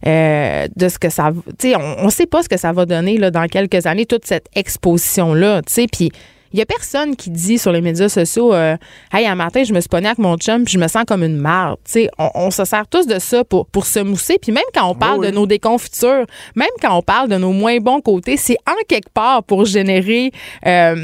de 0.06 0.90
ce 0.90 1.00
que 1.00 1.10
ça, 1.10 1.32
va- 1.32 1.42
tu 1.60 1.70
sais, 1.70 1.76
on, 1.76 2.06
on 2.06 2.10
sait 2.10 2.26
pas 2.26 2.44
ce 2.44 2.50
que 2.50 2.58
ça 2.58 2.72
va 2.72 2.86
donner 2.86 3.18
là 3.18 3.32
dans 3.32 3.48
quelques 3.48 3.86
années 3.86 4.06
toute 4.06 4.26
cette 4.26 4.48
exposition 4.56 5.34
là, 5.34 5.62
tu 5.62 5.74
sais, 5.74 5.86
puis 5.92 6.12
il 6.54 6.60
y 6.60 6.62
a 6.62 6.66
personne 6.66 7.16
qui 7.16 7.30
dit 7.30 7.58
sur 7.58 7.72
les 7.72 7.82
médias 7.82 8.10
sociaux 8.10 8.54
euh, 8.54 8.76
Hey, 9.12 9.26
un 9.28 9.36
matin, 9.36 9.64
je 9.64 9.74
me 9.74 9.80
suis 9.82 9.90
avec 9.92 10.18
mon 10.18 10.38
chum 10.38 10.64
puis 10.64 10.74
je 10.74 10.80
me 10.80 10.88
sens 10.88 11.04
comme 11.08 11.24
une 11.24 11.38
marde. 11.38 11.78
On, 12.18 12.30
on 12.36 12.52
se 12.52 12.66
sert 12.66 12.88
tous 12.88 13.08
de 13.08 13.20
ça 13.20 13.44
pour, 13.44 13.66
pour 13.68 13.86
se 13.86 14.00
mousser. 14.00 14.38
Puis 14.42 14.52
même 14.52 14.64
quand 14.74 14.90
on 14.90 14.96
parle 14.96 15.20
oui. 15.20 15.28
de 15.28 15.32
nos 15.32 15.46
déconfitures, 15.46 16.26
même 16.56 16.68
quand 16.82 16.96
on 16.98 17.02
parle 17.02 17.30
de 17.30 17.38
nos 17.38 17.52
moins 17.52 17.78
bons 17.80 18.02
côtés, 18.02 18.38
c'est 18.38 18.58
en 18.68 18.76
quelque 18.88 19.10
part 19.14 19.44
pour 19.44 19.66
générer 19.66 20.32
euh, 20.66 20.96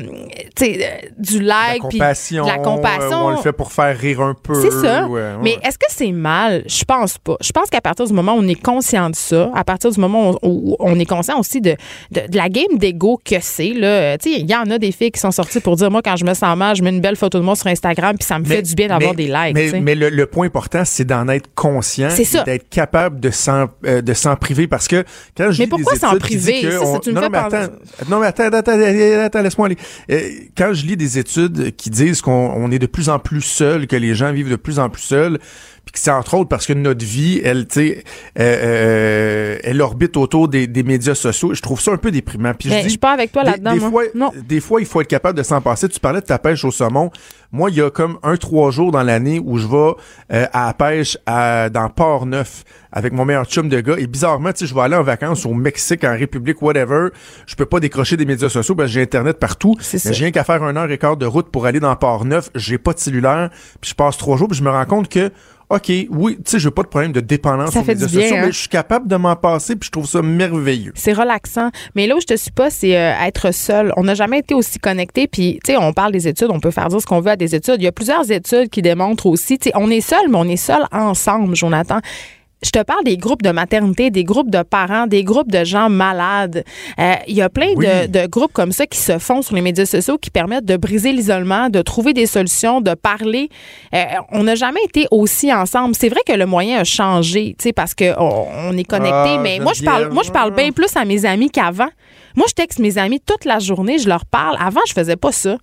euh, 0.62 0.76
du 1.18 1.40
La 1.42 1.68
like. 1.74 1.84
puis 1.90 1.98
compassion, 2.00 2.44
de 2.46 2.50
la 2.50 2.58
compassion. 2.60 3.12
euh, 3.12 3.24
on 3.24 3.30
le 3.32 3.38
fait 3.38 3.54
pour 3.54 3.72
faire 3.72 3.98
rire 3.98 4.22
un 4.22 4.34
peu. 4.36 4.56
C'est 4.62 4.72
ça. 4.72 5.06
ouais, 5.08 5.22
ouais. 5.22 5.32
Mais 5.42 5.58
est-ce 5.64 5.78
que 5.78 5.88
c'est 5.90 6.12
mal? 6.12 6.64
Je 6.68 6.84
pense 6.84 7.18
pas. 7.18 7.36
Je 7.42 7.52
pense 7.52 7.70
qu'à 7.70 7.82
partir 7.82 8.06
du 8.06 8.14
moment 8.14 8.34
où 8.36 8.40
on 8.40 8.48
est 8.48 8.62
conscient 8.62 9.10
de 9.10 9.16
ça, 9.16 9.52
à 9.56 9.64
partir 9.64 9.92
du 9.92 10.00
moment 10.00 10.32
où 10.42 10.54
où 10.64 10.76
on 10.80 11.00
est 11.00 11.06
conscient 11.06 11.40
aussi 11.40 11.62
de, 11.62 11.76
de, 12.12 12.22
de 12.30 12.38
la 12.38 12.48
game 12.50 12.78
d'ego 12.78 13.20
que 13.24 13.36
c'est, 13.42 13.68
il 13.68 14.50
y 14.50 14.56
en 14.56 14.70
a 14.70 14.78
des 14.78 14.92
filles 14.92 15.12
qui 15.12 15.20
sont 15.20 15.32
sortir 15.34 15.62
pour 15.62 15.76
dire, 15.76 15.92
moi, 15.92 16.02
quand 16.02 16.16
je 16.16 16.24
me 16.24 16.34
sens 16.34 16.56
mal, 16.58 16.76
je 16.76 16.84
mets 16.84 16.92
une 16.92 17.02
belle 17.02 17.16
photo 17.18 17.38
de 17.40 17.44
moi 17.44 17.56
sur 17.56 17.68
Instagram, 17.68 18.16
puis 18.18 18.26
ça 18.26 18.40
me 18.40 18.46
fait 18.46 18.62
du 18.62 18.74
bien 18.76 18.88
d'avoir 18.88 19.12
mais- 19.14 19.26
des 19.26 19.28
likes. 19.28 19.74
Mais, 19.74 19.82
mais 19.82 19.96
le, 19.96 20.10
le 20.10 20.26
point 20.26 20.46
important, 20.48 20.84
c'est 20.86 21.04
d'en 21.06 21.28
être 21.28 21.50
conscient, 21.56 22.10
d'être 22.46 22.70
capable 22.70 23.20
de 23.20 23.30
s'en 23.32 23.68
euh, 23.86 24.02
de 24.02 24.14
s'en 24.14 24.36
priver 24.36 24.68
parce 24.68 24.88
que 24.88 25.04
quand 25.36 25.52
je 25.52 25.60
Mais 25.60 25.66
lis 25.66 25.70
pourquoi 25.70 25.94
des 25.94 26.00
s'en 26.00 26.16
priver? 26.18 26.72
Ça, 26.72 26.82
on- 26.82 27.00
tu 27.00 27.10
me 27.10 27.16
non, 27.16 27.22
fais 27.22 27.28
non, 27.30 27.32
mais 27.32 27.38
attends, 27.58 27.74
non 28.10 28.20
mais 28.20 28.28
attends, 28.28 28.44
attends, 28.46 28.80
attends, 29.26 29.42
laisse-moi 29.42 29.68
aller. 29.68 29.78
Euh, 30.12 30.22
quand 30.58 30.74
je 30.74 30.86
lis 30.86 30.96
des 30.98 31.18
études 31.18 31.76
qui 31.76 31.90
disent 31.90 32.22
qu'on 32.22 32.32
on 32.56 32.72
est 32.72 32.80
de 32.80 32.86
plus 32.86 33.10
en 33.10 33.20
plus 33.20 33.42
seul, 33.42 33.88
que 33.88 33.96
les 33.96 34.16
gens 34.16 34.32
vivent 34.32 34.50
de 34.50 34.56
plus 34.56 34.80
en 34.80 34.90
plus 34.90 35.02
seuls, 35.02 35.40
c'est 35.96 36.12
entre 36.12 36.34
autres 36.36 36.50
parce 36.50 36.66
que 36.66 36.74
notre 36.74 37.06
vie, 37.06 37.40
elle, 37.44 37.68
tu 37.68 37.74
sais, 37.88 38.04
euh, 38.40 38.42
euh, 38.42 39.58
elle 39.64 39.82
orbite 39.82 40.18
autour 40.18 40.48
des, 40.48 40.68
des 40.68 40.84
médias 40.84 41.16
sociaux. 41.16 41.54
Je 41.54 41.62
trouve 41.62 41.80
ça 41.80 41.92
un 41.92 41.98
peu 41.98 42.12
déprimant. 42.12 42.54
Puis 42.54 42.70
Mais 42.70 42.76
je 42.78 42.80
je 42.80 42.84
dis, 42.86 42.90
suis 42.92 42.98
pas 43.00 43.12
avec 43.12 43.32
toi 43.32 43.44
des- 43.44 43.52
là-dedans, 43.52 43.74
Des, 43.74 43.80
moi. 43.80 43.90
fois, 43.90 44.04
Non. 44.16 44.32
des 44.36 44.60
fois, 44.60 44.82
il 44.82 44.88
faut 44.88 45.02
être 45.02 45.08
capable 45.08 45.38
de 45.38 45.44
s'en 45.44 45.62
passer. 45.62 45.88
Tu 45.90 46.00
parlais 46.00 46.22
de 46.22 46.26
ta 46.26 46.40
pêche 46.40 46.66
au 46.66 46.72
saumon. 46.72 47.12
Moi, 47.52 47.70
il 47.70 47.76
y 47.78 47.82
a 47.82 47.92
comme 47.92 48.18
un, 48.24 48.36
trois 48.38 48.72
jours 48.72 48.92
dans 48.92 49.04
l'année 49.04 49.40
où 49.44 49.58
je 49.60 49.68
vais 49.68 49.94
euh, 50.34 50.46
à 50.52 50.66
la 50.68 50.74
pêche 50.74 51.18
à, 51.28 51.70
dans 51.70 51.88
Port-Neuf 51.90 52.64
avec 52.92 53.14
mon 53.14 53.26
meilleur 53.26 53.46
chum 53.46 53.70
de 53.70 53.80
gars. 53.80 53.96
Et 54.00 54.08
bizarrement, 54.08 54.52
tu 54.52 54.60
sais, 54.60 54.66
je 54.66 54.74
vais 54.74 54.82
aller 54.82 54.96
en 54.96 55.04
vacances 55.04 55.46
au 55.46 55.54
Mexique, 55.54 56.04
en 56.04 56.14
République, 56.18 56.62
whatever. 56.64 57.10
Je 57.46 57.56
peux 57.56 57.66
pas 57.68 57.80
décrocher 57.80 58.18
des 58.18 58.26
médias 58.26 58.50
sociaux 58.50 58.74
parce 58.76 58.88
que 58.90 58.94
j'ai 58.94 59.02
Internet 59.04 59.38
partout. 59.40 59.76
Mais 59.94 60.00
j'ai 60.14 60.24
rien 60.24 60.32
qu'à 60.32 60.44
faire 60.44 60.64
un 60.64 60.76
heure 60.76 60.90
et 60.90 60.98
quart 60.98 61.18
de 61.18 61.26
route 61.28 61.50
pour 61.52 61.68
aller 61.68 61.80
dans 61.80 61.96
Port-Neuf. 61.96 62.50
J'ai 62.56 62.80
pas 62.80 62.94
de 62.94 63.00
cellulaire. 63.00 63.50
Puis 63.82 63.92
je 63.92 63.96
passe 63.96 64.18
trois 64.18 64.38
jours 64.38 64.48
puis 64.48 64.58
je 64.58 64.64
me 64.64 64.70
rends 64.72 64.86
compte 64.86 65.08
que 65.10 65.30
OK, 65.74 65.92
oui, 66.12 66.36
tu 66.36 66.42
sais, 66.46 66.60
j'ai 66.60 66.70
pas 66.70 66.84
de 66.84 66.88
problème 66.88 67.12
de 67.12 67.20
dépendance 67.20 67.72
Ça 67.72 67.80
aux 67.80 67.84
fait 67.84 67.96
médias 67.96 68.06
du 68.06 68.14
bien, 68.16 68.22
sociaux, 68.22 68.38
hein. 68.38 68.46
mais 68.46 68.52
je 68.52 68.60
suis 68.60 68.70
capable 68.70 69.08
de 69.08 69.16
m'en 69.16 69.36
passer 69.36 69.76
puis 69.76 69.88
je 69.88 69.92
trouve 69.92 70.06
ça 70.06 70.22
merveilleux. 70.22 70.92
C'est 70.94 71.14
relaxant. 71.14 71.72
Mais 71.96 72.06
là 72.06 72.16
où 72.16 72.22
je 72.22 72.28
te 72.28 72.36
suis 72.36 72.52
pas, 72.52 72.70
c'est 72.70 72.96
euh, 72.96 73.14
être 73.26 73.52
seul. 73.52 73.92
On 73.98 74.04
n'a 74.04 74.14
jamais 74.14 74.40
été 74.40 74.54
aussi 74.54 74.78
connecté. 74.78 75.28
Puis, 75.28 75.60
tu 75.64 75.72
sais, 75.72 75.78
on 75.80 75.92
parle 75.92 76.12
des 76.12 76.28
études, 76.28 76.50
on 76.52 76.60
peut 76.60 76.70
faire 76.70 76.90
dire 76.90 77.02
ce 77.02 77.08
qu'on 77.08 77.22
veut 77.22 77.32
à 77.32 77.36
des 77.36 77.56
études. 77.56 77.78
Il 77.80 77.84
y 77.84 77.88
a 77.88 77.92
plusieurs 77.92 78.30
études 78.30 78.70
qui 78.70 78.84
démontrent 78.84 79.26
aussi, 79.26 79.58
tu 79.58 79.70
sais, 79.70 79.76
on 79.76 79.90
est 79.90 80.02
seul, 80.02 80.30
mais 80.30 80.38
on 80.38 80.48
est 80.48 80.58
seul 80.58 80.84
ensemble, 80.92 81.56
Jonathan. 81.56 82.00
Je 82.64 82.70
te 82.72 82.82
parle 82.82 83.04
des 83.04 83.18
groupes 83.18 83.42
de 83.42 83.52
maternité, 83.52 84.10
des 84.10 84.24
groupes 84.24 84.50
de 84.50 84.62
parents, 84.64 85.06
des 85.08 85.24
groupes 85.24 85.52
de 85.52 85.64
gens 85.64 85.90
malades. 85.90 86.64
Euh, 87.00 87.14
Il 87.28 87.36
y 87.36 87.42
a 87.42 87.50
plein 87.50 87.68
Oui. 87.76 87.86
de, 87.86 88.08
de 88.22 88.28
groupes 88.28 88.54
comme 88.54 88.72
ça 88.72 88.88
qui 88.88 88.98
se 88.98 89.18
font 89.20 89.42
sur 89.42 89.56
les 89.56 89.62
médias 89.62 89.86
sociaux 89.86 90.18
qui 90.18 90.30
permettent 90.30 90.66
de 90.66 90.78
briser 90.78 91.12
l'isolement, 91.12 91.70
de 91.70 91.82
trouver 91.82 92.14
des 92.14 92.26
solutions, 92.26 92.80
de 92.82 92.94
parler. 92.94 93.50
Euh, 93.94 94.04
on 94.32 94.44
n'a 94.44 94.56
jamais 94.56 94.82
été 94.86 95.08
aussi 95.12 95.54
ensemble. 95.54 95.94
C'est 95.96 96.10
vrai 96.10 96.22
que 96.26 96.34
le 96.34 96.46
moyen 96.46 96.80
a 96.80 96.84
changé, 96.84 97.56
tu 97.60 97.64
sais, 97.64 97.74
parce 97.74 97.94
que 97.94 98.18
on, 98.20 98.78
est 98.78 98.84
connecté. 98.84 99.36
Ah, 99.36 99.40
mais 99.42 99.60
moi, 99.60 99.74
je 99.74 99.84
parle, 99.84 100.10
moi, 100.12 100.24
je 100.24 100.32
parle 100.32 100.54
bien 100.56 100.72
plus 100.72 100.96
à 100.96 101.06
mes 101.06 101.26
amis 101.26 101.50
qu'avant. 101.50 101.90
Moi, 102.36 102.46
je 102.50 102.54
texte 102.54 102.80
mes 102.80 102.98
amis 102.98 103.20
toute 103.20 103.46
la 103.46 103.60
journée, 103.60 104.00
je 104.00 104.08
leur 104.08 104.26
parle. 104.26 104.58
Avant, 104.60 104.82
je 104.88 104.94
faisais 104.94 105.16
pas 105.16 105.32
ça. 105.32 105.58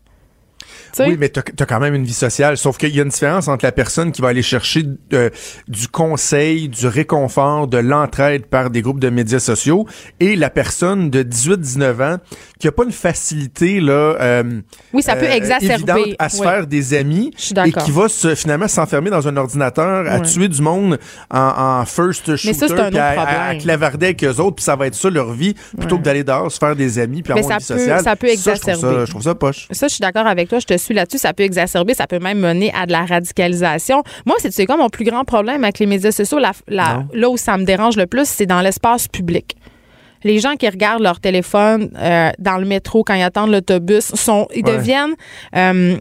Oui, 0.98 1.16
mais 1.18 1.28
t'as 1.28 1.42
as 1.58 1.66
quand 1.66 1.80
même 1.80 1.94
une 1.94 2.04
vie 2.04 2.12
sociale. 2.12 2.56
Sauf 2.56 2.78
qu'il 2.78 2.94
y 2.94 3.00
a 3.00 3.02
une 3.02 3.08
différence 3.08 3.48
entre 3.48 3.64
la 3.64 3.72
personne 3.72 4.12
qui 4.12 4.22
va 4.22 4.28
aller 4.28 4.42
chercher 4.42 4.84
euh, 5.12 5.30
du 5.68 5.88
conseil, 5.88 6.68
du 6.68 6.86
réconfort, 6.86 7.68
de 7.68 7.78
l'entraide 7.78 8.46
par 8.46 8.70
des 8.70 8.82
groupes 8.82 9.00
de 9.00 9.10
médias 9.10 9.40
sociaux 9.40 9.86
et 10.18 10.36
la 10.36 10.50
personne 10.50 11.10
de 11.10 11.22
18-19 11.22 12.14
ans 12.14 12.18
qui 12.60 12.68
a 12.68 12.72
pas 12.72 12.84
une 12.84 12.92
facilité 12.92 13.80
là. 13.80 13.92
euh, 14.20 14.60
Oui, 14.92 15.02
ça 15.02 15.16
peut 15.16 15.24
euh, 15.26 15.32
évidente 15.32 15.62
à 16.18 16.28
se 16.28 16.40
Oui. 16.40 16.46
faire 16.46 16.66
des 16.66 16.94
amis 16.94 17.32
Je 17.36 17.52
et 17.66 17.72
qui 17.72 17.90
va 17.90 18.08
se, 18.08 18.34
finalement 18.34 18.68
s'enfermer 18.68 19.10
dans 19.10 19.26
un 19.26 19.36
ordinateur 19.36 20.06
à 20.08 20.20
tuer 20.20 20.48
du 20.48 20.62
monde 20.62 20.98
en, 21.30 21.38
en 21.80 21.84
first 21.86 22.36
shooter 22.36 22.52
ça, 22.54 22.66
puis 22.88 22.98
à, 22.98 23.06
à- 23.08 23.10
à 23.10 23.14
problème. 23.26 23.62
clavarder 23.62 24.06
avec 24.06 24.24
eux 24.24 24.36
autres 24.40 24.56
puis 24.56 24.64
ça 24.64 24.76
va 24.76 24.86
être 24.86 24.94
ça 24.94 25.10
leur 25.10 25.32
vie 25.32 25.54
plutôt 25.78 25.98
que 25.98 26.02
d'aller 26.02 26.22
dehors 26.22 26.52
se 26.52 26.58
faire 26.58 26.76
des 26.76 26.98
amis 26.98 27.22
puis 27.22 27.32
avoir 27.32 27.44
une 27.44 27.60
ça 27.60 27.74
vie 27.74 27.74
peut- 27.74 27.78
sociale. 27.80 28.02
ça 28.04 28.16
peut 28.16 28.28
je 28.28 28.34
trouve 28.34 28.52
exacerber. 28.54 28.80
ça- 28.98 29.04
je 29.06 29.10
trouve 29.10 29.22
ça 29.22 29.34
poche. 29.34 29.66
Ça, 29.70 29.88
je 29.88 29.94
suis 29.94 30.02
d'accord 30.02 30.26
avec 30.26 30.48
toi. 30.48 30.58
Je 30.58 30.66
te 30.66 30.76
suis 30.76 30.94
là-dessus. 30.94 31.18
Ça 31.18 31.32
peut 31.32 31.42
exacerber, 31.42 31.94
ça 31.94 32.06
peut 32.06 32.18
même 32.18 32.38
mener 32.40 32.72
à 32.74 32.86
de 32.86 32.92
la 32.92 33.04
radicalisation. 33.06 34.02
Moi, 34.26 34.36
c'est 34.38 34.48
tu 34.50 34.54
sais 34.56 34.66
quoi 34.66 34.76
mon 34.76 34.88
plus 34.90 35.04
grand 35.04 35.24
problème 35.24 35.64
avec 35.64 35.78
les 35.78 35.86
médias 35.86 36.12
sociaux? 36.12 36.38
La, 36.38 36.52
la- 36.68 36.94
Non. 36.94 37.08
là 37.14 37.30
où 37.30 37.36
ça 37.36 37.56
me 37.56 37.64
dérange 37.64 37.96
le 37.96 38.06
plus, 38.06 38.28
c'est 38.28 38.46
dans 38.46 38.60
l'espace 38.60 39.08
public. 39.08 39.56
Les 40.24 40.38
gens 40.38 40.56
qui 40.56 40.68
regardent 40.68 41.02
leur 41.02 41.20
téléphone 41.20 41.90
euh, 41.96 42.30
dans 42.38 42.56
le 42.58 42.66
métro 42.66 43.02
quand 43.04 43.14
ils 43.14 43.22
attendent 43.22 43.50
l'autobus, 43.50 44.14
sont, 44.14 44.46
ils 44.54 44.64
Ouais. 44.64 44.76
deviennent, 44.76 45.14
euh, 45.56 45.96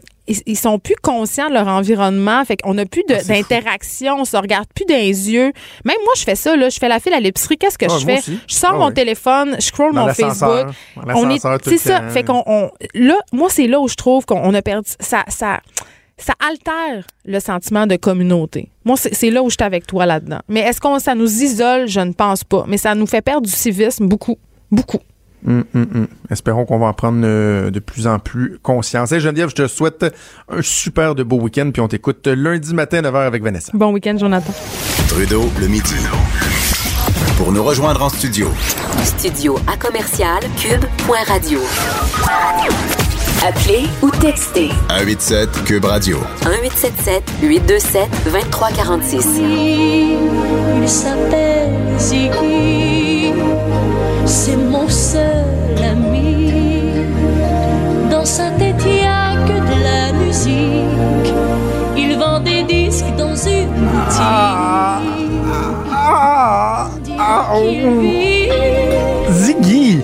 ils, 0.46 0.56
sont 0.56 0.78
plus 0.78 0.94
conscients 1.02 1.48
de 1.48 1.54
leur 1.54 1.66
environnement. 1.66 2.44
Fait 2.44 2.56
qu'on 2.56 2.74
n'a 2.74 2.86
plus 2.86 3.02
Ah, 3.10 3.14
d'interaction, 3.26 4.16
on 4.20 4.24
se 4.24 4.36
regarde 4.36 4.66
plus 4.74 4.84
dans 4.84 4.94
les 4.94 5.30
yeux. 5.32 5.52
Même 5.84 5.96
moi, 6.04 6.12
je 6.16 6.22
fais 6.22 6.36
ça. 6.36 6.54
Là, 6.56 6.68
je 6.68 6.78
fais 6.78 6.88
la 6.88 7.00
file 7.00 7.14
à 7.14 7.20
l'épicerie. 7.20 7.56
Qu'est-ce 7.58 7.78
que 7.78 7.86
Ah, 7.90 7.98
je 7.98 8.04
fais? 8.04 8.18
aussi. 8.18 8.38
Je 8.48 8.54
sors 8.54 8.72
Ah, 8.74 8.78
mon 8.78 8.92
téléphone, 8.92 9.56
je 9.58 9.64
scroll 9.66 9.92
Dans 9.94 10.06
mon. 10.06 10.14
Facebook. 10.14 10.66
On 10.96 11.30
est, 11.30 11.40
c'est 11.64 11.78
ça. 11.78 12.02
Fait 12.10 12.22
qu'on, 12.22 12.42
on- 12.46 12.70
là, 12.94 13.16
moi, 13.32 13.48
c'est 13.50 13.66
là 13.66 13.80
où 13.80 13.88
je 13.88 13.96
trouve 13.96 14.24
qu'on 14.26 14.54
a 14.54 14.62
perdu. 14.62 14.90
Ça, 15.00 15.24
ça, 15.28 15.60
ça 16.22 16.34
altère 16.40 17.04
le 17.24 17.40
sentiment 17.40 17.86
de 17.86 17.96
communauté. 17.96 18.70
Moi, 18.84 18.96
c'est, 18.96 19.30
là 19.30 19.42
où 19.42 19.50
je 19.50 19.56
suis 19.58 19.64
avec 19.64 19.86
toi 19.86 20.06
là-dedans. 20.06 20.40
Mais 20.48 20.60
est-ce 20.60 20.80
qu'on 20.80 20.98
ça 20.98 21.14
nous 21.14 21.42
isole? 21.42 21.88
Je 21.88 22.00
ne 22.00 22.12
pense 22.12 22.44
pas. 22.44 22.64
Mais 22.68 22.76
ça 22.76 22.94
nous 22.94 23.06
fait 23.06 23.22
perdre 23.22 23.46
du 23.46 23.52
civisme 23.52 24.06
beaucoup, 24.06 24.38
beaucoup. 24.70 24.98
Hum, 25.46 25.64
hum, 25.74 25.86
hum. 25.94 26.08
Espérons 26.30 26.66
qu'on 26.66 26.78
va 26.78 26.86
en 26.86 26.92
prendre 26.92 27.22
euh, 27.24 27.70
de 27.70 27.80
plus 27.80 28.06
en 28.06 28.18
plus 28.18 28.58
conscience. 28.62 29.10
Hey 29.12 29.20
Geneviève, 29.20 29.48
je 29.48 29.54
te 29.54 29.66
souhaite 29.68 30.04
un 30.50 30.60
super 30.60 31.14
de 31.14 31.22
beau 31.22 31.40
week-end, 31.40 31.70
puis 31.72 31.80
on 31.80 31.88
t'écoute 31.88 32.26
lundi 32.26 32.74
matin 32.74 33.00
9h 33.00 33.26
avec 33.26 33.42
Vanessa. 33.42 33.72
Bon 33.74 33.92
week-end, 33.92 34.18
Jonathan. 34.18 34.52
Trudeau 35.08 35.48
le 35.58 35.68
midi. 35.68 35.94
Pour 37.38 37.52
nous 37.52 37.64
rejoindre 37.64 38.02
en 38.02 38.10
studio, 38.10 38.48
Studio 39.02 39.58
à 39.66 39.78
commercial 39.78 40.40
cube.radio. 40.58 41.60
Appelez 43.42 43.86
ou 44.02 44.10
textez 44.10 44.68
187 44.90 45.64
Cube 45.64 45.86
Radio. 45.86 46.18
1877 46.44 47.22
827 47.40 48.08
2346. 48.24 49.26
Il 50.82 50.86
s'appelle 50.88 51.70
Ziggy, 51.98 53.32
c'est 54.26 54.56
mon 54.56 54.86
seul 54.90 55.46
ami. 55.82 56.52
Dans 58.10 58.26
sa 58.26 58.50
tête, 58.50 58.76
il 58.84 58.92
n'y 58.92 59.06
a 59.06 59.34
que 59.46 59.54
de 59.54 59.82
la 59.84 60.12
musique. 60.12 61.34
Il 61.96 62.18
vend 62.18 62.40
des 62.40 62.62
disques 62.64 63.16
dans 63.16 63.34
une 63.34 63.70
boutique. 63.70 64.20
Il 67.62 68.00
vit 68.00 68.48
Ziggy! 69.32 70.00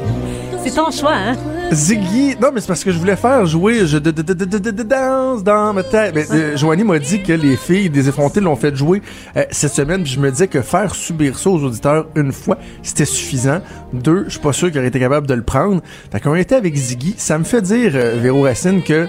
C'est 0.64 0.74
ton 0.74 0.90
choix, 0.90 1.12
hein? 1.12 1.36
Ziggy! 1.72 2.36
Non, 2.40 2.50
mais 2.54 2.60
c'est 2.60 2.68
parce 2.68 2.84
que 2.84 2.90
je 2.92 2.98
voulais 2.98 3.16
faire 3.16 3.44
jouer 3.44 3.86
je 3.86 3.98
de, 3.98 4.10
de, 4.10 4.22
de, 4.22 4.32
de, 4.34 4.44
de, 4.44 4.58
de- 4.58 4.70
de- 4.70 4.82
danse 4.84 5.42
dans 5.42 5.72
ma 5.72 5.82
tête. 5.82 6.14
Mais 6.14 6.24
euh, 6.30 6.56
Joanie 6.56 6.84
m'a 6.84 6.98
dit 6.98 7.22
que 7.22 7.32
les 7.32 7.56
filles 7.56 7.90
des 7.90 8.08
effrontés 8.08 8.40
l'ont 8.40 8.54
fait 8.56 8.74
jouer 8.76 9.02
euh, 9.36 9.44
cette 9.50 9.72
semaine, 9.72 10.02
puis 10.04 10.12
je 10.12 10.20
me 10.20 10.30
disais 10.30 10.46
que 10.48 10.62
faire 10.62 10.94
subir 10.94 11.38
ça 11.38 11.50
aux 11.50 11.62
auditeurs 11.64 12.06
une 12.14 12.32
fois, 12.32 12.56
c'était 12.82 13.04
suffisant. 13.04 13.60
Deux, 13.92 14.24
je 14.26 14.30
suis 14.32 14.40
pas 14.40 14.52
sûr 14.52 14.68
qu'ils 14.70 14.78
auraient 14.78 14.88
été 14.88 15.00
capables 15.00 15.26
de 15.26 15.34
le 15.34 15.42
prendre. 15.42 15.82
Fait 16.12 16.20
qu'on 16.20 16.34
était 16.36 16.54
avec 16.54 16.74
Ziggy, 16.76 17.14
ça 17.18 17.36
me 17.38 17.44
fait 17.44 17.62
dire, 17.62 17.92
euh, 17.94 18.16
Véro 18.20 18.42
Racine, 18.42 18.82
que 18.82 19.08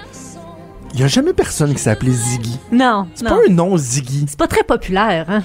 il 0.93 1.01
y 1.01 1.03
a 1.03 1.07
jamais 1.07 1.33
personne 1.33 1.73
qui 1.73 1.81
s'appelait 1.81 2.11
Ziggy. 2.11 2.57
Non, 2.71 3.07
C'est 3.13 3.27
pas 3.27 3.37
un 3.47 3.51
nom 3.53 3.77
Ziggy. 3.77 4.25
C'est 4.27 4.39
pas 4.39 4.47
très 4.47 4.63
populaire, 4.63 5.25
hein? 5.29 5.43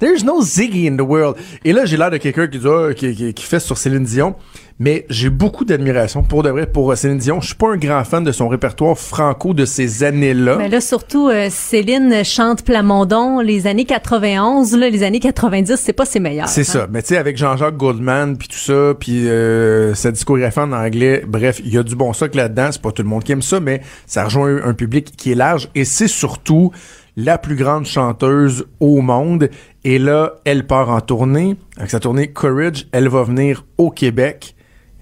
There's 0.00 0.24
no 0.24 0.42
Ziggy 0.42 0.88
in 0.88 0.96
the 0.96 1.06
world. 1.06 1.36
Et 1.64 1.72
là, 1.72 1.84
j'ai 1.84 1.96
l'air 1.96 2.10
de 2.10 2.16
quelqu'un 2.16 2.48
qui, 2.48 2.58
dit, 2.58 2.66
ah, 2.68 2.92
qui, 2.94 3.14
qui, 3.14 3.32
qui 3.32 3.44
fait 3.44 3.60
sur 3.60 3.78
Céline 3.78 4.04
Dion. 4.04 4.34
Mais 4.80 5.06
j'ai 5.08 5.30
beaucoup 5.30 5.64
d'admiration 5.64 6.24
pour 6.24 6.42
de 6.42 6.50
vrai 6.50 6.66
pour 6.66 6.90
euh, 6.90 6.96
Céline 6.96 7.18
Dion. 7.18 7.40
Je 7.40 7.46
suis 7.46 7.54
pas 7.54 7.70
un 7.70 7.76
grand 7.76 8.02
fan 8.02 8.24
de 8.24 8.32
son 8.32 8.48
répertoire 8.48 8.98
franco 8.98 9.54
de 9.54 9.64
ces 9.64 10.02
années-là. 10.02 10.56
Mais 10.56 10.68
là, 10.68 10.80
surtout, 10.80 11.28
euh, 11.28 11.46
Céline 11.48 12.24
chante 12.24 12.64
Plamondon, 12.64 13.38
les 13.38 13.68
années 13.68 13.84
91, 13.84 14.76
là, 14.76 14.90
les 14.90 15.04
années 15.04 15.20
90, 15.20 15.76
c'est 15.76 15.92
pas 15.92 16.04
ses 16.04 16.18
meilleurs. 16.18 16.48
C'est 16.48 16.62
hein? 16.62 16.64
ça. 16.64 16.86
Mais 16.90 17.02
tu 17.02 17.10
sais, 17.10 17.18
avec 17.18 17.36
Jean-Jacques 17.36 17.76
Goldman, 17.76 18.36
puis 18.36 18.48
tout 18.48 18.58
ça, 18.58 18.94
puis 18.98 19.28
euh, 19.28 19.94
sa 19.94 20.10
discographie 20.10 20.58
en 20.58 20.72
anglais, 20.72 21.22
bref, 21.24 21.60
il 21.64 21.72
y 21.72 21.78
a 21.78 21.84
du 21.84 21.94
bon 21.94 22.12
socle 22.12 22.36
là-dedans. 22.36 22.70
C'est 22.72 22.82
pas 22.82 22.90
tout 22.90 23.02
le 23.02 23.08
monde 23.08 23.22
qui 23.22 23.30
aime 23.30 23.42
ça, 23.42 23.60
mais 23.60 23.80
ça 24.08 24.24
rejoint 24.24 24.60
un 24.64 24.74
public 24.74 25.12
qui 25.16 25.30
est 25.30 25.36
large. 25.36 25.68
Et 25.76 25.84
c'est 25.84 26.08
surtout 26.08 26.72
la 27.16 27.38
plus 27.38 27.56
grande 27.56 27.86
chanteuse 27.86 28.66
au 28.80 29.00
monde. 29.00 29.48
Et 29.84 29.98
là, 29.98 30.34
elle 30.44 30.66
part 30.66 30.90
en 30.90 31.00
tournée. 31.00 31.56
Avec 31.76 31.90
sa 31.90 32.00
tournée 32.00 32.28
Courage, 32.28 32.86
elle 32.92 33.08
va 33.08 33.22
venir 33.22 33.64
au 33.78 33.90
Québec. 33.90 34.53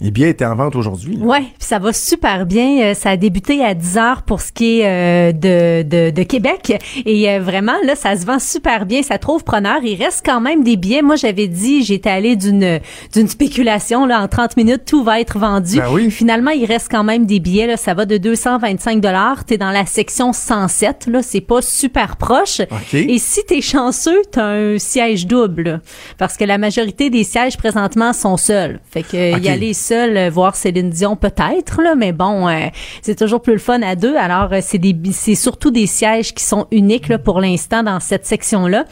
Les 0.03 0.11
billets 0.11 0.31
étaient 0.31 0.45
en 0.45 0.57
vente 0.57 0.75
aujourd'hui. 0.77 1.17
puis 1.43 1.53
ça 1.61 1.79
va 1.79 1.93
super 1.93 2.45
bien. 2.45 2.81
Euh, 2.83 2.95
Ça 2.95 3.11
a 3.11 3.17
débuté 3.17 3.65
à 3.65 3.73
10 3.75 3.97
heures 3.99 4.23
pour 4.23 4.41
ce 4.41 4.51
qui 4.53 4.81
est 4.81 4.87
euh, 4.87 5.33
de, 5.33 5.83
de, 5.88 6.11
de 6.11 6.23
Québec. 6.25 6.73
Et 7.07 7.31
euh, 7.31 7.38
vraiment, 7.41 7.75
là, 7.87 7.95
ça 7.95 8.17
se 8.17 8.27
vend 8.27 8.38
super 8.41 8.85
bien. 8.85 9.03
Ça 9.03 9.19
trouve 9.19 9.45
preneur. 9.45 9.79
Il 9.85 10.03
reste 10.03 10.23
quand 10.25 10.41
même 10.41 10.65
des 10.65 10.77
billets. 10.77 11.03
Moi, 11.03 11.17
j'avais 11.17 11.47
dit, 11.49 11.83
j'étais 11.85 12.11
allée 12.11 12.37
d'une 12.37 12.81
d'une 13.15 13.29
spéculation. 13.29 14.05
Là, 14.07 14.21
en 14.23 14.29
30 14.29 14.57
minutes, 14.57 14.83
tout 14.87 15.05
va 15.05 15.21
être 15.21 15.38
vendu. 15.38 15.77
Ben 15.79 15.87
oui. 15.93 16.11
Finalement, 16.11 16.51
il 16.51 16.65
reste 16.65 16.88
quand 16.91 17.05
même 17.05 17.25
des 17.27 17.38
billets. 17.38 17.67
Là, 17.69 17.77
ça 17.77 17.95
va 17.95 18.05
de 18.05 18.17
225 18.19 19.01
dollars. 19.01 19.45
T'es 19.45 19.57
dans 19.59 19.71
la 19.71 19.87
section 19.87 20.33
107. 20.33 21.07
Là, 21.07 21.23
c'est 21.23 21.41
pas 21.41 21.62
super 21.62 22.17
proche. 22.17 22.61
OK. 22.61 22.95
Et 22.95 23.19
si 23.19 23.41
t'es 23.47 23.61
chanceux, 23.61 24.21
t'as 24.31 24.47
un 24.47 24.79
siège 24.79 25.27
double. 25.27 25.62
là. 25.62 25.81
Parce 26.19 26.37
que 26.37 26.45
la 26.45 26.59
majorité 26.59 27.09
des 27.11 27.23
sièges 27.25 27.57
présentement 27.57 28.12
sont 28.12 28.37
seuls. 28.37 28.81
Fait 28.91 29.03
que 29.05 29.17
euh, 29.17 29.37
OK. 29.37 29.45
y 29.45 29.49
aller 29.49 29.75
seul, 29.75 29.92
euh, 29.95 30.31
voir 30.31 30.57
Céline 30.57 30.91
Dion 30.91 31.17
peut-être 31.17 31.81
mais 31.97 32.13
bon, 32.13 32.49
euh, 32.49 32.69
c'est 33.03 33.17
toujours 33.17 33.43
plus 33.43 33.55
le 33.55 33.59
fun 33.59 33.83
à 33.83 33.97
deux. 33.97 34.17
Alors 34.17 34.53
euh, 34.53 34.59
c'est 34.61 34.79
des 34.79 34.95
c'est 35.13 35.35
surtout 35.35 35.71
des 35.71 35.87
sièges 35.87 36.35
qui 36.35 36.45
sont 36.45 36.67
uniques 36.71 37.17
pour 37.19 37.41
l'instant 37.41 37.83
dans 37.83 38.01
cette 38.01 38.27
section 38.27 38.67
là. 38.67 38.85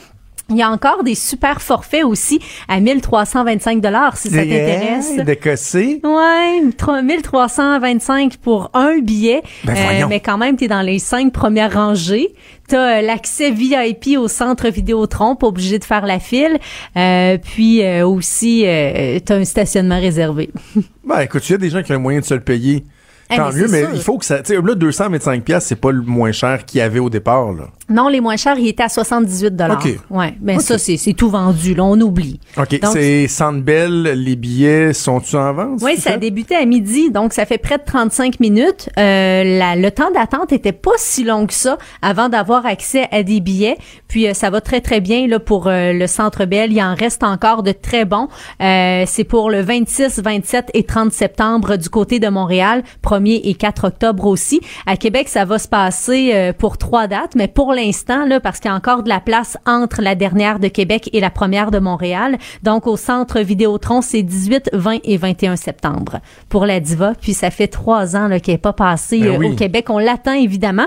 Il 0.51 0.57
y 0.57 0.63
a 0.63 0.71
encore 0.71 1.05
des 1.05 1.15
super 1.15 1.63
forfaits 1.63 2.05
aussi 2.05 2.41
à 2.69 2.81
1325 2.81 3.81
dollars 3.81 4.17
si 4.17 4.29
ça 4.31 4.39
t'intéresse. 4.39 5.17
De 5.17 5.35
casser. 5.35 6.01
Ouais, 6.05 6.61
3- 6.77 7.03
1325 7.05 8.37
pour 8.39 8.71
un 8.75 8.99
billet, 8.99 9.43
Ben, 9.65 9.75
voyons. 9.75 10.09
mais 10.09 10.21
quand 10.21 10.39
même 10.39 10.57
t'es 10.57 10.69
dans 10.69 10.83
les 10.83 10.99
cinq 10.99 11.33
premières 11.33 11.73
rangées. 11.75 12.35
T'as 12.69 12.99
euh, 12.99 13.03
l'accès 13.03 13.51
VIP 13.51 14.17
au 14.19 14.29
centre 14.29 14.69
Vidéotron, 14.69 15.35
pas 15.37 15.49
obligé 15.49 15.79
de 15.79 15.85
faire 15.85 16.07
la 16.07 16.19
file. 16.21 16.59
Euh, 16.97 17.37
puis 17.39 17.83
euh, 17.83 18.07
aussi 18.07 18.63
euh, 18.67 19.19
t'as 19.25 19.37
un 19.37 19.45
stationnement 19.45 19.99
réservé. 20.01 20.51
Ben, 21.05 21.21
écoute, 21.23 21.49
il 21.49 21.53
y 21.53 21.55
a 21.57 21.59
des 21.59 21.71
gens 21.71 21.83
qui 21.83 21.91
ont 21.91 21.97
les 21.97 22.01
moyens 22.01 22.25
de 22.25 22.29
se 22.29 22.35
le 22.35 22.41
payer. 22.41 22.85
Ah, 23.31 23.37
Tant 23.37 23.53
mais 23.53 23.61
mieux, 23.61 23.69
mais 23.69 23.81
sûr. 23.83 23.91
il 23.95 24.01
faut 24.01 24.19
que 24.19 24.25
ça. 24.25 24.39
Tu 24.43 24.55
sais, 24.55 24.61
là, 24.61 24.75
225$, 24.75 25.41
piastres, 25.43 25.69
c'est 25.69 25.77
pas 25.81 25.93
le 25.93 26.03
moins 26.03 26.33
cher 26.33 26.65
qu'il 26.65 26.79
y 26.79 26.81
avait 26.83 26.99
au 26.99 27.09
départ, 27.11 27.53
là. 27.53 27.69
Non, 27.89 28.09
les 28.09 28.21
moins 28.21 28.37
chers, 28.37 28.59
il 28.59 28.69
était 28.69 28.83
à 28.85 28.89
78 28.89 29.57
dollars. 29.57 29.81
OK. 29.85 29.99
Ouais, 30.11 30.35
mais 30.41 30.57
OK. 30.57 30.61
ça 30.63 30.79
c'est 30.79 31.13
tout 31.15 31.29
vendu, 31.31 31.75
là, 31.75 31.85
on 31.85 32.01
oublie. 32.01 32.39
OK. 32.57 32.79
C'est 32.93 33.27
Sandbell, 33.29 34.03
les 34.17 34.37
billets 34.37 34.93
sont-ils 34.93 35.37
en 35.37 35.53
vente? 35.53 35.81
Oui, 35.83 35.97
ça 35.97 36.13
a 36.13 36.17
débuté 36.17 36.55
à 36.57 36.65
midi, 36.65 37.11
donc 37.11 37.33
ça 37.33 37.47
fait 37.47 37.59
près 37.59 37.79
de 37.79 37.85
35 37.85 38.39
minutes. 38.41 38.89
Euh, 38.99 39.59
la- 39.59 39.77
le 39.77 39.91
temps 39.91 40.11
d'attente 40.13 40.53
était 40.53 40.73
pas 40.73 40.91
si 40.99 41.25
long 41.25 41.47
que 41.47 41.53
ça 41.55 41.79
avant 42.03 42.29
d'avoir 42.29 42.67
accès 42.67 43.07
à 43.11 43.23
des 43.23 43.41
billets. 43.41 43.77
Puis 44.09 44.29
euh, 44.29 44.35
ça 44.35 44.51
va 44.51 44.61
très 44.61 44.81
très 44.81 45.01
bien 45.01 45.27
là 45.27 45.39
pour 45.41 45.67
euh, 45.67 45.93
le 45.93 46.07
Centre 46.07 46.45
Bell. 46.45 46.73
Il 46.73 46.81
en 46.83 46.95
reste 46.95 47.23
encore 47.25 47.63
de 47.63 47.73
très 47.73 48.05
bons. 48.05 48.29
C'est 48.61 49.25
pour 49.29 49.51
le 49.51 49.63
26, 49.63 50.21
27 50.23 50.71
et 50.75 50.85
30 50.85 51.13
septembre 51.13 51.77
du 51.77 51.89
côté 51.89 52.19
de 52.19 52.29
Montréal, 52.29 52.83
1er 53.21 53.41
et 53.45 53.55
4 53.55 53.85
octobre 53.85 54.27
aussi. 54.27 54.61
À 54.87 54.97
Québec, 54.97 55.29
ça 55.29 55.45
va 55.45 55.59
se 55.59 55.69
passer 55.69 56.33
euh, 56.35 56.53
pour 56.53 56.79
trois 56.79 57.07
dates, 57.07 57.35
mais 57.35 57.49
pour 57.49 57.73
l'instant 57.73 58.25
là, 58.25 58.41
parce 58.41 58.61
qu'il 58.61 58.71
y 58.71 58.75
a 58.75 58.77
encore 58.77 59.03
de 59.03 59.09
la 59.09 59.21
place 59.21 59.57
entre 59.67 60.03
la 60.03 60.15
dernière 60.15 60.59
de 60.59 60.69
Québec 60.69 61.11
et 61.13 61.21
la 61.21 61.31
première 61.31 61.71
de 61.71 61.79
Montréal. 61.79 62.39
Donc 62.63 62.87
au 62.87 62.97
Centre 62.97 63.41
Vidéotron, 63.41 64.03
c'est 64.03 64.23
18, 64.23 64.71
20 64.73 64.99
et 65.05 65.17
21 65.17 65.57
septembre 65.57 66.21
pour 66.49 66.67
la 66.67 66.81
diva. 66.81 67.13
Puis 67.21 67.35
ça 67.35 67.51
fait 67.51 67.69
trois 67.69 68.17
ans 68.17 68.29
là, 68.29 68.41
qu'elle 68.41 68.55
n'est 68.55 68.59
pas 68.59 68.73
passée 68.73 69.21
Ben 69.21 69.35
euh, 69.35 69.39
oui. 69.39 69.53
au 69.53 69.55
Québec. 69.55 69.91
On 69.91 69.99
l'attend 69.99 70.35
évidemment. 70.35 70.87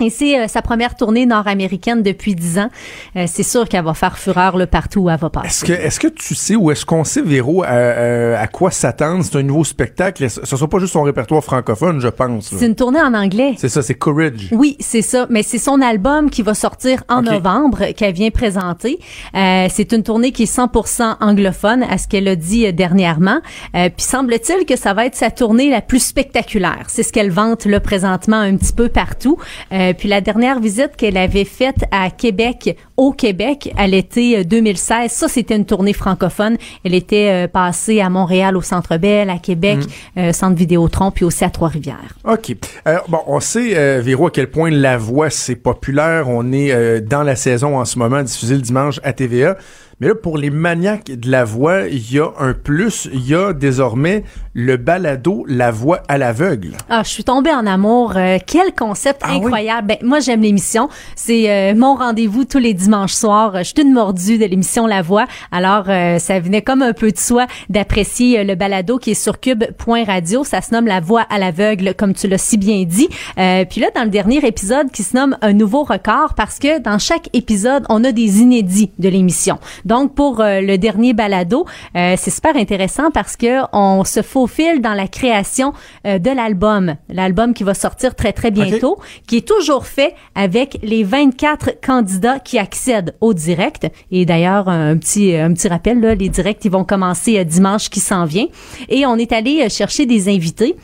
Et 0.00 0.10
c'est 0.10 0.38
euh, 0.40 0.48
sa 0.48 0.60
première 0.60 0.96
tournée 0.96 1.24
nord-américaine 1.24 2.02
depuis 2.02 2.34
dix 2.34 2.58
ans. 2.58 2.68
Euh, 3.16 3.26
c'est 3.28 3.44
sûr 3.44 3.68
qu'elle 3.68 3.84
va 3.84 3.94
faire 3.94 4.18
fureur 4.18 4.56
là, 4.56 4.66
partout 4.66 5.02
où 5.02 5.10
elle 5.10 5.18
va 5.18 5.30
passer. 5.30 5.46
Est-ce 5.46 5.64
que, 5.64 5.72
est-ce 5.72 6.00
que 6.00 6.08
tu 6.08 6.34
sais 6.34 6.56
ou 6.56 6.70
est-ce 6.72 6.84
qu'on 6.84 7.04
sait, 7.04 7.22
Véro, 7.22 7.62
à, 7.62 7.68
à- 7.68 8.40
à 8.40 8.46
quoi 8.48 8.72
s'attendre? 8.72 9.24
C'est 9.24 9.36
un 9.38 9.42
nouveau 9.44 9.62
spectacle. 9.62 10.28
Ce 10.28 10.40
ne 10.40 10.46
sera 10.46 10.68
pas 10.68 10.78
juste 10.80 10.94
son 10.94 11.02
répertoire 11.02 11.44
francophone, 11.44 12.00
je 12.00 12.08
pense. 12.08 12.50
là. 12.52 12.58
C'est 12.58 12.66
une 12.66 12.74
tournée 12.74 13.00
en 13.00 13.14
anglais. 13.14 13.54
C'est 13.56 13.68
ça, 13.68 13.82
c'est 13.82 13.94
Courage. 13.94 14.48
Oui, 14.50 14.76
c'est 14.80 15.00
ça. 15.02 15.26
Mais 15.30 15.42
c'est 15.44 15.58
son 15.58 15.80
album 15.80 16.28
qui 16.28 16.42
va 16.42 16.54
sortir 16.54 17.04
en 17.08 17.22
novembre 17.22 17.92
qu'elle 17.96 18.14
vient 18.14 18.30
présenter. 18.30 18.98
Euh, 19.36 19.68
c'est 19.70 19.92
une 19.92 20.02
tournée 20.02 20.32
qui 20.32 20.42
est 20.42 20.52
100% 20.52 21.16
anglophone, 21.20 21.84
à 21.84 21.98
ce 21.98 22.08
qu'elle 22.08 22.26
a 22.26 22.34
dit 22.36 22.66
euh, 22.66 22.72
dernièrement. 22.72 23.38
Euh, 23.76 23.88
puis 23.96 24.04
semble-t-il 24.04 24.66
que 24.66 24.76
ça 24.76 24.92
va 24.92 25.06
être 25.06 25.14
sa 25.14 25.30
tournée 25.30 25.70
la 25.70 25.80
plus 25.80 26.00
spectaculaire. 26.04 26.84
C'est 26.88 27.02
ce 27.04 27.12
qu'elle 27.12 27.30
vante 27.30 27.64
là 27.66 27.78
présentement 27.78 28.38
un 28.38 28.56
petit 28.56 28.72
peu 28.72 28.88
partout. 28.88 29.38
Euh, 29.72 29.83
puis 29.92 30.08
la 30.08 30.20
dernière 30.20 30.60
visite 30.60 30.96
qu'elle 30.96 31.16
avait 31.16 31.44
faite 31.44 31.84
à 31.90 32.10
Québec, 32.10 32.76
au 32.96 33.12
Québec, 33.12 33.72
à 33.76 33.86
l'été 33.86 34.38
euh, 34.38 34.44
2016, 34.44 35.10
ça 35.10 35.28
c'était 35.28 35.56
une 35.56 35.66
tournée 35.66 35.92
francophone. 35.92 36.56
Elle 36.84 36.94
était 36.94 37.44
euh, 37.44 37.48
passée 37.48 38.00
à 38.00 38.08
Montréal 38.08 38.56
au 38.56 38.62
Centre 38.62 38.96
Bell, 38.98 39.30
à 39.30 39.38
Québec, 39.38 39.80
euh, 40.16 40.32
Centre 40.32 40.56
Vidéotron, 40.56 41.10
puis 41.10 41.24
aussi 41.24 41.44
à 41.44 41.50
Trois-Rivières. 41.50 42.14
OK. 42.24 42.54
Euh, 42.86 42.98
bon, 43.08 43.20
on 43.26 43.40
sait, 43.40 43.76
euh, 43.76 44.00
Véro, 44.00 44.28
à 44.28 44.30
quel 44.30 44.48
point 44.48 44.70
La 44.70 44.96
Voix, 44.96 45.30
c'est 45.30 45.56
populaire. 45.56 46.28
On 46.28 46.52
est 46.52 46.72
euh, 46.72 47.00
dans 47.00 47.22
la 47.22 47.36
saison 47.36 47.78
en 47.78 47.84
ce 47.84 47.98
moment, 47.98 48.22
diffusée 48.22 48.54
le 48.54 48.62
dimanche 48.62 49.00
à 49.02 49.12
TVA. 49.12 49.56
Mais 50.00 50.08
là, 50.08 50.14
pour 50.14 50.38
les 50.38 50.50
maniaques 50.50 51.06
de 51.06 51.30
La 51.30 51.44
Voix, 51.44 51.82
il 51.88 52.12
y 52.12 52.18
a 52.18 52.30
un 52.38 52.52
plus. 52.52 53.08
Il 53.12 53.26
y 53.26 53.34
a 53.34 53.52
désormais 53.52 54.24
le 54.54 54.76
balado 54.76 55.44
La 55.48 55.70
Voix 55.70 56.02
à 56.08 56.18
l'aveugle. 56.18 56.72
Ah, 56.88 57.02
je 57.04 57.10
suis 57.10 57.24
tombée 57.24 57.52
en 57.52 57.66
amour. 57.66 58.14
Euh, 58.16 58.38
quel 58.44 58.74
concept 58.74 59.20
Ah 59.24 59.30
oui? 59.32 59.44
incroyable. 59.44 59.88
Ben, 59.88 59.96
moi, 60.02 60.20
j'aime 60.20 60.42
l'émission. 60.42 60.88
C'est 61.16 61.50
euh, 61.50 61.74
mon 61.76 61.94
rendez-vous 61.94 62.44
tous 62.44 62.58
les 62.58 62.74
dimanches 62.74 63.12
soirs. 63.14 63.52
Je 63.58 63.62
suis 63.64 63.82
une 63.82 63.92
mordue 63.92 64.38
de 64.38 64.44
l'émission 64.46 64.86
La 64.86 65.02
Voix. 65.02 65.26
Alors, 65.52 65.84
euh, 65.88 66.18
ça 66.18 66.40
venait 66.40 66.62
comme 66.62 66.82
un 66.82 66.92
peu 66.92 67.10
de 67.10 67.18
soi 67.18 67.46
d'apprécier 67.68 68.44
le 68.44 68.54
balado 68.54 68.98
qui 68.98 69.12
est 69.12 69.14
sur 69.14 69.40
cube.radio. 69.40 70.44
Ça 70.44 70.60
se 70.60 70.72
nomme 70.74 70.86
La 70.86 71.00
Voix 71.00 71.22
à 71.30 71.38
l'aveugle, 71.38 71.94
comme 71.94 72.14
tu 72.14 72.28
l'as 72.28 72.38
si 72.38 72.56
bien 72.58 72.84
dit. 72.84 73.08
Puis 73.36 73.80
là, 73.80 73.88
dans 73.94 74.04
le 74.04 74.10
dernier 74.10 74.44
épisode 74.46 74.90
qui 74.90 75.02
se 75.02 75.16
nomme 75.16 75.36
Un 75.42 75.52
nouveau 75.52 75.82
record, 75.84 76.34
parce 76.34 76.58
que 76.58 76.80
dans 76.80 76.98
chaque 76.98 77.28
épisode, 77.32 77.84
on 77.88 78.04
a 78.04 78.12
des 78.12 78.40
inédits 78.40 78.90
de 78.98 79.08
l'émission. 79.08 79.58
Donc, 79.84 80.14
pour 80.14 80.40
euh, 80.40 80.60
le 80.60 80.78
dernier 80.78 81.12
balado, 81.12 81.66
euh, 81.96 82.14
c'est 82.16 82.30
super 82.30 82.56
intéressant 82.56 83.10
parce 83.10 83.36
que 83.36 83.62
on 83.72 84.04
se 84.04 84.22
faufile 84.22 84.80
dans 84.80 84.94
la 84.94 85.08
création 85.08 85.72
euh, 86.06 86.18
de 86.18 86.30
l'album. 86.30 86.96
L'album 87.08 87.54
qui 87.54 87.64
va 87.64 87.74
sortir 87.74 88.14
très, 88.14 88.32
très 88.32 88.50
bientôt, 88.50 88.98
qui 89.26 89.38
est 89.38 89.48
toujours 89.48 89.86
fait 89.86 90.14
avec 90.34 90.78
les 90.82 91.04
24 91.04 91.80
candidats 91.80 92.38
qui 92.38 92.58
accèdent 92.58 93.14
au 93.20 93.34
direct. 93.34 93.86
Et 94.10 94.24
d'ailleurs, 94.24 94.68
un 94.68 94.96
petit, 94.96 95.34
un 95.36 95.52
petit 95.52 95.68
rappel, 95.68 96.00
là, 96.00 96.14
les 96.14 96.28
directs, 96.28 96.64
ils 96.64 96.70
vont 96.70 96.84
commencer 96.84 97.38
euh, 97.38 97.44
dimanche 97.44 97.90
qui 97.90 98.00
s'en 98.00 98.24
vient. 98.24 98.46
Et 98.88 99.06
on 99.06 99.16
est 99.16 99.32
allé 99.32 99.62
euh, 99.62 99.68
chercher 99.68 100.06
des 100.06 100.28
invités. 100.28 100.76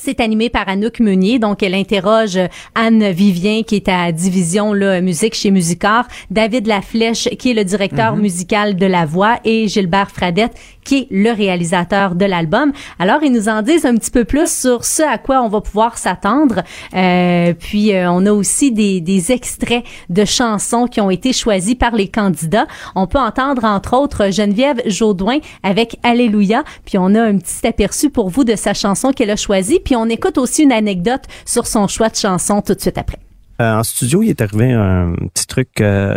C'est 0.00 0.20
animé 0.20 0.48
par 0.48 0.68
Anouk 0.68 1.00
Meunier, 1.00 1.40
donc 1.40 1.62
elle 1.62 1.74
interroge 1.74 2.38
Anne 2.76 3.10
Vivien 3.10 3.62
qui 3.64 3.74
est 3.74 3.88
à 3.88 4.12
division 4.12 4.72
là, 4.72 5.00
musique 5.00 5.34
chez 5.34 5.50
Musicor, 5.50 6.04
David 6.30 6.68
Laflèche 6.68 7.28
qui 7.38 7.50
est 7.50 7.54
le 7.54 7.64
directeur 7.64 8.16
musical 8.16 8.76
de 8.76 8.86
La 8.86 9.06
Voix 9.06 9.40
et 9.44 9.66
Gilbert 9.66 10.10
Fradette 10.10 10.52
qui 10.84 11.00
est 11.00 11.06
le 11.10 11.32
réalisateur 11.32 12.14
de 12.14 12.24
l'album. 12.24 12.72
Alors 12.98 13.22
ils 13.22 13.32
nous 13.32 13.48
en 13.48 13.60
disent 13.62 13.84
un 13.84 13.96
petit 13.96 14.10
peu 14.10 14.24
plus 14.24 14.50
sur 14.50 14.84
ce 14.84 15.02
à 15.02 15.18
quoi 15.18 15.42
on 15.42 15.48
va 15.48 15.60
pouvoir 15.60 15.98
s'attendre. 15.98 16.62
Euh, 16.94 17.52
puis 17.52 17.92
euh, 17.92 18.10
on 18.10 18.24
a 18.24 18.32
aussi 18.32 18.72
des, 18.72 19.00
des 19.00 19.32
extraits 19.32 19.84
de 20.08 20.24
chansons 20.24 20.86
qui 20.86 21.00
ont 21.00 21.10
été 21.10 21.32
choisis 21.32 21.74
par 21.74 21.94
les 21.94 22.08
candidats. 22.08 22.66
On 22.94 23.06
peut 23.06 23.18
entendre 23.18 23.64
entre 23.64 23.96
autres 23.96 24.30
Geneviève 24.30 24.80
Jaudoin 24.86 25.38
avec 25.62 25.98
Alléluia, 26.04 26.62
puis 26.86 26.98
on 26.98 27.14
a 27.14 27.22
un 27.22 27.36
petit 27.36 27.66
aperçu 27.66 28.10
pour 28.10 28.30
vous 28.30 28.44
de 28.44 28.56
sa 28.56 28.72
chanson 28.72 29.12
qu'elle 29.12 29.30
a 29.30 29.36
choisie, 29.36 29.80
puis 29.88 29.96
on 29.96 30.04
écoute 30.10 30.36
aussi 30.36 30.64
une 30.64 30.72
anecdote 30.72 31.22
sur 31.46 31.66
son 31.66 31.88
choix 31.88 32.10
de 32.10 32.14
chanson 32.16 32.60
tout 32.60 32.74
de 32.74 32.80
suite 32.80 32.98
après. 32.98 33.16
Euh, 33.62 33.72
en 33.78 33.82
studio, 33.82 34.22
il 34.22 34.28
est 34.28 34.40
arrivé 34.42 34.70
un 34.70 35.14
petit 35.32 35.46
truc. 35.46 35.80
euh, 35.80 36.14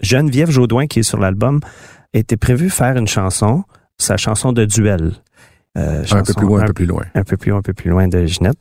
Geneviève 0.00 0.50
Jaudoin, 0.50 0.88
qui 0.88 0.98
est 0.98 1.02
sur 1.04 1.18
l'album, 1.20 1.60
était 2.12 2.36
prévu 2.36 2.68
faire 2.68 2.96
une 2.96 3.06
chanson, 3.06 3.62
sa 3.96 4.16
chanson 4.16 4.52
de 4.52 4.64
duel. 4.64 5.12
Euh, 5.78 6.02
Un 6.10 6.24
peu 6.24 6.34
plus 6.34 6.46
loin, 6.46 6.62
un 6.62 6.66
peu 6.66 6.72
plus 6.72 6.86
loin. 6.86 7.04
un 7.14 7.22
peu 7.22 7.36
plus 7.36 7.50
loin, 7.50 7.58
un 7.60 7.62
peu 7.62 7.72
plus 7.74 7.90
loin 7.90 8.08
de 8.08 8.26
Ginette. 8.26 8.58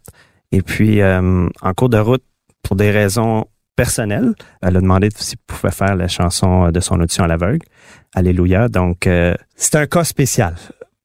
Et 0.52 0.62
puis, 0.62 1.02
euh, 1.02 1.48
en 1.64 1.74
cours 1.74 1.90
de 1.90 1.98
route, 1.98 2.24
pour 2.62 2.76
des 2.76 2.92
raisons 2.92 3.46
personnelles, 3.76 4.36
elle 4.62 4.78
a 4.78 4.80
demandé 4.82 5.10
s'il 5.16 5.40
pouvait 5.48 5.72
faire 5.74 5.96
la 5.96 6.08
chanson 6.08 6.70
de 6.70 6.80
son 6.80 7.00
audition 7.02 7.24
à 7.24 7.28
l'aveugle. 7.28 7.66
Alléluia. 8.14 8.68
Donc, 8.70 9.08
euh, 9.08 9.34
c'était 9.56 9.80
un 9.80 9.88
cas 9.88 10.04
spécial. 10.04 10.54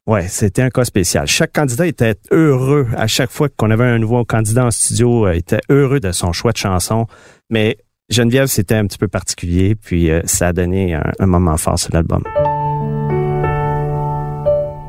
Ouais, 0.07 0.29
c'était 0.29 0.63
un 0.63 0.71
cas 0.71 0.85
spécial. 0.85 1.27
Chaque 1.27 1.53
candidat 1.53 1.87
était 1.87 2.15
heureux 2.31 2.87
à 2.97 3.09
chaque 3.09 3.31
fois 3.31 3.49
qu'on 3.49 3.71
avait 3.73 3.85
un 3.85 3.99
nouveau 3.99 4.25
candidat 4.25 4.67
en 4.67 4.71
studio, 4.71 5.27
euh, 5.27 5.33
était 5.33 5.61
heureux 5.69 5.99
de 5.99 6.13
son 6.13 6.33
choix 6.33 6.53
de 6.53 6.57
chanson. 6.57 7.07
Mais 7.51 7.77
Geneviève, 8.09 8.47
c'était 8.47 8.77
un 8.77 8.87
petit 8.87 8.99
peu 8.99 9.09
particulier, 9.09 9.75
puis 9.75 10.11
euh, 10.11 10.21
ça 10.25 10.49
a 10.49 10.53
donné 10.53 10.95
un, 10.95 11.11
un 11.19 11.27
moment 11.27 11.57
fort 11.57 11.77
sur 11.77 11.93
l'album. 11.93 12.23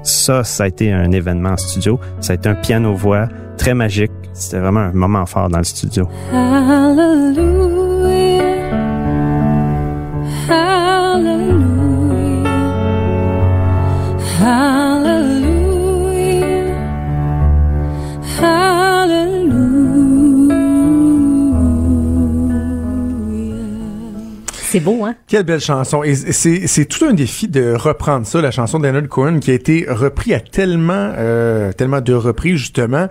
Ça, 0.04 0.44
ça 0.44 0.66
a 0.66 0.68
été 0.68 0.92
un 0.94 1.12
événement 1.12 1.50
en 1.50 1.58
studio. 1.58 2.00
Ça 2.22 2.34
a 2.34 2.36
été 2.36 2.48
un 2.48 2.56
piano-voix 2.56 3.28
très 3.58 3.74
magique. 3.74 4.12
C'était 4.34 4.60
vraiment 4.60 4.82
un 4.82 4.94
moment 4.94 5.26
fort 5.26 5.50
dans 5.50 5.58
le 5.58 5.64
studio. 5.64 6.08
Hallelujah. 6.32 7.87
C'est 24.78 24.84
beau, 24.84 25.06
hein? 25.06 25.16
Quelle 25.26 25.44
belle 25.44 25.60
chanson. 25.60 26.04
Et 26.04 26.14
c'est, 26.14 26.86
tout 26.86 27.06
un 27.06 27.14
défi 27.14 27.48
de 27.48 27.74
reprendre 27.74 28.28
ça, 28.28 28.42
la 28.42 28.52
chanson 28.52 28.78
d'Arnold 28.78 29.08
Cohen, 29.08 29.40
qui 29.40 29.50
a 29.50 29.56
été 29.56 29.88
repris 29.90 30.36
à 30.36 30.40
tellement, 30.40 31.14
euh, 31.18 31.72
tellement 31.72 32.00
de 32.00 32.14
reprises, 32.14 32.58
justement. 32.58 33.08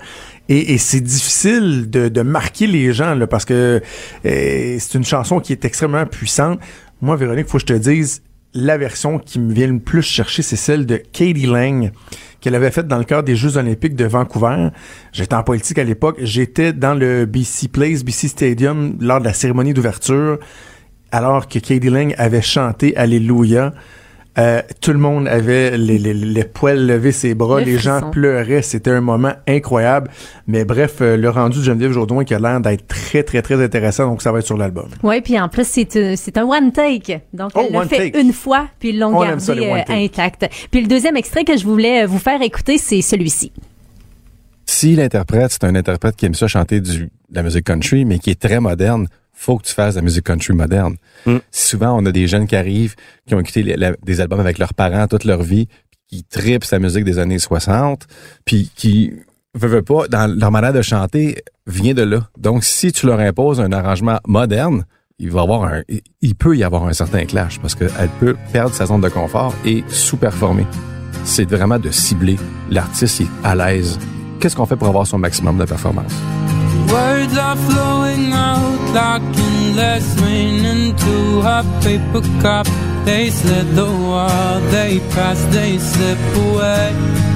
Et, 0.49 0.79
c'est 0.79 1.01
difficile 1.01 1.91
de, 1.91 2.09
de 2.09 2.23
marquer 2.23 2.69
les 2.69 2.93
gens, 2.93 3.19
parce 3.29 3.45
que 3.45 3.83
euh, 4.25 4.77
c'est 4.79 4.95
une 4.95 5.05
chanson 5.05 5.41
qui 5.41 5.53
est 5.53 5.65
extrêmement 5.65 6.07
puissante. 6.07 6.61
Moi, 7.03 7.17
Véronique, 7.17 7.49
faut 7.49 7.59
que 7.59 7.63
je 7.63 7.67
te 7.67 7.73
dise, 7.73 8.23
la 8.55 8.79
version 8.79 9.19
qui 9.19 9.41
me 9.41 9.53
vient 9.53 9.67
le 9.67 9.81
plus 9.81 10.03
chercher, 10.03 10.43
c'est 10.43 10.55
celle 10.55 10.87
de 10.87 10.99
Katie 10.99 11.47
Lang 11.47 11.91
qu'elle 12.41 12.55
avait 12.55 12.71
faite 12.71 12.87
dans 12.87 12.99
le 12.99 13.05
cadre 13.05 13.25
des 13.25 13.35
Jeux 13.35 13.57
olympiques 13.57 13.97
de 13.97 14.05
Vancouver. 14.05 14.69
J'étais 15.13 15.35
en 15.35 15.43
politique 15.43 15.79
à 15.79 15.85
l'époque. 15.85 16.19
J'étais 16.21 16.73
dans 16.73 16.95
le 16.95 17.27
BC 17.27 17.67
Place, 17.67 18.05
BC 18.05 18.29
Stadium, 18.29 18.97
lors 19.01 19.19
de 19.19 19.25
la 19.25 19.33
cérémonie 19.33 19.75
d'ouverture, 19.75 20.39
alors 21.13 21.49
que 21.49 21.59
Katie 21.59 21.89
Lang 21.91 22.15
avait 22.19 22.43
chanté 22.43 22.97
Alléluia. 22.97 23.73
Euh, 24.39 24.61
tout 24.83 24.93
le 24.93 24.99
monde 24.99 25.27
avait 25.29 25.79
les, 25.79 25.97
les, 25.99 26.13
les 26.13 26.45
poils 26.45 26.87
levés, 26.87 27.11
ses 27.13 27.35
bras, 27.35 27.61
Le 27.61 27.65
les 27.65 27.79
gens 27.79 28.11
pleuraient. 28.11 28.61
C'était 28.61 28.91
un 28.91 29.01
moment 29.01 29.33
incroyable. 29.49 30.11
Mais 30.47 30.67
bref, 30.67 30.97
euh, 31.01 31.17
le 31.17 31.31
rendu 31.31 31.61
de 31.61 31.65
Geneviève 31.65 31.93
Jourdouin 31.93 32.23
qui 32.23 32.35
a 32.35 32.39
l'air 32.39 32.61
d'être 32.61 32.87
très, 32.87 33.23
très, 33.23 33.41
très 33.41 33.65
intéressant. 33.65 34.07
Donc, 34.07 34.21
ça 34.21 34.33
va 34.33 34.41
être 34.41 34.45
sur 34.45 34.59
l'album. 34.59 34.89
Oui, 35.03 35.23
puis 35.23 35.41
en 35.41 35.49
plus, 35.49 35.67
c'est 35.67 35.97
un, 35.97 36.17
c'est 36.17 36.37
un 36.37 36.45
one 36.45 36.71
take. 36.71 37.23
Donc, 37.33 37.53
Oh, 37.55 37.63
elle 37.67 37.73
l'a 37.73 37.87
fait 37.87 38.11
take. 38.11 38.21
une 38.21 38.35
fois, 38.35 38.69
puis 38.79 38.91
ils 38.91 38.99
l'ont 38.99 39.19
gardé 39.19 39.43
euh, 39.49 39.83
intact. 39.89 40.47
Puis 40.71 40.83
le 40.83 40.87
deuxième 40.87 41.17
extrait 41.17 41.45
que 41.45 41.57
je 41.57 41.65
voulais 41.65 42.03
euh, 42.03 42.07
vous 42.07 42.19
faire 42.19 42.43
écouter, 42.43 42.77
c'est 42.77 43.01
celui-ci. 43.01 43.53
Si 44.67 44.97
l'interprète, 44.97 45.53
c'est 45.53 45.65
un 45.65 45.75
interprète 45.77 46.15
qui 46.15 46.27
aime 46.27 46.35
ça 46.35 46.47
chanter 46.47 46.83
du, 46.83 47.05
de 47.05 47.09
la 47.35 47.43
musique 47.43 47.65
country, 47.65 48.05
mais 48.05 48.19
qui 48.19 48.31
est 48.31 48.39
très 48.39 48.61
moderne, 48.61 49.07
faut 49.39 49.59
que 49.59 49.65
tu 49.65 49.73
fasses 49.75 49.95
de 49.95 50.01
la 50.01 50.05
musique 50.05 50.25
country 50.25 50.55
moderne. 50.55 50.97
Mm. 51.27 51.37
Souvent, 51.53 51.97
on 52.01 52.05
a 52.07 52.11
des 52.11 52.27
jeunes 52.27 52.47
qui 52.47 52.57
arrivent, 52.57 52.95
qui 53.29 53.35
ont 53.35 53.41
écouté 53.41 53.63
les- 53.63 53.77
la- 53.77 53.93
des 54.03 54.21
albums 54.21 54.41
avec 54.41 54.59
leurs 54.59 54.75
parents 54.75 55.07
toute 55.07 55.25
leur 55.25 55.43
vie, 55.43 55.69
qui 56.09 56.25
tripent 56.25 56.65
sa 56.65 56.79
musique 56.79 57.05
des 57.05 57.19
années 57.19 57.39
60, 57.39 58.07
puis 58.45 58.71
qui 58.75 59.13
veulent, 59.55 59.71
veulent 59.71 59.83
pas, 59.83 60.09
dans 60.09 60.27
leur 60.39 60.51
manière 60.51 60.73
de 60.73 60.83
chanter, 60.83 61.37
vient 61.67 61.95
de 61.95 62.03
là. 62.03 62.29
Donc, 62.39 62.65
si 62.65 62.93
tu 62.93 63.07
leur 63.07 63.21
imposes 63.21 63.61
un 63.61 63.73
arrangement 63.73 64.19
moderne, 64.27 64.85
il 65.19 65.31
va 65.31 65.43
avoir 65.43 65.65
un, 65.65 65.83
il 66.21 66.35
peut 66.35 66.57
y 66.57 66.65
avoir 66.65 66.87
un 66.87 66.93
certain 66.93 67.25
clash 67.25 67.59
parce 67.61 67.75
qu'elle 67.75 68.11
peut 68.21 68.37
perdre 68.53 68.75
sa 68.75 68.87
zone 68.87 69.01
de 69.01 69.09
confort 69.09 69.55
et 69.65 69.83
sous-performer. 69.89 70.67
C'est 71.25 71.49
vraiment 71.51 71.79
de 71.79 71.91
cibler 71.91 72.37
l'artiste 72.71 73.17
qui 73.19 73.23
est 73.25 73.27
à 73.43 73.55
l'aise. 73.55 73.99
Qu'est-ce 74.41 74.55
qu'on 74.55 74.67
fait 74.67 74.77
pour 74.77 74.89
avoir 74.89 75.07
son 75.07 75.19
maximum 75.19 75.57
de 75.59 75.65
performance? 75.65 76.13
Words 76.89 77.37
are 77.39 77.57
flowing 77.57 78.33
out 78.33 78.76
like 78.97 79.23
endless 79.23 80.07
rain 80.23 80.65
into 80.65 81.41
a 81.57 81.61
paper 81.85 82.23
cup. 82.41 82.67
They 83.05 83.29
slid 83.31 83.69
the 83.81 83.85
wall, 83.85 84.61
they 84.75 85.01
pass, 85.15 85.39
they 85.55 85.77
slip 85.77 86.19
away 86.47 86.87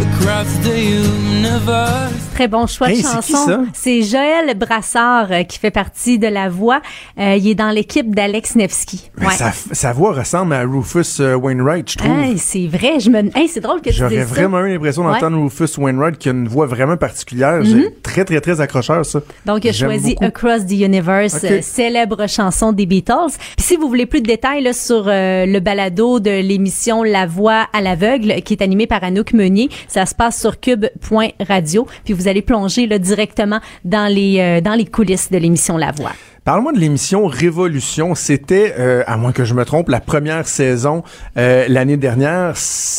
across 0.07 0.51
the 0.67 0.79
universe. 0.81 2.20
Très 2.41 2.49
bon 2.49 2.67
choix 2.67 2.89
Hey, 2.89 3.03
de 3.03 3.07
chanson. 3.07 3.67
C'est 3.75 4.01
Joël 4.01 4.57
Brassard 4.57 5.31
euh, 5.31 5.43
qui 5.43 5.59
fait 5.59 5.71
partie 5.71 6.19
de 6.19 6.27
la 6.27 6.49
voix. 6.49 6.81
Euh, 7.19 7.37
il 7.37 7.47
est 7.49 7.55
dans 7.55 7.69
l'équipe 7.69 8.15
d'Alex 8.15 8.55
Nevsky. 8.57 9.11
Mais 9.19 9.29
sa, 9.33 9.53
sa 9.53 9.93
voix 9.93 10.15
ressemble 10.15 10.55
à 10.55 10.63
Rufus 10.63 11.21
euh, 11.21 11.35
Wainwright, 11.35 11.91
je 11.93 11.99
trouve. 11.99 12.19
Hey, 12.19 12.39
c'est 12.39 12.67
vrai. 12.67 12.99
Je 12.99 13.11
me. 13.11 13.25
Hey, 13.37 13.47
c'est 13.47 13.61
drôle 13.61 13.83
que 13.83 13.91
tu 13.91 13.97
J'aurais 13.97 14.25
vraiment 14.25 14.61
eu 14.61 14.73
l'impression 14.73 15.05
Ouais. 15.05 15.21
d'entendre 15.21 15.39
Rufus 15.43 15.79
Wainwright 15.79 16.17
qui 16.17 16.31
a 16.31 16.33
une 16.33 16.49
voix 16.49 16.65
vraiment 16.65 16.97
particulière. 16.97 17.63
J'ai- 17.63 17.91
Très, 18.03 18.25
très, 18.25 18.41
très 18.41 18.59
accrocheur, 18.63 19.05
ça. 19.05 19.21
Donc, 19.45 19.63
il 19.67 19.69
a 19.69 19.73
choisi 19.75 20.15
beaucoup. 20.15 20.25
Across 20.25 20.65
the 20.67 20.73
Universe, 20.81 21.35
Ok. 21.35 21.45
euh, 21.45 21.59
célèbre 21.61 22.27
chanson 22.27 22.73
des 22.73 22.87
Beatles. 22.87 23.33
Puis 23.59 23.67
si 23.67 23.77
vous 23.77 23.87
voulez 23.87 24.07
plus 24.07 24.23
de 24.23 24.27
détails 24.27 24.63
là, 24.63 24.73
sur 24.73 25.05
euh, 25.09 25.45
le 25.45 25.61
balado 25.61 26.21
de 26.21 26.31
l'émission 26.41 27.03
La 27.03 27.27
Voix 27.27 27.67
à 27.75 27.83
l'aveugle, 27.83 28.41
qui 28.47 28.55
est 28.55 28.63
animée 28.63 28.87
par 28.87 29.05
Anouk 29.05 29.35
Meunier, 29.35 29.69
ça 29.89 30.07
se 30.07 30.15
passe 30.15 30.41
sur 30.41 30.59
cube.radio. 30.59 31.87
Puis 32.07 32.15
vous 32.15 32.29
allez 32.31 32.43
plonger 32.43 32.87
là, 32.87 32.99
directement 32.99 33.61
dans 33.85 34.13
les, 34.13 34.41
euh, 34.41 34.61
dans 34.61 34.75
les 34.75 34.87
coulisses 34.87 35.31
de 35.31 35.39
l'émission 35.39 35.77
La 35.77 35.93
Voix. 35.93 36.13
Parle-moi 36.51 36.73
de 36.73 36.81
l'émission 36.81 37.27
Révolution. 37.29 38.17
C'était, 38.17 38.75
euh, 38.77 39.05
à 39.07 39.17
moins 39.17 39.31
que 39.31 39.45
je 39.45 39.55
me 39.55 39.65
trompe, 39.65 39.89
la 39.89 40.01
première 40.01 40.49
saison 40.49 41.05
euh, 41.37 41.67
l'année 41.69 41.97
dernière. 41.97 42.55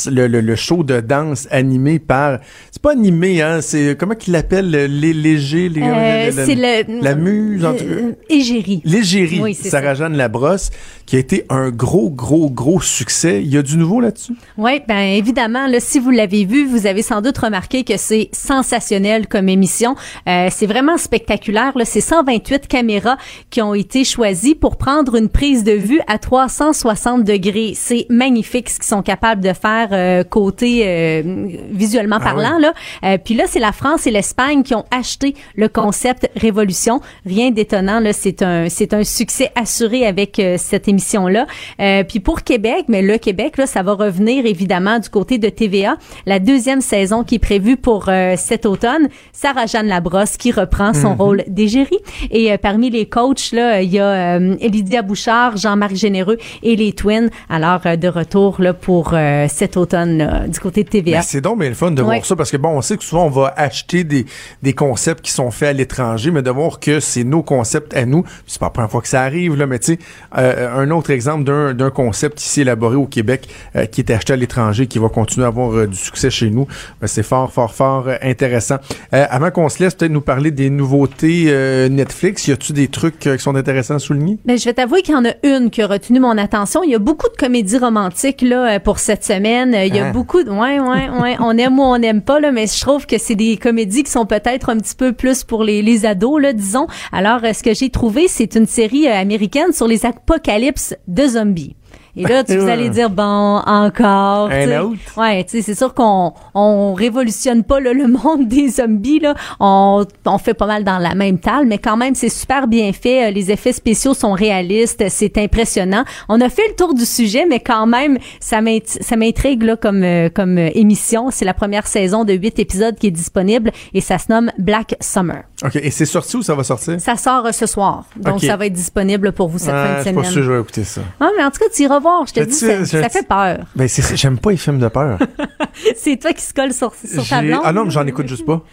Le, 0.09 0.27
le, 0.27 0.39
le 0.39 0.55
show 0.55 0.85
de 0.85 1.01
danse 1.01 1.49
animé 1.51 1.99
par... 1.99 2.39
C'est 2.71 2.81
pas 2.81 2.93
animé, 2.93 3.41
hein? 3.41 3.59
C'est... 3.59 3.97
Comment 3.99 4.15
qu'il 4.15 4.31
l'appelle? 4.31 4.69
Les 4.69 5.11
légers? 5.11 5.67
Les, 5.67 5.81
Euh, 5.81 6.31
c'est 6.31 6.55
le... 6.55 7.03
La 7.03 7.13
muse, 7.13 7.65
en 7.65 7.73
tout 7.73 7.79
cas. 7.83 7.89
euh, 7.91 8.11
Égérie. 8.29 8.81
L'égérie, 8.85 9.41
Oui, 9.41 9.53
Sarah-Jeanne 9.53 10.15
Labrosse, 10.15 10.69
qui 11.05 11.17
a 11.17 11.19
été 11.19 11.43
un 11.49 11.71
gros, 11.71 12.09
gros, 12.09 12.49
gros 12.49 12.79
succès. 12.79 13.41
Il 13.43 13.49
y 13.53 13.57
a 13.57 13.61
du 13.61 13.75
nouveau 13.75 13.99
là-dessus? 13.99 14.31
Oui, 14.57 14.79
ben 14.87 14.99
évidemment, 15.01 15.67
là, 15.67 15.81
si 15.81 15.99
vous 15.99 16.11
l'avez 16.11 16.45
vu, 16.45 16.65
vous 16.65 16.87
avez 16.87 17.01
sans 17.01 17.19
doute 17.21 17.37
remarqué 17.37 17.83
que 17.83 17.97
c'est 17.97 18.29
sensationnel 18.31 19.27
comme 19.27 19.49
émission. 19.49 19.97
Euh, 20.29 20.47
c'est 20.49 20.67
vraiment 20.67 20.97
spectaculaire. 20.97 21.73
Là. 21.77 21.83
C'est 21.83 21.99
128 21.99 22.69
caméras 22.69 23.17
qui 23.49 23.61
ont 23.61 23.73
été 23.73 24.03
choisies 24.03 24.55
pour 24.55 24.77
prendre 24.77 25.15
une 25.15 25.29
prise 25.29 25.63
de 25.63 25.71
vue 25.71 26.01
à 26.07 26.17
360 26.17 27.23
degrés. 27.23 27.73
C'est 27.75 28.05
magnifique 28.09 28.69
ce 28.69 28.75
qu'ils 28.75 28.85
sont 28.85 29.01
capables 29.01 29.41
de 29.41 29.53
faire 29.53 29.89
euh, 29.91 30.23
côté 30.23 30.83
euh, 30.85 31.47
visuellement 31.71 32.17
Ah 32.19 32.25
parlant. 32.25 32.57
Là. 32.57 32.73
Euh, 33.03 33.17
puis 33.23 33.33
là, 33.33 33.45
c'est 33.47 33.59
la 33.59 33.71
France 33.71 34.07
et 34.07 34.11
l'Espagne 34.11 34.63
qui 34.63 34.75
ont 34.75 34.85
acheté 34.91 35.35
le 35.55 35.67
concept 35.67 36.29
Révolution. 36.35 37.01
Rien 37.25 37.51
d'étonnant. 37.51 37.99
Là, 37.99 38.13
c'est 38.13 38.41
un 38.41 38.69
c'est 38.69 38.93
un 38.93 39.03
succès 39.03 39.51
assuré 39.55 40.05
avec 40.05 40.39
euh, 40.39 40.55
cette 40.57 40.87
émission 40.87 41.27
là. 41.27 41.45
Euh, 41.79 42.03
puis 42.03 42.19
pour 42.19 42.43
Québec, 42.43 42.85
mais 42.87 43.01
le 43.01 43.17
Québec 43.17 43.57
là, 43.57 43.65
ça 43.65 43.83
va 43.83 43.93
revenir 43.93 44.45
évidemment 44.45 44.99
du 44.99 45.09
côté 45.09 45.37
de 45.37 45.49
TVA. 45.49 45.97
La 46.25 46.39
deuxième 46.39 46.81
saison 46.81 47.23
qui 47.23 47.35
est 47.35 47.39
prévue 47.39 47.77
pour 47.77 48.05
euh, 48.07 48.35
cet 48.37 48.65
automne, 48.65 49.07
Sarah 49.33 49.65
Jeanne 49.65 49.87
Labrosse 49.87 50.37
qui 50.37 50.51
reprend 50.51 50.93
son 50.93 51.15
rôle 51.15 51.43
d'égérie. 51.47 51.99
Et 52.31 52.51
euh, 52.51 52.57
parmi 52.57 52.89
les 52.89 53.05
coachs 53.21 53.51
là, 53.51 53.81
il 53.81 53.91
y 53.91 53.99
a 53.99 54.37
euh, 54.39 54.55
Lydia 54.61 55.01
Bouchard, 55.03 55.57
Jean-Marc 55.57 55.95
Généreux 55.95 56.37
et 56.63 56.75
les 56.75 56.93
Twins. 56.93 57.29
Alors 57.49 57.81
euh, 57.85 57.95
de 57.95 58.07
retour 58.07 58.61
là 58.61 58.73
pour 58.73 59.11
euh, 59.13 59.45
cet 59.47 59.77
automne 59.77 60.17
là, 60.17 60.47
du 60.47 60.59
côté 60.59 60.83
de 60.83 60.89
TVA. 60.89 61.17
Mais 61.17 61.23
c'est 61.23 61.41
donc 61.41 61.59
bien 61.59 61.69
le 61.69 61.75
fun 61.75 61.91
de 61.91 62.01
Ouais. 62.01 62.15
voir 62.15 62.25
ça 62.25 62.35
parce 62.35 62.49
que 62.49 62.57
bon, 62.57 62.69
on 62.69 62.81
sait 62.81 62.97
que 62.97 63.03
souvent 63.03 63.25
on 63.25 63.29
va 63.29 63.53
acheter 63.57 64.03
des, 64.03 64.25
des 64.63 64.73
concepts 64.73 65.21
qui 65.23 65.31
sont 65.31 65.51
faits 65.51 65.69
à 65.69 65.73
l'étranger, 65.73 66.31
mais 66.31 66.41
de 66.41 66.49
voir 66.49 66.79
que 66.79 66.99
c'est 66.99 67.23
nos 67.23 67.43
concepts 67.43 67.95
à 67.95 68.05
nous, 68.05 68.23
c'est 68.47 68.59
pas 68.59 68.67
la 68.67 68.69
première 68.71 68.89
fois 68.91 69.01
que 69.01 69.07
ça 69.07 69.21
arrive 69.21 69.55
là, 69.55 69.67
mais 69.67 69.77
tu 69.79 69.93
sais, 69.93 69.99
euh, 70.37 70.73
un 70.81 70.89
autre 70.91 71.11
exemple 71.11 71.43
d'un 71.43 71.89
concept 71.91 72.41
ici 72.41 72.61
élaboré 72.61 72.95
au 72.95 73.05
Québec 73.05 73.47
euh, 73.75 73.85
qui 73.85 74.01
est 74.01 74.11
acheté 74.11 74.33
à 74.33 74.35
l'étranger, 74.35 74.87
qui 74.87 74.97
va 74.99 75.09
continuer 75.09 75.45
à 75.45 75.49
avoir 75.49 75.71
euh, 75.75 75.85
du 75.87 75.95
succès 75.97 76.29
chez 76.31 76.49
nous, 76.49 76.65
ben, 76.99 77.07
c'est 77.07 77.23
fort, 77.23 77.51
fort, 77.53 77.73
fort 77.73 78.05
euh, 78.07 78.15
intéressant. 78.23 78.77
Euh, 79.13 79.25
avant 79.29 79.51
qu'on 79.51 79.69
se 79.69 79.83
laisse 79.83 79.93
peut-être 79.93 80.11
nous 80.11 80.21
parler 80.21 80.49
des 80.51 80.69
nouveautés 80.71 81.45
euh, 81.49 81.87
Netflix, 81.89 82.47
y 82.47 82.51
a-tu 82.51 82.73
des 82.73 82.87
trucs 82.87 83.10
euh, 83.27 83.35
qui 83.37 83.43
sont 83.43 83.55
intéressants 83.55 83.95
à 83.95 83.99
souligner? 83.99 84.37
Ben, 84.45 84.57
je 84.57 84.65
vais 84.65 84.73
t'avouer 84.73 85.01
qu'il 85.01 85.13
y 85.13 85.17
en 85.17 85.25
a 85.25 85.33
une 85.43 85.69
qui 85.69 85.81
a 85.81 85.87
retenu 85.87 86.19
mon 86.19 86.37
attention. 86.37 86.83
Il 86.83 86.91
y 86.91 86.95
a 86.95 86.99
beaucoup 86.99 87.27
de 87.29 87.35
comédies 87.37 87.77
romantiques 87.77 88.41
là 88.41 88.75
euh, 88.75 88.79
pour 88.79 88.99
cette 88.99 89.23
semaine. 89.23 89.75
Il 89.85 89.95
y 89.95 89.99
a 89.99 90.05
Hein? 90.07 90.11
beaucoup 90.11 90.43
de 90.43 90.49
ouais 90.49 90.79
ouais 90.79 91.09
ouais, 91.21 91.35
on 91.39 91.57
aime 91.57 91.79
ou 91.79 91.83
on 91.83 91.97
n'aime 91.97 92.21
pas 92.21 92.39
là, 92.39 92.51
mais 92.51 92.65
je 92.67 92.79
trouve 92.81 93.05
que 93.05 93.17
c'est 93.17 93.35
des 93.35 93.57
comédies 93.57 94.03
qui 94.03 94.11
sont 94.11 94.25
peut-être 94.25 94.69
un 94.69 94.77
petit 94.77 94.95
peu 94.95 95.13
plus 95.13 95.43
pour 95.43 95.63
les, 95.63 95.81
les 95.81 96.05
ados 96.05 96.41
là, 96.41 96.53
disons. 96.53 96.87
Alors 97.11 97.39
euh, 97.43 97.53
ce 97.53 97.61
que 97.63 97.73
j'ai 97.73 97.89
trouvé, 97.89 98.27
c'est 98.27 98.55
une 98.55 98.65
série 98.67 99.07
américaine 99.07 99.71
sur 99.73 99.87
les 99.87 100.05
apocalypses 100.05 100.95
de 101.07 101.27
zombies. 101.27 101.75
Et 102.15 102.23
là, 102.23 102.43
tu, 102.43 102.57
vous 102.57 102.67
allez 102.67 102.89
dire, 102.89 103.09
bon, 103.09 103.23
encore. 103.23 104.49
Un 104.51 104.81
autre? 104.81 104.99
Ouais, 105.17 105.43
tu 105.43 105.51
sais, 105.51 105.61
c'est 105.61 105.75
sûr 105.75 105.93
qu'on 105.93 106.33
on 106.53 106.93
révolutionne 106.93 107.63
pas 107.63 107.79
là, 107.79 107.93
le 107.93 108.07
monde 108.23 108.47
des 108.47 108.69
zombies 108.69 109.19
là. 109.19 109.35
On, 109.59 110.05
on 110.25 110.37
fait 110.37 110.53
pas 110.53 110.65
mal 110.67 110.83
dans 110.83 110.97
la 110.97 111.15
même 111.15 111.39
talle, 111.39 111.65
mais 111.65 111.77
quand 111.77 111.97
même 111.97 112.15
c'est 112.15 112.29
super 112.29 112.67
bien 112.67 112.91
fait. 112.93 113.27
Euh, 113.27 113.31
Les 113.31 113.51
effets 113.51 113.73
spéciaux 113.73 114.13
sont 114.13 114.33
réalistes, 114.33 115.03
c'est 115.09 115.37
impressionnant. 115.37 116.03
On 116.29 116.41
a 116.41 116.49
fait 116.49 116.67
le 116.69 116.75
tour 116.75 116.93
du 116.93 117.05
sujet, 117.05 117.45
mais 117.47 117.59
quand 117.59 117.87
même 117.87 118.17
ça 118.39 118.61
m'intrigue 118.61 119.63
là 119.63 119.75
comme 119.75 120.03
euh, 120.03 120.29
comme 120.29 120.57
euh, 120.57 120.69
émission. 120.73 121.31
C'est 121.31 121.45
la 121.45 121.53
première 121.53 121.87
saison 121.87 122.23
de 122.23 122.33
huit 122.33 122.59
épisodes 122.59 122.95
qui 122.95 123.07
est 123.07 123.11
disponible 123.11 123.71
et 123.93 124.01
ça 124.01 124.17
se 124.17 124.31
nomme 124.31 124.51
Black 124.57 124.95
Summer. 124.99 125.43
OK, 125.63 125.75
et 125.75 125.91
c'est 125.91 126.05
sorti 126.05 126.37
ou 126.37 126.41
ça 126.43 126.55
va 126.55 126.63
sortir? 126.63 126.99
Ça 126.99 127.15
sort 127.17 127.45
euh, 127.45 127.51
ce 127.51 127.65
soir, 127.65 128.05
donc 128.15 128.41
ça 128.41 128.57
va 128.57 128.65
être 128.65 128.73
disponible 128.73 129.31
pour 129.31 129.47
vous 129.47 129.59
cette 129.59 129.69
Ah, 129.73 129.85
fin 129.85 129.91
de 129.93 129.97
je 129.97 130.01
suis 130.03 130.13
pas 130.13 130.21
semaine. 130.23 130.31
sûr 130.31 130.41
que 130.41 130.45
je 130.47 130.51
vais 130.51 130.59
écouter 130.61 130.83
ça. 130.83 131.01
Ah, 131.19 131.29
mais 131.37 131.43
en 131.43 131.51
tout 131.51 131.59
cas, 131.59 131.65
tu 131.73 131.83
iras 131.83 131.99
voir. 131.99 132.25
Je 132.25 132.33
te 132.33 132.39
dis, 132.41 132.53
ça, 132.53 133.09
fait 133.09 133.27
peur. 133.27 133.59
Ben, 133.75 133.87
c'est, 133.87 134.15
j'aime 134.15 134.39
pas 134.39 134.51
les 134.51 134.57
films 134.57 134.79
de 134.79 134.87
peur. 134.87 135.19
c'est 135.95 136.17
toi 136.17 136.33
qui 136.33 136.41
se 136.43 136.53
colle 136.53 136.73
sur, 136.73 136.93
sur 136.95 137.27
ta 137.27 137.41
blonde. 137.41 137.61
Ah 137.63 137.71
non, 137.73 137.85
mais 137.85 137.91
j'en 137.91 138.05
écoute 138.07 138.27
juste 138.27 138.45
pas. 138.45 138.63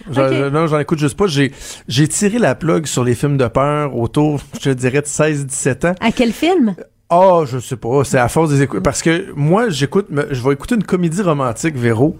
Non, 0.51 0.67
j'en 0.67 0.79
écoute 0.79 0.99
juste 0.99 1.17
pas. 1.17 1.27
J'ai, 1.27 1.53
j'ai 1.89 2.09
tiré 2.09 2.39
la 2.39 2.55
plug 2.55 2.87
sur 2.87 3.05
les 3.05 3.15
films 3.15 3.37
de 3.37 3.47
peur 3.49 3.95
autour, 3.97 4.41
je 4.55 4.59
te 4.61 4.69
dirais, 4.71 5.01
de 5.03 5.07
16-17 5.07 5.87
ans. 5.89 5.95
À 6.01 6.13
quel 6.13 6.33
film? 6.33 6.75
Ah, 7.11 7.41
je 7.47 7.59
sais 7.59 7.77
pas. 7.77 8.05
C'est 8.05 8.19
à 8.19 8.29
force 8.29 8.51
des 8.51 8.63
écoutes. 8.63 8.83
Parce 8.83 9.03
que 9.03 9.33
moi, 9.35 9.71
j'écoute, 9.71 10.07
je 10.31 10.43
vais 10.43 10.53
écouter 10.53 10.75
une 10.75 10.85
comédie 10.85 11.23
romantique, 11.23 11.75
Véro, 11.77 12.17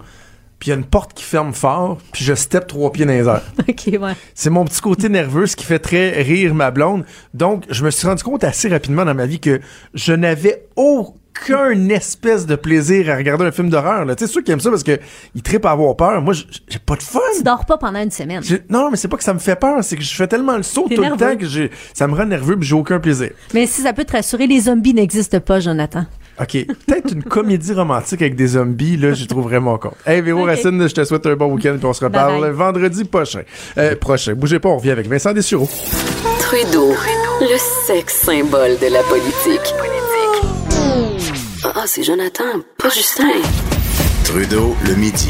puis 0.59 0.67
il 0.67 0.71
y 0.71 0.73
a 0.73 0.75
une 0.75 0.85
porte 0.85 1.13
qui 1.13 1.23
ferme 1.23 1.53
fort, 1.53 1.97
puis 2.11 2.23
je 2.25 2.33
step 2.33 2.67
trois 2.67 2.91
pieds 2.91 3.05
dans 3.05 3.13
les 3.13 3.27
airs. 3.27 3.43
OK, 3.67 3.99
ouais. 3.99 4.13
C'est 4.35 4.49
mon 4.49 4.65
petit 4.65 4.81
côté 4.81 5.07
nerveux, 5.07 5.47
ce 5.47 5.55
qui 5.55 5.65
fait 5.65 5.79
très 5.79 6.21
rire 6.21 6.53
ma 6.53 6.69
blonde. 6.69 7.05
Donc, 7.33 7.63
je 7.69 7.83
me 7.85 7.89
suis 7.89 8.05
rendu 8.07 8.23
compte 8.23 8.43
assez 8.43 8.67
rapidement 8.67 9.05
dans 9.05 9.15
ma 9.15 9.25
vie 9.25 9.39
que 9.39 9.61
je 9.93 10.11
n'avais 10.11 10.67
aucun 10.75 11.87
espèce 11.87 12.45
de 12.45 12.55
plaisir 12.57 13.09
à 13.09 13.15
regarder 13.15 13.45
un 13.45 13.51
film 13.51 13.69
d'horreur. 13.69 14.05
Tu 14.17 14.25
sais, 14.25 14.27
ceux 14.31 14.41
qui 14.41 14.51
aiment 14.51 14.59
ça 14.59 14.69
parce 14.69 14.83
que 14.83 14.99
ils 15.33 15.41
trippent 15.41 15.65
à 15.65 15.71
avoir 15.71 15.95
peur. 15.95 16.21
Moi, 16.21 16.33
j'ai 16.33 16.79
pas 16.79 16.97
de 16.97 17.03
fun. 17.03 17.19
Tu 17.37 17.43
dors 17.43 17.65
pas 17.65 17.77
pendant 17.77 18.01
une 18.01 18.11
semaine. 18.11 18.43
Non, 18.69 18.91
mais 18.91 18.97
c'est 18.97 19.07
pas 19.07 19.15
que 19.15 19.23
ça 19.23 19.33
me 19.33 19.39
fait 19.39 19.55
peur, 19.55 19.81
c'est 19.81 19.95
que 19.95 20.03
je 20.03 20.13
fais 20.13 20.27
tellement 20.27 20.57
le 20.57 20.63
saut 20.63 20.89
tout 20.93 21.01
le 21.01 21.15
temps 21.15 21.37
que 21.37 21.45
j'ai, 21.45 21.71
ça 21.93 22.05
me 22.07 22.15
rend 22.15 22.25
nerveux 22.25 22.57
puis 22.57 22.67
j'ai 22.67 22.75
aucun 22.75 22.99
plaisir. 22.99 23.29
Mais 23.53 23.65
si 23.65 23.81
ça 23.81 23.93
peut 23.93 24.03
te 24.03 24.11
rassurer, 24.11 24.45
les 24.45 24.61
zombies 24.61 24.93
n'existent 24.93 25.39
pas, 25.39 25.61
Jonathan. 25.61 26.05
OK, 26.41 26.65
peut-être 26.87 27.11
une 27.11 27.23
comédie 27.23 27.73
romantique 27.73 28.21
avec 28.21 28.35
des 28.35 28.47
zombies, 28.47 28.95
là, 28.95 29.13
je 29.13 29.25
trouve 29.25 29.43
vraiment 29.43 29.77
con. 29.77 29.91
Hey, 30.05 30.21
Véro. 30.21 30.45
Racine, 30.45 30.87
je 30.87 30.93
te 30.93 31.03
souhaite 31.03 31.25
un 31.25 31.35
bon 31.35 31.51
week-end, 31.53 31.75
puis 31.77 31.85
on 31.85 31.91
se 31.93 32.03
reparle 32.05 32.33
Bye 32.39 32.41
bye. 32.41 32.51
vendredi 32.51 33.03
prochain. 33.03 33.41
Euh, 33.77 33.95
prochain. 33.97 34.33
Bougez 34.35 34.59
pas, 34.59 34.69
on 34.69 34.77
revient 34.77 34.91
avec 34.91 35.07
Vincent 35.07 35.33
Dessureau. 35.33 35.69
Trudeau, 36.39 36.93
le 37.41 37.57
sexe 37.85 38.21
symbole 38.21 38.77
de 38.81 38.87
la 38.91 39.03
politique. 39.03 39.73
Ah, 41.63 41.83
c'est 41.85 42.03
Jonathan, 42.03 42.43
pas 42.77 42.89
Justin. 42.89 43.23
Trudeau, 44.23 44.75
le 44.87 44.95
midi. 44.95 45.29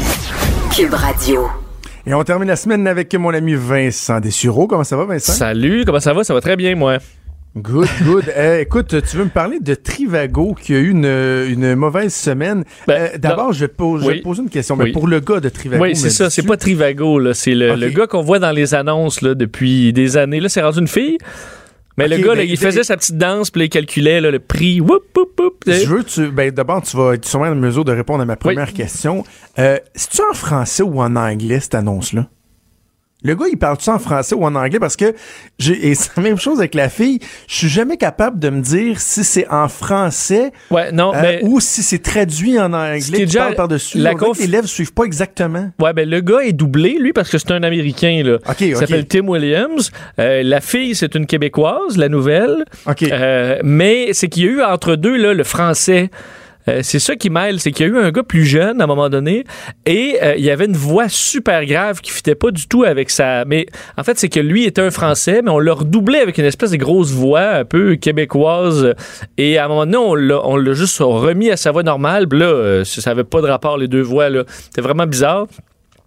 Cube 0.74 0.94
Radio. 0.94 1.48
Et 2.06 2.14
on 2.14 2.22
termine 2.24 2.48
la 2.48 2.56
semaine 2.56 2.86
avec 2.86 3.14
mon 3.14 3.34
ami 3.34 3.54
Vincent 3.54 4.20
Dessureau. 4.20 4.66
Comment 4.66 4.84
ça 4.84 4.96
va, 4.96 5.04
Vincent? 5.04 5.32
Salut, 5.32 5.84
comment 5.84 6.00
ça 6.00 6.12
va? 6.12 6.24
Ça 6.24 6.34
va 6.34 6.40
très 6.40 6.56
bien, 6.56 6.74
moi. 6.76 6.98
Good, 7.56 7.88
good. 8.04 8.24
Euh, 8.36 8.60
écoute, 8.60 8.94
tu 9.10 9.16
veux 9.16 9.24
me 9.24 9.28
parler 9.30 9.58
de 9.58 9.74
Trivago 9.74 10.54
qui 10.54 10.72
a 10.74 10.78
eu 10.78 10.90
une, 10.90 11.04
une 11.04 11.74
mauvaise 11.74 12.14
semaine? 12.14 12.62
Ben, 12.86 13.10
Euh, 13.14 13.18
D'abord, 13.18 13.52
je, 13.52 13.60
vais 13.60 13.68
te 13.68 13.74
pose- 13.74 14.02
je 14.02 14.06
Oui. 14.06 14.18
te 14.18 14.22
poser 14.22 14.42
une 14.42 14.48
question. 14.50 14.76
Mais 14.76 14.84
Oui. 14.84 14.92
pour 14.92 15.08
le 15.08 15.18
gars 15.18 15.40
de 15.40 15.48
Trivago, 15.48 15.82
oui, 15.82 15.96
c'est 15.96 16.10
ça. 16.10 16.30
C'est 16.30 16.44
pas 16.44 16.56
Trivago, 16.56 17.18
là. 17.18 17.34
C'est 17.34 17.54
le, 17.54 17.74
le 17.74 17.88
gars 17.90 18.06
qu'on 18.06 18.22
voit 18.22 18.38
dans 18.38 18.52
les 18.52 18.74
annonces 18.74 19.20
là, 19.20 19.34
depuis 19.34 19.92
des 19.92 20.16
années. 20.16 20.38
Là, 20.38 20.48
c'est 20.48 20.62
rendu 20.62 20.78
une 20.78 20.86
fille. 20.88 21.18
Mais 21.98 22.06
le 22.08 22.18
gars, 22.18 22.28
là, 22.28 22.34
ben, 22.36 22.42
il 22.44 22.50
il- 22.52 22.56
faisait 22.56 22.84
sa 22.84 22.96
petite 22.96 23.18
danse, 23.18 23.50
puis 23.50 23.64
il 23.64 23.68
calculait 23.68 24.20
là, 24.20 24.30
le 24.30 24.38
prix. 24.38 24.80
Whoop, 24.80 25.02
whoop, 25.16 25.38
whoop. 25.40 25.54
Je 25.66 25.86
veux, 25.86 26.04
tu, 26.04 26.28
ben, 26.30 26.50
d'abord, 26.52 26.82
tu 26.82 26.96
vas 26.96 27.14
être 27.14 27.26
sûrement 27.26 27.46
en 27.46 27.54
mesure 27.56 27.84
de 27.84 27.92
répondre 27.92 28.22
à 28.22 28.26
ma 28.26 28.36
première 28.36 28.72
question. 28.72 29.24
Euh, 29.58 29.76
C'est-tu 29.94 30.22
en 30.30 30.34
français 30.34 30.84
ou 30.84 31.00
en 31.02 31.16
anglais, 31.16 31.58
cette 31.60 31.74
annonce-là? 31.74 32.28
Le 33.22 33.34
gars, 33.34 33.46
il 33.52 33.58
parle-tu 33.58 33.90
en 33.90 33.98
français 33.98 34.34
ou 34.34 34.44
en 34.44 34.54
anglais? 34.54 34.78
Parce 34.78 34.96
que, 34.96 35.14
j'ai, 35.58 35.88
et 35.88 35.94
c'est 35.94 36.16
la 36.16 36.22
même 36.22 36.38
chose 36.38 36.58
avec 36.58 36.74
la 36.74 36.88
fille, 36.88 37.18
je 37.48 37.54
suis 37.54 37.68
jamais 37.68 37.96
capable 37.98 38.38
de 38.38 38.48
me 38.48 38.60
dire 38.62 38.98
si 39.00 39.24
c'est 39.24 39.46
en 39.48 39.68
français 39.68 40.52
Ouais, 40.70 40.90
non, 40.92 41.12
euh, 41.14 41.20
mais. 41.20 41.40
ou 41.42 41.60
si 41.60 41.82
c'est 41.82 41.98
traduit 41.98 42.58
en 42.58 42.72
anglais 42.72 43.00
qui 43.00 43.12
est 43.14 43.18
qui 43.18 43.26
déjà- 43.26 43.40
parle 43.40 43.54
par-dessus. 43.56 43.98
la 43.98 44.14
conf- 44.14 44.38
les 44.40 44.46
lèvres 44.46 44.66
suivent 44.68 44.92
pas 44.94 45.04
exactement. 45.04 45.70
Ouais, 45.78 45.92
ben 45.92 46.08
le 46.08 46.20
gars 46.20 46.40
est 46.40 46.52
doublé, 46.52 46.96
lui, 46.98 47.12
parce 47.12 47.28
que 47.30 47.36
c'est 47.38 47.50
un 47.50 47.62
Américain, 47.62 48.22
là. 48.24 48.38
OK, 48.48 48.60
Il 48.62 48.74
OK. 48.74 48.80
s'appelle 48.80 49.06
Tim 49.06 49.28
Williams. 49.28 49.90
Euh, 50.18 50.42
la 50.42 50.60
fille, 50.60 50.94
c'est 50.94 51.14
une 51.14 51.26
Québécoise, 51.26 51.98
la 51.98 52.08
nouvelle. 52.08 52.64
OK. 52.86 53.02
Euh, 53.02 53.58
mais 53.62 54.14
c'est 54.14 54.28
qu'il 54.28 54.44
y 54.44 54.48
a 54.48 54.50
eu 54.50 54.62
entre 54.62 54.96
deux 54.96 55.16
là, 55.16 55.34
le 55.34 55.44
français. 55.44 56.10
Euh, 56.68 56.80
c'est 56.82 56.98
ça 56.98 57.16
qui 57.16 57.30
mêle, 57.30 57.60
c'est 57.60 57.72
qu'il 57.72 57.86
y 57.86 57.90
a 57.90 57.92
eu 57.92 57.98
un 57.98 58.10
gars 58.10 58.22
plus 58.22 58.44
jeune 58.44 58.80
à 58.80 58.84
un 58.84 58.86
moment 58.86 59.08
donné 59.08 59.44
et 59.86 60.18
euh, 60.22 60.34
il 60.36 60.44
y 60.44 60.50
avait 60.50 60.66
une 60.66 60.76
voix 60.76 61.08
super 61.08 61.64
grave 61.64 62.00
qui 62.00 62.10
fitait 62.10 62.34
pas 62.34 62.50
du 62.50 62.66
tout 62.68 62.84
avec 62.84 63.10
sa. 63.10 63.44
Mais 63.44 63.66
en 63.96 64.04
fait, 64.04 64.18
c'est 64.18 64.28
que 64.28 64.40
lui 64.40 64.64
était 64.64 64.82
un 64.82 64.90
Français, 64.90 65.40
mais 65.42 65.50
on 65.50 65.58
l'a 65.58 65.72
redoublé 65.72 66.18
avec 66.18 66.38
une 66.38 66.44
espèce 66.44 66.70
de 66.70 66.76
grosse 66.76 67.12
voix 67.12 67.48
un 67.50 67.64
peu 67.64 67.96
québécoise. 67.96 68.94
Et 69.38 69.58
à 69.58 69.64
un 69.64 69.68
moment 69.68 69.86
donné, 69.86 69.96
on 69.96 70.56
l'a, 70.56 70.72
juste 70.74 70.98
remis 71.00 71.50
à 71.50 71.56
sa 71.56 71.72
voix 71.72 71.82
normale. 71.82 72.26
Là, 72.30 72.46
euh, 72.46 72.84
ça 72.84 73.10
avait 73.10 73.24
pas 73.24 73.40
de 73.40 73.46
rapport 73.46 73.78
les 73.78 73.88
deux 73.88 74.02
voix. 74.02 74.28
Là. 74.28 74.44
C'était 74.46 74.82
vraiment 74.82 75.06
bizarre. 75.06 75.46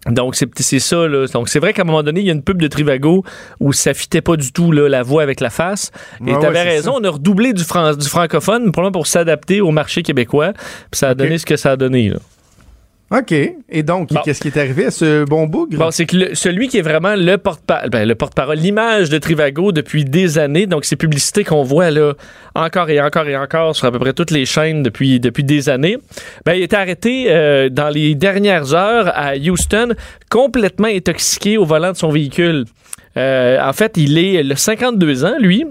Donc, 0.08 0.34
c'est, 0.36 0.48
c'est 0.58 0.78
ça. 0.80 1.08
Là. 1.08 1.26
Donc, 1.32 1.48
c'est 1.48 1.58
vrai 1.58 1.72
qu'à 1.72 1.82
un 1.82 1.84
moment 1.86 2.02
donné, 2.02 2.20
il 2.20 2.26
y 2.26 2.30
a 2.30 2.34
une 2.34 2.42
pub 2.42 2.60
de 2.60 2.68
Trivago 2.68 3.24
où 3.60 3.72
ça 3.72 3.94
fitait 3.94 4.20
pas 4.20 4.36
du 4.36 4.52
tout 4.52 4.70
là, 4.72 4.88
la 4.88 5.02
voix 5.02 5.22
avec 5.22 5.40
la 5.40 5.50
face. 5.50 5.90
Et 6.20 6.24
Ouais, 6.32 6.38
tu 6.40 6.46
ouais, 6.46 6.52
c'est 6.54 6.62
raison, 6.62 6.92
ça. 6.92 6.98
on 7.00 7.04
a 7.04 7.10
redoublé 7.10 7.52
du, 7.52 7.64
fran- 7.64 7.94
du 7.94 8.06
francophone, 8.08 8.70
probablement 8.72 8.92
pour 8.92 9.06
s'adapter 9.06 9.60
au 9.60 9.70
marché 9.70 10.02
québécois. 10.02 10.52
Puis 10.90 10.98
ça 10.98 11.10
a 11.10 11.14
donné 11.14 11.38
ce 11.38 11.46
que 11.46 11.56
ça 11.56 11.72
a 11.72 11.76
donné. 11.76 12.10
Là. 12.10 12.16
OK. 13.10 13.32
Et 13.32 13.82
donc, 13.82 14.12
Bon. 14.12 14.20
qu'est-ce 14.24 14.40
qui 14.40 14.48
est 14.48 14.56
arrivé 14.56 14.86
à 14.86 14.90
ce 14.90 15.24
bon 15.24 15.46
bougre? 15.46 15.76
Bon, 15.78 15.90
c'est 15.90 16.06
que 16.06 16.16
le- 16.16 16.34
celui 16.34 16.68
qui 16.68 16.78
est 16.78 16.82
vraiment 16.82 17.14
le 17.16 17.36
porte-parole, 17.36 17.90
ben, 17.90 18.08
le 18.08 18.14
porte-parole, 18.14 18.56
l'image 18.56 19.08
de 19.10 19.18
Trivago 19.18 19.72
depuis 19.72 20.04
des 20.04 20.38
années, 20.38 20.66
donc 20.66 20.84
ces 20.84 20.96
publicités 20.96 21.44
qu'on 21.44 21.62
voit 21.62 21.90
là 21.90 22.14
encore 22.54 22.88
et 22.90 23.00
encore 23.00 23.26
et 23.28 23.36
encore 23.36 23.76
sur 23.76 23.86
à 23.86 23.92
peu 23.92 23.98
près 23.98 24.14
toutes 24.14 24.30
les 24.30 24.46
chaînes 24.46 24.82
depuis, 24.82 25.20
depuis 25.20 25.44
des 25.44 25.68
années, 25.68 25.98
ben, 26.44 26.54
il 26.54 26.62
été 26.62 26.76
arrêté 26.76 27.26
euh, 27.28 27.68
dans 27.68 27.88
les 27.90 28.14
dernières 28.14 28.74
heures 28.74 29.12
à 29.14 29.34
Houston, 29.36 29.94
complètement 30.30 30.88
intoxiqué 30.88 31.58
au 31.58 31.64
volant 31.64 31.92
de 31.92 31.96
son 31.96 32.08
véhicule. 32.08 32.64
Euh, 33.16 33.60
en 33.62 33.72
fait, 33.72 33.96
il 33.96 34.18
est 34.18 34.42
le 34.42 34.56
52 34.56 35.24
ans, 35.24 35.34
lui 35.38 35.64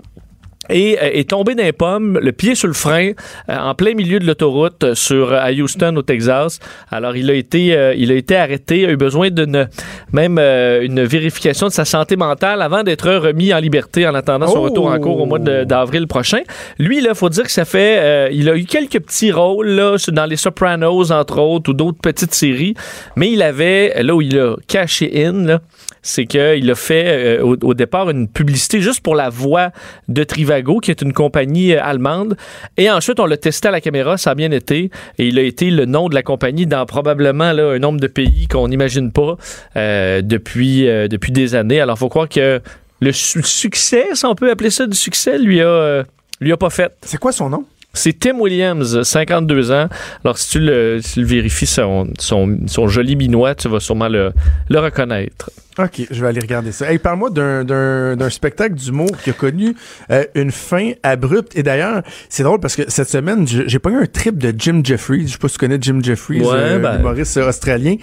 et 0.69 0.97
euh, 1.01 1.09
est 1.13 1.29
tombé 1.29 1.55
d'un 1.55 1.71
pomme, 1.73 2.19
le 2.21 2.31
pied 2.31 2.55
sur 2.55 2.67
le 2.67 2.73
frein, 2.73 3.11
euh, 3.49 3.57
en 3.57 3.75
plein 3.75 3.93
milieu 3.93 4.19
de 4.19 4.25
l'autoroute 4.25 4.83
euh, 4.83 4.95
sur 4.95 5.33
à 5.33 5.51
Houston 5.51 5.95
au 5.97 6.01
Texas. 6.01 6.59
Alors 6.91 7.15
il 7.15 7.29
a 7.29 7.33
été 7.33 7.75
euh, 7.75 7.93
il 7.95 8.11
a 8.11 8.15
été 8.15 8.35
arrêté, 8.35 8.85
a 8.85 8.91
eu 8.91 8.97
besoin 8.97 9.29
d'une 9.29 9.67
même 10.11 10.37
une 10.39 11.03
vérification 11.03 11.67
de 11.67 11.71
sa 11.71 11.85
santé 11.85 12.15
mentale 12.15 12.61
avant 12.61 12.83
d'être 12.83 13.09
remis 13.11 13.53
en 13.53 13.59
liberté 13.59 14.07
en 14.07 14.13
attendant 14.15 14.47
son 14.47 14.59
Oh! 14.59 14.63
retour 14.63 14.87
en 14.87 14.99
cours 14.99 15.19
au 15.21 15.25
mois 15.25 15.39
de- 15.39 15.63
d'avril 15.63 16.07
prochain. 16.07 16.39
Lui 16.79 17.01
là, 17.01 17.13
faut 17.13 17.29
dire 17.29 17.43
que 17.43 17.51
ça 17.51 17.65
fait 17.65 18.29
il 18.33 18.49
a 18.49 18.55
eu 18.55 18.65
quelques 18.65 18.99
petits 18.99 19.31
rôles 19.31 19.67
là 19.69 19.95
dans 20.09 20.25
les 20.25 20.35
Sopranos 20.37 21.11
entre 21.11 21.39
autres 21.39 21.71
ou 21.71 21.73
d'autres 21.73 21.99
petites 22.01 22.33
séries, 22.33 22.73
mais 23.15 23.31
il 23.31 23.41
avait 23.41 24.01
là 24.03 24.15
où 24.15 24.21
il 24.21 24.37
a 24.37 24.55
caché 24.67 25.25
in 25.25 25.59
c'est 26.05 26.25
qu'il 26.25 26.69
a 26.69 26.75
fait 26.75 27.39
au, 27.39 27.55
au 27.61 27.73
départ 27.73 28.09
une 28.09 28.27
publicité 28.27 28.81
juste 28.81 28.99
pour 29.01 29.15
la 29.15 29.29
voix 29.29 29.69
de 30.09 30.23
Trivago, 30.25 30.52
qui 30.61 30.91
est 30.91 31.01
une 31.01 31.13
compagnie 31.13 31.73
euh, 31.73 31.83
allemande. 31.83 32.35
Et 32.77 32.89
ensuite, 32.89 33.19
on 33.19 33.25
l'a 33.25 33.37
testé 33.37 33.67
à 33.67 33.71
la 33.71 33.81
caméra, 33.81 34.17
ça 34.17 34.31
a 34.31 34.35
bien 34.35 34.51
été. 34.51 34.91
Et 35.17 35.27
il 35.27 35.39
a 35.39 35.41
été 35.41 35.69
le 35.71 35.85
nom 35.85 36.09
de 36.09 36.15
la 36.15 36.23
compagnie 36.23 36.65
dans 36.67 36.85
probablement 36.85 37.51
là, 37.53 37.71
un 37.71 37.79
nombre 37.79 37.99
de 37.99 38.07
pays 38.07 38.47
qu'on 38.47 38.67
n'imagine 38.67 39.11
pas 39.11 39.37
euh, 39.75 40.21
depuis, 40.21 40.87
euh, 40.87 41.07
depuis 41.07 41.31
des 41.31 41.55
années. 41.55 41.79
Alors, 41.81 41.97
faut 41.97 42.09
croire 42.09 42.29
que 42.29 42.61
le 43.01 43.11
su- 43.11 43.43
succès, 43.43 44.07
si 44.13 44.25
on 44.25 44.35
peut 44.35 44.49
appeler 44.51 44.69
ça 44.69 44.85
du 44.85 44.97
succès, 44.97 45.37
lui 45.37 45.61
a, 45.61 45.65
euh, 45.67 46.03
lui 46.39 46.51
a 46.51 46.57
pas 46.57 46.69
fait. 46.69 46.91
C'est 47.01 47.17
quoi 47.19 47.31
son 47.31 47.49
nom? 47.49 47.65
C'est 47.95 48.17
Tim 48.19 48.39
Williams, 48.39 49.03
52 49.03 49.71
ans. 49.71 49.87
Alors, 50.23 50.37
si 50.39 50.49
tu 50.51 50.59
le, 50.59 50.99
si 51.01 51.13
tu 51.13 51.19
le 51.21 51.27
vérifies, 51.27 51.67
son, 51.67 52.07
son, 52.17 52.57
son 52.65 52.87
joli 52.87 53.15
minois, 53.15 53.53
tu 53.53 53.67
vas 53.69 53.79
sûrement 53.79 54.07
le, 54.07 54.31
le 54.69 54.79
reconnaître. 54.79 55.51
OK, 55.79 56.05
je 56.11 56.21
vais 56.21 56.27
aller 56.27 56.39
regarder 56.39 56.71
ça. 56.71 56.91
Hey, 56.91 56.99
parle-moi 56.99 57.29
d'un, 57.31 57.63
d'un, 57.63 58.15
d'un 58.15 58.29
spectacle 58.29 58.75
d'humour 58.75 59.09
qui 59.23 59.31
a 59.31 59.33
connu 59.33 59.75
euh, 60.11 60.23
une 60.35 60.51
fin 60.51 60.91
abrupte. 61.01 61.57
Et 61.57 61.63
d'ailleurs, 61.63 62.03
c'est 62.29 62.43
drôle 62.43 62.59
parce 62.59 62.75
que 62.75 62.83
cette 62.89 63.09
semaine, 63.09 63.47
j'ai, 63.47 63.79
pas 63.79 63.89
eu 63.89 63.95
un 63.95 64.05
trip 64.05 64.37
de 64.37 64.53
Jim 64.57 64.81
Jeffries. 64.83 65.27
Je 65.27 65.31
sais 65.33 65.37
pas 65.39 65.47
si 65.47 65.55
tu 65.55 65.59
connais 65.59 65.77
Jim 65.81 65.99
Jeffries, 66.03 66.41
Ouais, 66.41 66.49
euh, 66.53 66.79
ben. 66.79 66.99
humoriste 66.99 67.37
australien. 67.37 67.95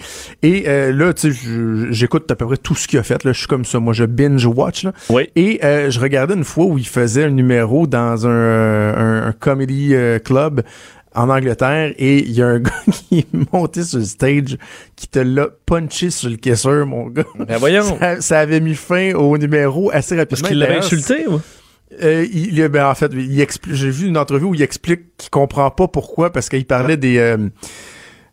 Et 0.43 0.65
euh, 0.67 0.91
là, 0.91 1.13
tu 1.13 1.33
sais, 1.33 1.39
j'écoute 1.91 2.29
à 2.29 2.35
peu 2.35 2.45
près 2.45 2.57
tout 2.57 2.75
ce 2.75 2.87
qu'il 2.87 2.99
a 2.99 3.03
fait. 3.03 3.23
Là. 3.23 3.31
Je 3.31 3.39
suis 3.39 3.47
comme 3.47 3.65
ça. 3.65 3.79
Moi, 3.79 3.93
je 3.93 4.03
binge-watch. 4.03 4.87
Oui. 5.09 5.29
Et 5.35 5.59
euh, 5.63 5.89
je 5.89 5.99
regardais 5.99 6.33
une 6.33 6.43
fois 6.43 6.65
où 6.65 6.77
il 6.77 6.87
faisait 6.87 7.23
un 7.25 7.29
numéro 7.29 7.87
dans 7.87 8.27
un, 8.27 8.29
un, 8.29 9.27
un 9.27 9.31
comedy 9.31 9.95
euh, 9.95 10.19
club 10.19 10.61
en 11.13 11.29
Angleterre 11.29 11.93
et 11.97 12.19
il 12.19 12.31
y 12.31 12.41
a 12.41 12.47
un 12.47 12.59
gars 12.61 12.71
qui 12.91 13.19
est 13.19 13.53
monté 13.53 13.83
sur 13.83 13.99
le 13.99 14.05
stage 14.05 14.57
qui 14.95 15.07
te 15.07 15.19
l'a 15.19 15.47
punché 15.65 16.09
sur 16.09 16.29
le 16.29 16.37
caisseur, 16.37 16.85
mon 16.85 17.07
gars. 17.07 17.25
Ben 17.47 17.57
voyons. 17.57 17.97
Ça, 17.99 18.21
ça 18.21 18.39
avait 18.39 18.59
mis 18.59 18.75
fin 18.75 19.13
au 19.13 19.37
numéro 19.37 19.91
assez 19.91 20.15
rapidement. 20.15 20.41
Parce 20.41 20.49
qu'il 20.49 20.59
l'avait 20.59 20.77
insulté, 20.77 21.27
ou? 21.27 21.41
euh, 22.01 22.25
il, 22.31 22.67
ben, 22.69 22.85
en 22.85 22.95
fait, 22.95 23.11
j'ai 23.13 23.89
vu 23.89 24.07
une 24.07 24.17
entrevue 24.17 24.45
où 24.45 24.55
il 24.55 24.61
explique 24.61 25.17
qu'il 25.17 25.29
comprend 25.29 25.69
pas 25.71 25.87
pourquoi, 25.87 26.31
parce 26.31 26.49
qu'il 26.49 26.65
parlait 26.65 26.97
des 26.97 27.17
euh, 27.17 27.37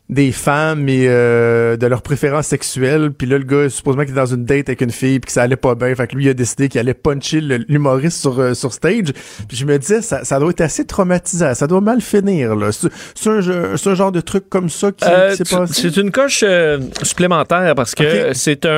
des 0.09 0.31
femmes 0.31 0.89
et 0.89 1.05
euh, 1.07 1.77
de 1.77 1.85
leurs 1.85 2.01
préférences 2.01 2.47
sexuelles. 2.47 3.11
Puis 3.15 3.27
là, 3.27 3.37
le 3.37 3.43
gars, 3.43 3.69
supposément 3.69 4.03
qu'il 4.03 4.13
est 4.13 4.15
dans 4.15 4.25
une 4.25 4.43
date 4.43 4.69
avec 4.69 4.81
une 4.81 4.89
fille, 4.91 5.19
puis 5.19 5.27
que 5.27 5.31
ça 5.31 5.43
allait 5.43 5.55
pas 5.55 5.75
bien. 5.75 5.93
Fait 5.93 6.07
que 6.07 6.15
lui, 6.15 6.25
il 6.25 6.29
a 6.29 6.33
décidé 6.33 6.67
qu'il 6.67 6.79
allait 6.79 6.95
puncher 6.95 7.41
l'humoriste 7.41 8.19
sur, 8.19 8.39
euh, 8.39 8.53
sur 8.55 8.73
stage. 8.73 9.13
Puis 9.47 9.55
je 9.57 9.65
me 9.65 9.77
disais, 9.77 10.01
ça, 10.01 10.23
ça 10.25 10.39
doit 10.39 10.49
être 10.49 10.61
assez 10.61 10.85
traumatisant. 10.85 11.53
Ça 11.53 11.67
doit 11.67 11.81
mal 11.81 12.01
finir. 12.01 12.55
là. 12.55 12.69
C'est 12.71 13.29
un, 13.29 13.39
un 13.39 13.95
genre 13.95 14.11
de 14.11 14.21
truc 14.21 14.49
comme 14.49 14.69
ça 14.69 14.91
qui, 14.91 15.05
Euh, 15.07 15.31
qui 15.31 15.37
s'est 15.45 15.55
passé? 15.57 15.73
c'est 15.91 15.97
une 16.01 16.11
coche 16.11 16.43
euh, 16.47 16.79
supplémentaire 17.03 17.75
parce 17.75 17.93
que 17.93 18.33
c'est 18.33 18.65
un, 18.65 18.71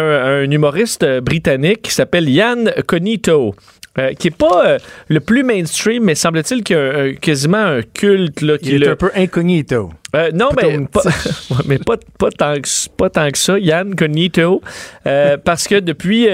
un 0.43 0.51
humoriste 0.51 1.03
euh, 1.03 1.21
britannique 1.21 1.83
qui 1.83 1.93
s'appelle 1.93 2.27
Yann 2.29 2.73
Conito. 2.87 3.55
Euh, 3.99 4.13
qui 4.13 4.29
est 4.29 4.37
pas 4.37 4.65
euh, 4.65 4.77
le 5.09 5.19
plus 5.19 5.43
mainstream, 5.43 6.03
mais 6.05 6.15
semble-t-il 6.15 6.63
qu'il 6.63 6.77
y 6.77 6.79
a 6.79 7.13
quasiment 7.13 7.57
un 7.57 7.81
culte 7.81 8.41
là, 8.41 8.57
qui 8.57 8.69
Il 8.69 8.75
est 8.75 8.85
le- 8.85 8.91
un 8.91 8.95
peu 8.95 9.11
incognito. 9.15 9.89
Euh, 10.15 10.29
non, 10.33 10.49
mais, 10.55 10.73
une 10.73 10.87
pas, 10.87 11.01
mais 11.67 11.77
pas, 11.77 11.95
pas, 12.17 12.29
tant 12.31 12.55
que, 12.55 12.67
pas 12.97 13.09
tant 13.09 13.29
que 13.29 13.37
ça, 13.37 13.57
Yann 13.59 13.95
Cognito, 13.95 14.61
parce 15.45 15.67
que 15.67 15.79
depuis 15.79 16.27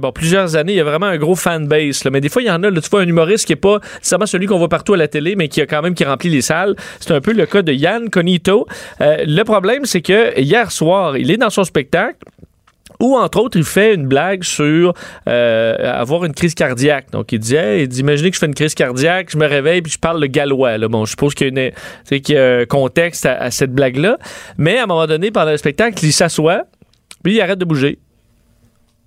bon, 0.00 0.10
plusieurs 0.12 0.56
années, 0.56 0.72
il 0.72 0.76
y 0.76 0.80
a 0.80 0.84
vraiment 0.84 1.06
un 1.06 1.18
gros 1.18 1.36
fanbase. 1.36 2.04
Mais 2.10 2.20
des 2.20 2.28
fois, 2.28 2.42
il 2.42 2.46
y 2.46 2.50
en 2.50 2.62
a, 2.62 2.70
là, 2.70 2.80
tu 2.80 2.88
vois, 2.90 3.00
un 3.02 3.06
humoriste 3.06 3.46
qui 3.46 3.52
est 3.52 3.56
pas 3.56 3.78
nécessairement 3.98 4.26
celui 4.26 4.46
qu'on 4.46 4.58
voit 4.58 4.68
partout 4.68 4.94
à 4.94 4.96
la 4.96 5.06
télé, 5.08 5.36
mais 5.36 5.46
qui 5.48 5.60
a 5.60 5.66
quand 5.66 5.82
même 5.82 5.94
qui 5.94 6.04
remplit 6.04 6.30
les 6.30 6.42
salles. 6.42 6.74
C'est 6.98 7.12
un 7.12 7.20
peu 7.20 7.32
le 7.32 7.46
cas 7.46 7.62
de 7.62 7.72
Yann 7.72 8.10
Cognito. 8.10 8.66
Le 9.00 9.42
problème, 9.44 9.84
c'est 9.84 10.02
que 10.02 10.38
hier 10.40 10.70
soir, 10.72 11.16
il 11.16 11.30
est 11.30 11.36
dans 11.36 11.50
son 11.50 11.62
spectacle. 11.64 12.16
Ou, 13.02 13.16
entre 13.16 13.40
autres, 13.40 13.58
il 13.58 13.64
fait 13.64 13.94
une 13.94 14.06
blague 14.06 14.44
sur 14.44 14.94
euh, 15.28 15.92
avoir 16.00 16.24
une 16.24 16.32
crise 16.32 16.54
cardiaque. 16.54 17.10
Donc, 17.10 17.32
il 17.32 17.40
dit, 17.40 17.56
hey, 17.56 17.82
il 17.82 17.88
dit, 17.88 17.98
imaginez 17.98 18.30
que 18.30 18.36
je 18.36 18.38
fais 18.38 18.46
une 18.46 18.54
crise 18.54 18.74
cardiaque, 18.76 19.28
je 19.30 19.36
me 19.36 19.46
réveille 19.46 19.82
puis 19.82 19.90
je 19.92 19.98
parle 19.98 20.20
le 20.20 20.28
gallois. 20.28 20.78
Bon, 20.86 21.04
je 21.04 21.10
suppose 21.10 21.34
qu'il 21.34 21.52
y 21.52 22.36
a, 22.36 22.58
un 22.58 22.64
contexte 22.64 23.26
à, 23.26 23.50
cette 23.50 23.72
blague-là. 23.72 24.18
Mais 24.56 24.78
à 24.78 24.84
un 24.84 24.86
moment 24.86 25.08
donné, 25.08 25.32
pendant 25.32 25.50
le 25.50 25.56
spectacle, 25.56 25.98
il 26.04 26.12
s'assoit, 26.12 26.62
puis 27.24 27.34
il 27.34 27.40
arrête 27.40 27.58
de 27.58 27.64
bouger. 27.64 27.98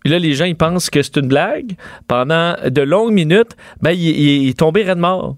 Puis 0.04 0.12
là, 0.12 0.20
les 0.20 0.34
gens, 0.34 0.46
ils 0.46 0.58
pensent 0.58 0.90
que 0.90 1.02
c'est 1.02 1.16
une 1.16 1.30
blague. 1.30 1.72
Pendant 2.08 2.56
de 2.68 2.82
longues 2.82 3.14
minutes, 3.14 3.56
ben, 3.82 3.92
il, 3.92 4.02
il- 4.10 4.44
il 4.44 4.50
est 4.50 4.60
tombé 4.60 4.84
raide 4.84 4.98
mort. 4.98 5.38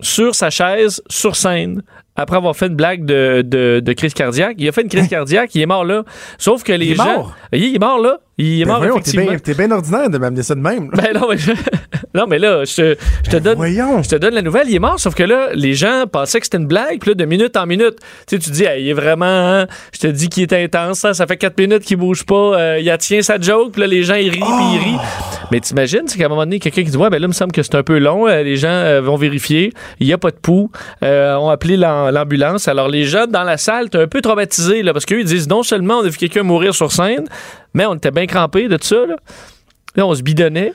sur 0.00 0.34
sa 0.34 0.50
chaise, 0.50 1.00
sur 1.08 1.36
scène, 1.36 1.82
après 2.16 2.36
avoir 2.36 2.56
fait 2.56 2.66
une 2.66 2.76
blague 2.76 3.04
de, 3.04 3.42
de, 3.42 3.80
de 3.84 3.92
crise 3.92 4.14
cardiaque. 4.14 4.56
Il 4.58 4.68
a 4.68 4.72
fait 4.72 4.82
une 4.82 4.88
crise 4.88 5.08
cardiaque, 5.08 5.54
il 5.54 5.62
est 5.62 5.66
mort 5.66 5.84
là. 5.84 6.02
Sauf 6.38 6.62
que 6.62 6.72
les 6.72 6.88
Hein? 6.88 6.92
est 6.92 6.94
gens. 6.96 7.04
mort? 7.04 7.36
Il 7.52 7.64
il 7.64 7.76
est 7.76 7.78
mort 7.78 7.98
là. 8.00 8.18
Il 8.38 8.60
est 8.62 8.64
Ben 8.64 8.78
mort 8.80 9.00
t'es 9.02 9.12
bien- 9.16 9.38
T'es 9.38 9.54
bien 9.54 9.70
ordinaire 9.70 10.10
de 10.10 10.18
m'amener 10.18 10.42
ça 10.42 10.54
de 10.54 10.60
même. 10.60 10.90
là. 10.92 11.02
Ben 11.02 11.20
non, 11.20 11.28
mais, 11.30 11.38
je- 11.38 11.52
non, 12.16 12.26
mais 12.26 12.38
là, 12.38 12.64
je 12.64 12.74
te, 12.74 12.96
je 13.24 13.30
te 13.30 13.36
donne. 13.36 13.56
Voyons. 13.56 14.02
Je 14.02 14.08
te 14.08 14.16
donne 14.16 14.34
la 14.34 14.42
nouvelle, 14.42 14.68
il 14.68 14.74
est 14.74 14.78
mort, 14.80 14.98
sauf 14.98 15.14
que 15.14 15.22
là, 15.22 15.48
les 15.54 15.74
gens 15.74 16.04
pensaient 16.10 16.40
que 16.40 16.46
c'était 16.46 16.56
une 16.58 16.66
blague, 16.66 16.98
puis 17.00 17.10
là, 17.10 17.14
de 17.14 17.24
minute 17.24 17.56
en 17.56 17.66
minute, 17.66 17.96
tu 18.26 18.36
sais, 18.36 18.38
tu 18.38 18.50
dis, 18.50 18.64
Hey, 18.64 18.82
il 18.84 18.88
est 18.88 18.92
vraiment, 18.94 19.26
hein, 19.26 19.66
je 19.92 20.00
te 20.00 20.06
dis 20.08 20.28
qu'il 20.28 20.42
est 20.42 20.52
intense, 20.52 20.98
ça, 21.00 21.14
ça 21.14 21.26
fait 21.26 21.36
quatre 21.36 21.58
minutes 21.58 21.82
qu'il 21.84 21.96
bouge 21.98 22.24
pas, 22.24 22.34
euh, 22.58 22.78
il 22.80 22.90
a 22.90 22.98
tient 22.98 23.22
sa 23.22 23.38
joke, 23.40 23.72
puis 23.72 23.82
là, 23.82 23.86
les 23.86 24.02
gens, 24.02 24.14
ils 24.14 24.30
rient, 24.30 24.40
puis 24.40 24.64
ils 24.74 24.78
rient. 24.78 24.98
Mais 25.52 25.60
t'imagines, 25.60 26.02
c'est 26.06 26.18
qu'à 26.18 26.26
un 26.26 26.28
moment 26.28 26.42
donné, 26.44 26.58
quelqu'un 26.58 26.82
qui 26.82 26.90
dit, 26.90 26.96
ouais, 26.96 27.10
ben 27.10 27.18
là, 27.20 27.26
il 27.26 27.28
me 27.28 27.32
semble 27.32 27.52
que 27.52 27.62
c'est 27.62 27.74
un 27.76 27.82
peu 27.82 27.98
long, 27.98 28.26
euh, 28.26 28.42
les 28.42 28.56
gens 28.56 28.68
euh, 28.68 29.00
vont 29.00 29.16
vérifier, 29.16 29.72
il 30.00 30.06
y 30.06 30.12
a 30.12 30.18
pas 30.18 30.30
de 30.30 30.36
pouls, 30.36 30.70
euh, 31.02 31.34
ont 31.36 31.50
appelé 31.50 31.76
l'am- 31.76 32.10
l'ambulance. 32.12 32.68
Alors, 32.68 32.88
les 32.88 33.04
gens 33.04 33.26
dans 33.26 33.44
la 33.44 33.56
salle, 33.56 33.90
t'es 33.90 33.98
un 33.98 34.06
peu 34.08 34.20
traumatisés, 34.20 34.82
là, 34.82 34.92
parce 34.92 35.04
qu'eux, 35.06 35.20
ils 35.20 35.24
disent, 35.26 35.48
non 35.48 35.62
seulement 35.62 35.98
on 35.98 36.04
a 36.04 36.08
vu 36.08 36.16
quelqu'un 36.16 36.42
mourir 36.42 36.74
sur 36.74 36.90
scène, 36.92 37.24
mais 37.74 37.86
on 37.86 37.94
était 37.94 38.10
bien 38.10 38.26
crampés 38.26 38.68
de 38.68 38.78
ça, 38.80 38.96
là. 39.06 39.16
Là, 39.94 40.06
on 40.06 40.14
se 40.14 40.22
bidonnait. 40.22 40.72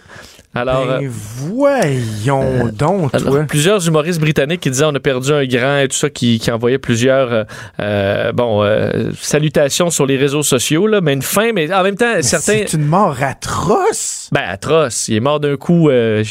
Alors, 0.54 0.82
euh, 0.90 1.00
Ben 1.00 1.10
voyons 1.10 2.68
donc, 2.74 3.14
alors, 3.16 3.34
toi. 3.36 3.44
plusieurs 3.48 3.88
humoristes 3.88 4.20
britanniques 4.20 4.60
qui 4.60 4.70
disaient 4.70 4.86
on 4.86 4.94
a 4.96 5.00
perdu 5.00 5.32
un 5.32 5.46
grand 5.46 5.78
et 5.78 5.88
tout 5.88 5.96
ça, 5.96 6.10
qui, 6.10 6.40
qui 6.40 6.52
envoyaient 6.52 6.78
plusieurs 6.78 7.32
euh, 7.32 7.44
euh, 7.80 8.32
bon 8.34 8.62
euh, 8.62 9.12
salutations 9.22 9.90
sur 9.90 10.06
les 10.06 10.18
réseaux 10.18 10.44
sociaux, 10.44 10.88
là, 10.88 11.00
mais 11.00 11.14
une 11.14 11.22
fin, 11.22 11.54
mais 11.54 11.74
en 11.74 11.84
même 11.84 11.96
temps, 11.96 12.16
Mais 12.16 12.22
certains. 12.22 12.64
C'est 12.68 12.74
une 12.74 12.86
mort 12.86 13.16
atroce. 13.22 14.30
Ben, 14.34 14.44
atroce. 14.46 15.08
Il 15.08 15.16
est 15.16 15.20
mort 15.22 15.40
d'un 15.40 15.56
coup, 15.56 15.90
euh, 15.90 16.22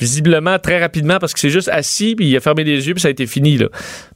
visiblement, 0.00 0.58
très 0.58 0.80
rapidement, 0.80 1.18
parce 1.18 1.34
qu'il 1.34 1.42
s'est 1.42 1.54
juste 1.54 1.68
assis, 1.68 2.14
puis 2.14 2.28
il 2.28 2.36
a 2.36 2.40
fermé 2.40 2.64
les 2.64 2.86
yeux, 2.88 2.94
puis 2.94 3.02
ça 3.02 3.08
a 3.08 3.10
été 3.10 3.26
fini, 3.26 3.58
là. 3.58 3.66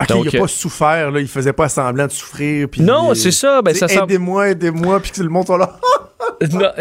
Ok, 0.00 0.08
Donc, 0.08 0.24
il 0.24 0.36
a 0.36 0.38
euh, 0.38 0.42
pas 0.42 0.48
souffert, 0.48 1.11
là. 1.11 1.20
Il 1.20 1.28
faisait 1.28 1.52
pas 1.52 1.68
semblant 1.68 2.06
de 2.06 2.12
souffrir. 2.12 2.66
puis 2.70 2.80
Non, 2.80 3.14
c'est 3.14 3.30
ça, 3.30 3.61
ben, 3.62 3.74
ça 3.74 3.86
Aidez-moi, 3.86 4.50
aidez-moi, 4.50 5.00
puis 5.00 5.11
que 5.11 5.22
le 5.22 5.28
monde 5.28 5.48
là. 5.50 5.78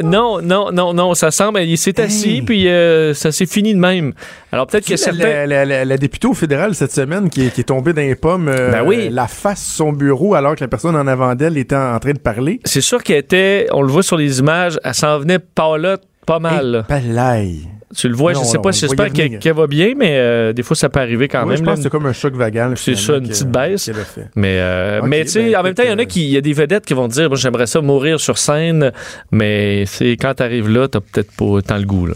non, 0.04 0.42
non, 0.42 0.72
non, 0.72 0.94
non, 0.94 1.14
ça 1.14 1.32
semble. 1.32 1.60
Il 1.62 1.78
s'est 1.78 2.00
assis, 2.00 2.36
Hey. 2.38 2.42
puis 2.44 2.68
euh, 2.70 3.14
ça 3.14 3.32
s'est 3.32 3.46
fini 3.46 3.74
de 3.74 3.80
même. 3.80 4.14
Alors, 4.52 4.68
peut-être 4.68 4.86
que 4.86 4.96
sais, 4.98 5.12
certains. 5.12 5.46
la, 5.46 5.46
la- 5.48 5.66
la- 5.66 5.86
la 5.86 5.98
députée 5.98 6.28
au 6.28 6.34
fédéral 6.34 6.74
cette 6.76 6.92
semaine 6.94 7.30
qui 7.30 7.48
est, 7.48 7.50
qui 7.54 7.62
est 7.62 7.66
tombée 7.66 7.94
dans 7.94 8.02
les 8.02 8.16
pommes, 8.16 8.48
euh, 8.48 8.72
Ben 8.72 8.84
oui. 8.86 9.10
la 9.12 9.28
face 9.28 9.64
son 9.64 9.92
bureau 9.92 10.34
alors 10.36 10.56
que 10.56 10.62
la 10.62 10.68
personne 10.68 10.96
en 10.96 11.08
avant 11.08 11.36
d'elle 11.36 11.58
était 11.58 11.76
en, 11.76 11.96
en 11.96 12.00
train 12.00 12.14
de 12.14 12.20
parler. 12.20 12.60
C'est 12.66 12.82
sûr 12.82 13.04
qu'elle 13.04 13.18
était, 13.18 13.68
on 13.72 13.82
le 13.82 13.90
voit 13.92 14.04
sur 14.04 14.18
les 14.18 14.40
images, 14.40 14.80
elle 14.84 14.94
s'en 14.94 15.20
venait 15.20 15.40
pas 15.40 15.78
là, 15.78 15.98
pas 16.26 16.40
mal. 16.40 16.86
Et. 16.90 17.58
Tu 17.96 18.08
le 18.08 18.16
vois, 18.16 18.34
Non, 18.34 18.42
je 18.44 18.46
sais 18.46 18.58
on 18.60 18.62
pas, 18.62 18.72
j'espère 18.72 19.12
qu'elle 19.12 19.54
va 19.54 19.66
bien, 19.68 19.94
mais 19.98 20.12
euh, 20.20 20.54
des 20.54 20.62
fois, 20.62 20.76
ça 20.76 20.90
peut 20.90 21.00
arriver 21.00 21.28
quand 21.28 21.46
même. 21.46 21.58
je 21.58 21.64
là. 21.64 21.70
pense 21.72 21.78
que 21.80 21.84
c'est 21.84 21.90
comme 21.90 22.06
un 22.06 22.14
choc 22.14 22.36
vagal. 22.36 22.74
C'est 22.78 22.96
ça, 22.96 23.18
une 23.18 23.28
petite 23.28 23.48
baisse. 23.50 23.90
Mais, 24.36 24.60
euh, 24.60 25.02
mais 25.04 25.24
tu 25.24 25.32
sais, 25.32 25.52
ben, 25.52 25.60
en 25.60 25.64
même 25.64 25.74
temps, 25.74 25.84
il 25.84 25.90
y 25.90 25.94
en 25.94 25.98
a 25.98 26.06
qui, 26.06 26.24
il 26.26 26.30
y 26.30 26.38
a 26.38 26.42
des 26.42 26.54
vedettes 26.54 26.86
qui 26.86 26.94
vont 26.94 27.08
dire, 27.08 27.36
j'aimerais 27.36 27.66
ça 27.68 27.82
mourir 27.82 28.20
sur 28.20 28.38
scène, 28.38 28.92
mais 29.32 29.86
c'est 29.88 30.12
quand 30.18 30.36
t'arrives 30.36 30.70
là, 30.70 30.88
t'as 30.88 31.00
peut-être 31.00 31.32
pas 31.36 31.62
tant 31.64 31.78
le 31.78 31.86
goût, 31.86 32.06
là. 32.06 32.14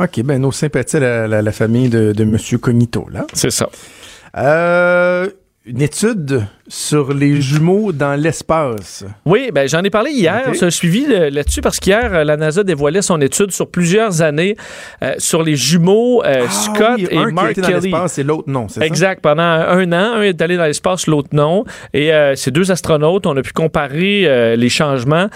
OK, 0.00 0.20
ben 0.24 0.40
nos 0.42 0.50
sympathies 0.52 0.96
à 0.96 1.00
la, 1.00 1.28
la- 1.28 1.42
la 1.42 1.52
famille 1.52 1.88
de, 1.88 2.12
de 2.12 2.22
M. 2.24 2.36
Cognito, 2.60 3.06
là. 3.12 3.26
C'est 3.32 3.50
ça. 3.50 3.68
Euh, 4.36 5.28
une 5.66 5.80
étude 5.80 6.44
sur 6.68 7.14
les 7.14 7.40
jumeaux 7.40 7.90
dans 7.92 8.20
l'espace. 8.20 9.02
Oui, 9.24 9.50
ben 9.52 9.66
j'en 9.66 9.82
ai 9.82 9.88
parlé 9.88 10.10
hier. 10.10 10.42
Ok. 10.48 10.56
C'est 10.56 10.66
un 10.66 10.70
suivi 10.70 11.06
là-dessus 11.06 11.62
parce 11.62 11.80
qu'hier, 11.80 12.12
euh, 12.14 12.24
la 12.24 12.36
NASA 12.36 12.62
dévoilait 12.64 13.00
son 13.00 13.18
étude 13.22 13.50
sur 13.50 13.70
plusieurs 13.70 14.20
années 14.20 14.56
euh, 15.02 15.14
sur 15.16 15.42
les 15.42 15.56
jumeaux 15.56 16.22
euh, 16.22 16.44
Ah 16.46 16.50
Scott 16.50 16.94
oui, 16.98 17.06
et 17.10 17.16
un 17.16 17.28
qui 17.28 17.32
Mark 17.34 17.50
été 17.52 17.60
dans 17.62 17.68
Kelly. 17.68 17.80
l'espace 17.80 18.18
et 18.18 18.22
l'autre 18.24 18.44
non, 18.46 18.68
c'est 18.68 18.80
ça? 18.80 18.86
Exact. 18.86 19.22
Pendant 19.22 19.42
un 19.42 19.90
an, 19.92 20.14
un 20.16 20.22
est 20.22 20.40
allé 20.42 20.58
dans 20.58 20.64
l'espace, 20.64 21.06
l'autre 21.06 21.30
non. 21.32 21.64
Et 21.94 22.12
euh, 22.12 22.34
ces 22.34 22.50
deux 22.50 22.70
astronautes, 22.70 23.26
on 23.26 23.34
a 23.36 23.42
pu 23.42 23.52
comparer 23.52 24.56
les 24.56 24.68
changements 24.68 25.28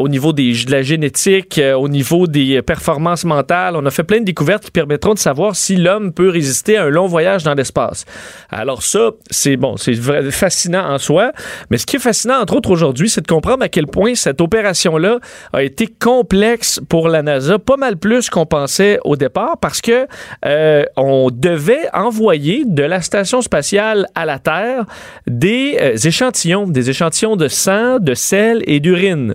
au 0.00 0.08
niveau 0.08 0.32
des, 0.32 0.52
de 0.64 0.70
la 0.72 0.82
génétique, 0.82 1.60
au 1.76 1.88
niveau 1.88 2.26
des 2.26 2.62
performances 2.62 3.24
mentales. 3.24 3.76
On 3.76 3.86
a 3.86 3.90
fait 3.90 4.02
plein 4.04 4.18
de 4.18 4.24
découvertes 4.24 4.64
qui 4.64 4.70
permettront 4.72 5.14
de 5.14 5.18
savoir 5.18 5.54
si 5.54 5.76
l'homme 5.76 6.12
peut 6.12 6.28
résister 6.30 6.76
à 6.76 6.84
un 6.84 6.88
long 6.88 7.06
voyage 7.06 7.44
dans 7.44 7.54
l'espace. 7.54 8.04
Alors 8.50 8.82
ça, 8.82 9.10
c'est 9.30 9.56
bon, 9.56 9.67
c'est 9.76 9.94
fascinant 10.30 10.92
en 10.92 10.98
soi. 10.98 11.32
Mais 11.70 11.78
ce 11.78 11.86
qui 11.86 11.96
est 11.96 12.00
fascinant, 12.00 12.40
entre 12.40 12.56
autres, 12.56 12.70
aujourd'hui, 12.70 13.08
c'est 13.08 13.20
de 13.20 13.26
comprendre 13.26 13.62
à 13.62 13.68
quel 13.68 13.86
point 13.86 14.14
cette 14.14 14.40
opération-là 14.40 15.18
a 15.52 15.62
été 15.62 15.86
complexe 15.86 16.80
pour 16.88 17.08
la 17.08 17.22
NASA, 17.22 17.58
pas 17.58 17.76
mal 17.76 17.96
plus 17.96 18.30
qu'on 18.30 18.46
pensait 18.46 18.98
au 19.04 19.16
départ, 19.16 19.58
parce 19.58 19.80
que 19.80 20.06
euh, 20.44 20.84
on 20.96 21.30
devait 21.30 21.88
envoyer 21.92 22.64
de 22.64 22.82
la 22.82 23.00
station 23.00 23.42
spatiale 23.42 24.06
à 24.14 24.24
la 24.24 24.38
Terre 24.38 24.84
des 25.26 25.78
euh, 25.80 25.96
échantillons, 25.96 26.66
des 26.66 26.90
échantillons 26.90 27.36
de 27.36 27.48
sang, 27.48 27.98
de 27.98 28.14
sel 28.14 28.62
et 28.66 28.80
d'urine. 28.80 29.34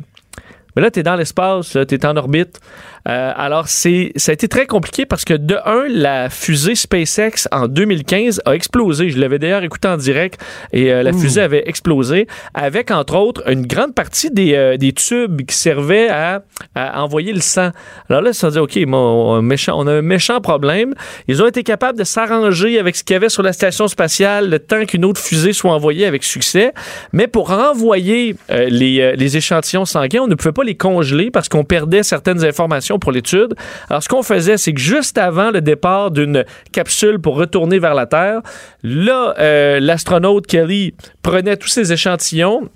Mais 0.75 0.81
là, 0.81 0.91
tu 0.91 0.99
es 0.99 1.03
dans 1.03 1.15
l'espace, 1.15 1.77
tu 1.87 1.95
es 1.95 2.05
en 2.05 2.17
orbite. 2.17 2.59
Euh, 3.07 3.33
alors, 3.35 3.67
c'est, 3.67 4.11
ça 4.15 4.31
a 4.31 4.33
été 4.33 4.47
très 4.47 4.65
compliqué 4.65 5.05
parce 5.05 5.25
que, 5.25 5.33
de 5.33 5.57
un, 5.65 5.87
la 5.89 6.29
fusée 6.29 6.75
SpaceX 6.75 7.47
en 7.51 7.67
2015 7.67 8.41
a 8.45 8.55
explosé. 8.55 9.09
Je 9.09 9.19
l'avais 9.19 9.39
d'ailleurs 9.39 9.63
écouté 9.63 9.87
en 9.87 9.97
direct 9.97 10.39
et 10.71 10.91
euh, 10.91 11.03
la 11.03 11.13
fusée 11.13 11.41
avait 11.41 11.63
explosé 11.67 12.27
avec, 12.53 12.91
entre 12.91 13.15
autres, 13.15 13.43
une 13.49 13.65
grande 13.67 13.93
partie 13.93 14.31
des, 14.31 14.53
euh, 14.55 14.77
des 14.77 14.93
tubes 14.93 15.41
qui 15.43 15.55
servaient 15.55 16.09
à, 16.09 16.43
à 16.75 17.03
envoyer 17.03 17.33
le 17.33 17.41
sang. 17.41 17.71
Alors 18.09 18.21
là, 18.21 18.33
ça 18.33 18.49
dit, 18.49 18.59
OK, 18.59 18.77
mon, 18.87 19.41
méchant, 19.41 19.73
on 19.77 19.87
a 19.87 19.93
un 19.93 20.01
méchant 20.01 20.39
problème. 20.41 20.93
Ils 21.27 21.41
ont 21.41 21.47
été 21.47 21.63
capables 21.63 21.97
de 21.97 22.03
s'arranger 22.03 22.79
avec 22.79 22.95
ce 22.95 23.03
qu'il 23.03 23.13
y 23.13 23.17
avait 23.17 23.29
sur 23.29 23.43
la 23.43 23.53
station 23.53 23.87
spatiale 23.87 24.49
le 24.49 24.59
temps 24.59 24.85
qu'une 24.85 25.05
autre 25.05 25.19
fusée 25.19 25.53
soit 25.53 25.71
envoyée 25.71 26.05
avec 26.05 26.23
succès. 26.23 26.73
Mais 27.11 27.27
pour 27.27 27.49
renvoyer 27.49 28.35
euh, 28.51 28.67
les, 28.69 29.01
euh, 29.01 29.15
les 29.15 29.37
échantillons 29.37 29.85
sanguins, 29.85 30.21
on 30.21 30.27
ne 30.27 30.35
pouvait 30.35 30.53
pas 30.53 30.63
les 30.63 30.75
congeler 30.75 31.31
parce 31.31 31.49
qu'on 31.49 31.63
perdait 31.63 32.03
certaines 32.03 32.43
informations 32.45 32.92
pour 32.99 33.11
l'étude. 33.11 33.53
Alors, 33.89 34.03
ce 34.03 34.09
qu'on 34.09 34.23
faisait, 34.23 34.57
c'est 34.57 34.73
que 34.73 34.79
juste 34.79 35.17
avant 35.17 35.51
le 35.51 35.61
départ 35.61 36.11
d'une 36.11 36.45
capsule 36.71 37.19
pour 37.19 37.35
retourner 37.35 37.79
vers 37.79 37.93
la 37.93 38.05
Terre, 38.05 38.41
là, 38.83 39.33
euh, 39.39 39.79
l'astronaute 39.79 40.47
Kelly 40.47 40.93
prenait 41.21 41.57
tous 41.57 41.69
ces 41.69 41.91
échantillons 41.93 42.69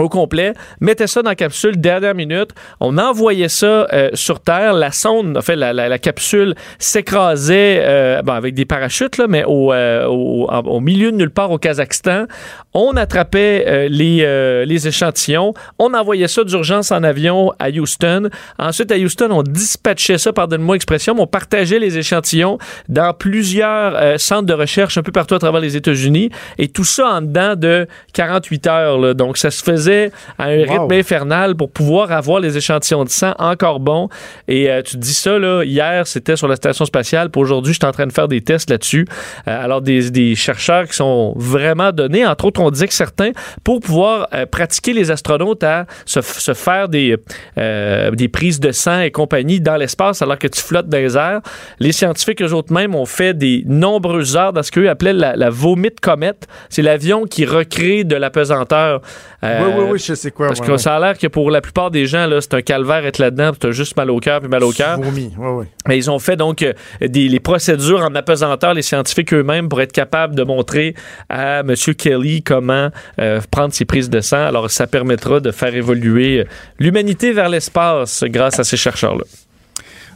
au 0.00 0.08
complet, 0.08 0.54
mettait 0.80 1.06
ça 1.06 1.22
dans 1.22 1.30
la 1.30 1.36
capsule 1.36 1.80
dernière 1.80 2.14
minute, 2.14 2.50
on 2.80 2.98
envoyait 2.98 3.48
ça 3.48 3.86
euh, 3.92 4.10
sur 4.14 4.40
Terre, 4.40 4.72
la 4.72 4.92
sonde, 4.92 5.36
en 5.36 5.42
fait, 5.42 5.56
la, 5.56 5.98
capsule 5.98 6.54
s'écrasait 6.78 7.80
euh, 7.82 8.22
avec 8.26 8.54
des 8.54 8.64
parachutes, 8.64 9.18
là, 9.18 9.26
mais 9.28 9.44
au, 9.44 9.72
euh, 9.72 10.06
au, 10.06 10.80
milieu 10.80 11.12
de 11.12 11.16
nulle 11.16 11.30
part 11.30 11.50
au 11.50 11.58
Kazakhstan. 11.58 12.26
On 12.72 12.96
attrapait 12.96 13.88
les, 13.88 14.64
les 14.64 14.88
échantillons, 14.88 15.54
on 15.78 15.92
envoyait 15.92 16.28
ça 16.28 16.44
d'urgence 16.44 16.92
en 16.92 17.02
avion 17.02 17.52
à 17.58 17.68
Houston. 17.68 18.30
Ensuite, 18.58 18.92
à 18.92 18.96
Houston, 18.96 19.28
on 19.30 19.42
dispatchait 19.42 20.18
ça, 20.18 20.32
pardonne-moi 20.32 20.76
l'expression, 20.76 21.14
mais 21.14 21.22
on 21.22 21.26
partageait 21.26 21.80
les 21.80 21.98
échantillons 21.98 22.58
dans 22.88 23.12
plusieurs 23.12 24.20
centres 24.20 24.46
de 24.46 24.54
recherche 24.54 24.98
un 24.98 25.02
peu 25.02 25.12
partout 25.12 25.34
à 25.34 25.40
travers 25.40 25.60
les 25.60 25.76
États-Unis, 25.76 26.30
et 26.58 26.68
tout 26.68 26.84
ça 26.84 27.08
en 27.08 27.22
dedans 27.22 27.56
de 27.56 27.88
48 28.12 28.66
heures. 28.68 29.14
Donc, 29.16 29.36
ça 29.36 29.50
se 29.50 29.62
faisait 29.64 29.89
à 30.38 30.44
un 30.44 30.58
Wow. 30.60 30.86
rythme 30.86 30.92
infernal 30.92 31.54
pour 31.54 31.70
pouvoir 31.70 32.12
avoir 32.12 32.40
les 32.40 32.56
échantillons 32.56 33.04
de 33.04 33.08
sang 33.08 33.34
encore 33.38 33.80
bons. 33.80 34.08
Et 34.48 34.70
euh, 34.70 34.82
tu 34.82 34.92
te 34.96 35.00
dis 35.00 35.14
ça, 35.14 35.38
là, 35.38 35.62
hier, 35.64 36.06
c'était 36.06 36.36
sur 36.36 36.48
la 36.48 36.56
station 36.56 36.84
spatiale, 36.84 37.30
puis 37.30 37.40
aujourd'hui, 37.40 37.72
je 37.72 37.78
suis 37.78 37.86
en 37.88 37.92
train 37.92 38.06
de 38.06 38.12
faire 38.12 38.28
des 38.28 38.40
tests 38.42 38.70
là-dessus. 38.70 39.06
Euh, 39.48 39.64
alors, 39.64 39.80
des, 39.80 40.10
des 40.10 40.34
chercheurs 40.34 40.86
qui 40.86 40.94
sont 40.94 41.32
vraiment 41.36 41.92
donnés, 41.92 42.26
entre 42.26 42.44
autres, 42.46 42.60
on 42.60 42.70
disait 42.70 42.88
que 42.88 42.94
certains, 42.94 43.30
pour 43.64 43.80
pouvoir 43.80 44.28
euh, 44.34 44.46
pratiquer 44.46 44.92
les 44.92 45.10
astronautes 45.10 45.62
à 45.64 45.86
se, 46.04 46.20
faire 46.54 46.88
des, 46.88 47.16
des 47.56 48.28
prises 48.28 48.60
de 48.60 48.72
sang 48.72 49.00
et 49.00 49.10
compagnie 49.10 49.60
dans 49.60 49.76
l'espace 49.76 50.22
alors 50.22 50.38
que 50.38 50.48
tu 50.48 50.60
flottes 50.60 50.88
dans 50.88 50.98
les 50.98 51.16
airs, 51.16 51.40
les 51.78 51.92
scientifiques, 51.92 52.42
eux 52.42 52.52
autres 52.52 52.72
mêmes, 52.72 52.94
ont 52.94 53.06
fait 53.06 53.34
des 53.34 53.62
nombreuses 53.66 54.36
heures 54.36 54.52
dans 54.52 54.62
ce 54.62 54.70
qu'eux 54.70 54.88
appelaient 54.88 55.12
la, 55.12 55.36
la 55.36 55.50
vomite 55.50 56.00
comète. 56.00 56.46
C'est 56.68 56.82
l'avion 56.82 57.24
qui 57.24 57.44
recrée 57.44 58.04
de 58.04 58.16
la 58.16 58.30
pesanteur. 58.30 59.00
Euh, 59.42 59.64
oui, 59.64 59.72
oui, 59.76 59.84
oui, 59.92 59.98
je 59.98 60.14
sais 60.14 60.30
quoi. 60.30 60.48
parce 60.48 60.60
ouais, 60.60 60.66
que 60.66 60.72
ouais. 60.72 60.78
ça 60.78 60.96
a 60.96 61.00
l'air 61.00 61.16
que 61.16 61.26
pour 61.26 61.50
la 61.50 61.60
plupart 61.60 61.90
des 61.90 62.06
gens, 62.06 62.26
là, 62.26 62.40
c'est 62.40 62.54
un 62.54 62.60
calvaire 62.60 63.06
être 63.06 63.18
là-dedans, 63.18 63.50
puis 63.52 63.60
t'as 63.60 63.70
juste 63.70 63.96
mal 63.96 64.10
au 64.10 64.20
cœur, 64.20 64.40
puis 64.40 64.48
mal 64.48 64.62
au 64.62 64.72
cœur. 64.72 64.98
Ouais, 64.98 65.30
ouais. 65.38 65.66
Mais 65.88 65.96
ils 65.96 66.10
ont 66.10 66.18
fait 66.18 66.36
donc 66.36 66.62
euh, 66.62 66.74
des, 67.00 67.28
les 67.28 67.40
procédures 67.40 68.00
en 68.00 68.14
apesanteur, 68.14 68.74
les 68.74 68.82
scientifiques 68.82 69.32
eux-mêmes, 69.32 69.68
pour 69.68 69.80
être 69.80 69.92
capables 69.92 70.34
de 70.34 70.42
montrer 70.42 70.94
à 71.28 71.60
M. 71.60 71.74
Kelly 71.96 72.42
comment 72.42 72.90
euh, 73.18 73.40
prendre 73.50 73.72
ses 73.72 73.86
prises 73.86 74.10
de 74.10 74.20
sang. 74.20 74.44
Alors, 74.44 74.70
ça 74.70 74.86
permettra 74.86 75.40
de 75.40 75.50
faire 75.50 75.74
évoluer 75.74 76.44
l'humanité 76.78 77.32
vers 77.32 77.48
l'espace 77.48 78.24
grâce 78.24 78.58
à 78.58 78.64
ces 78.64 78.76
chercheurs-là. 78.76 79.24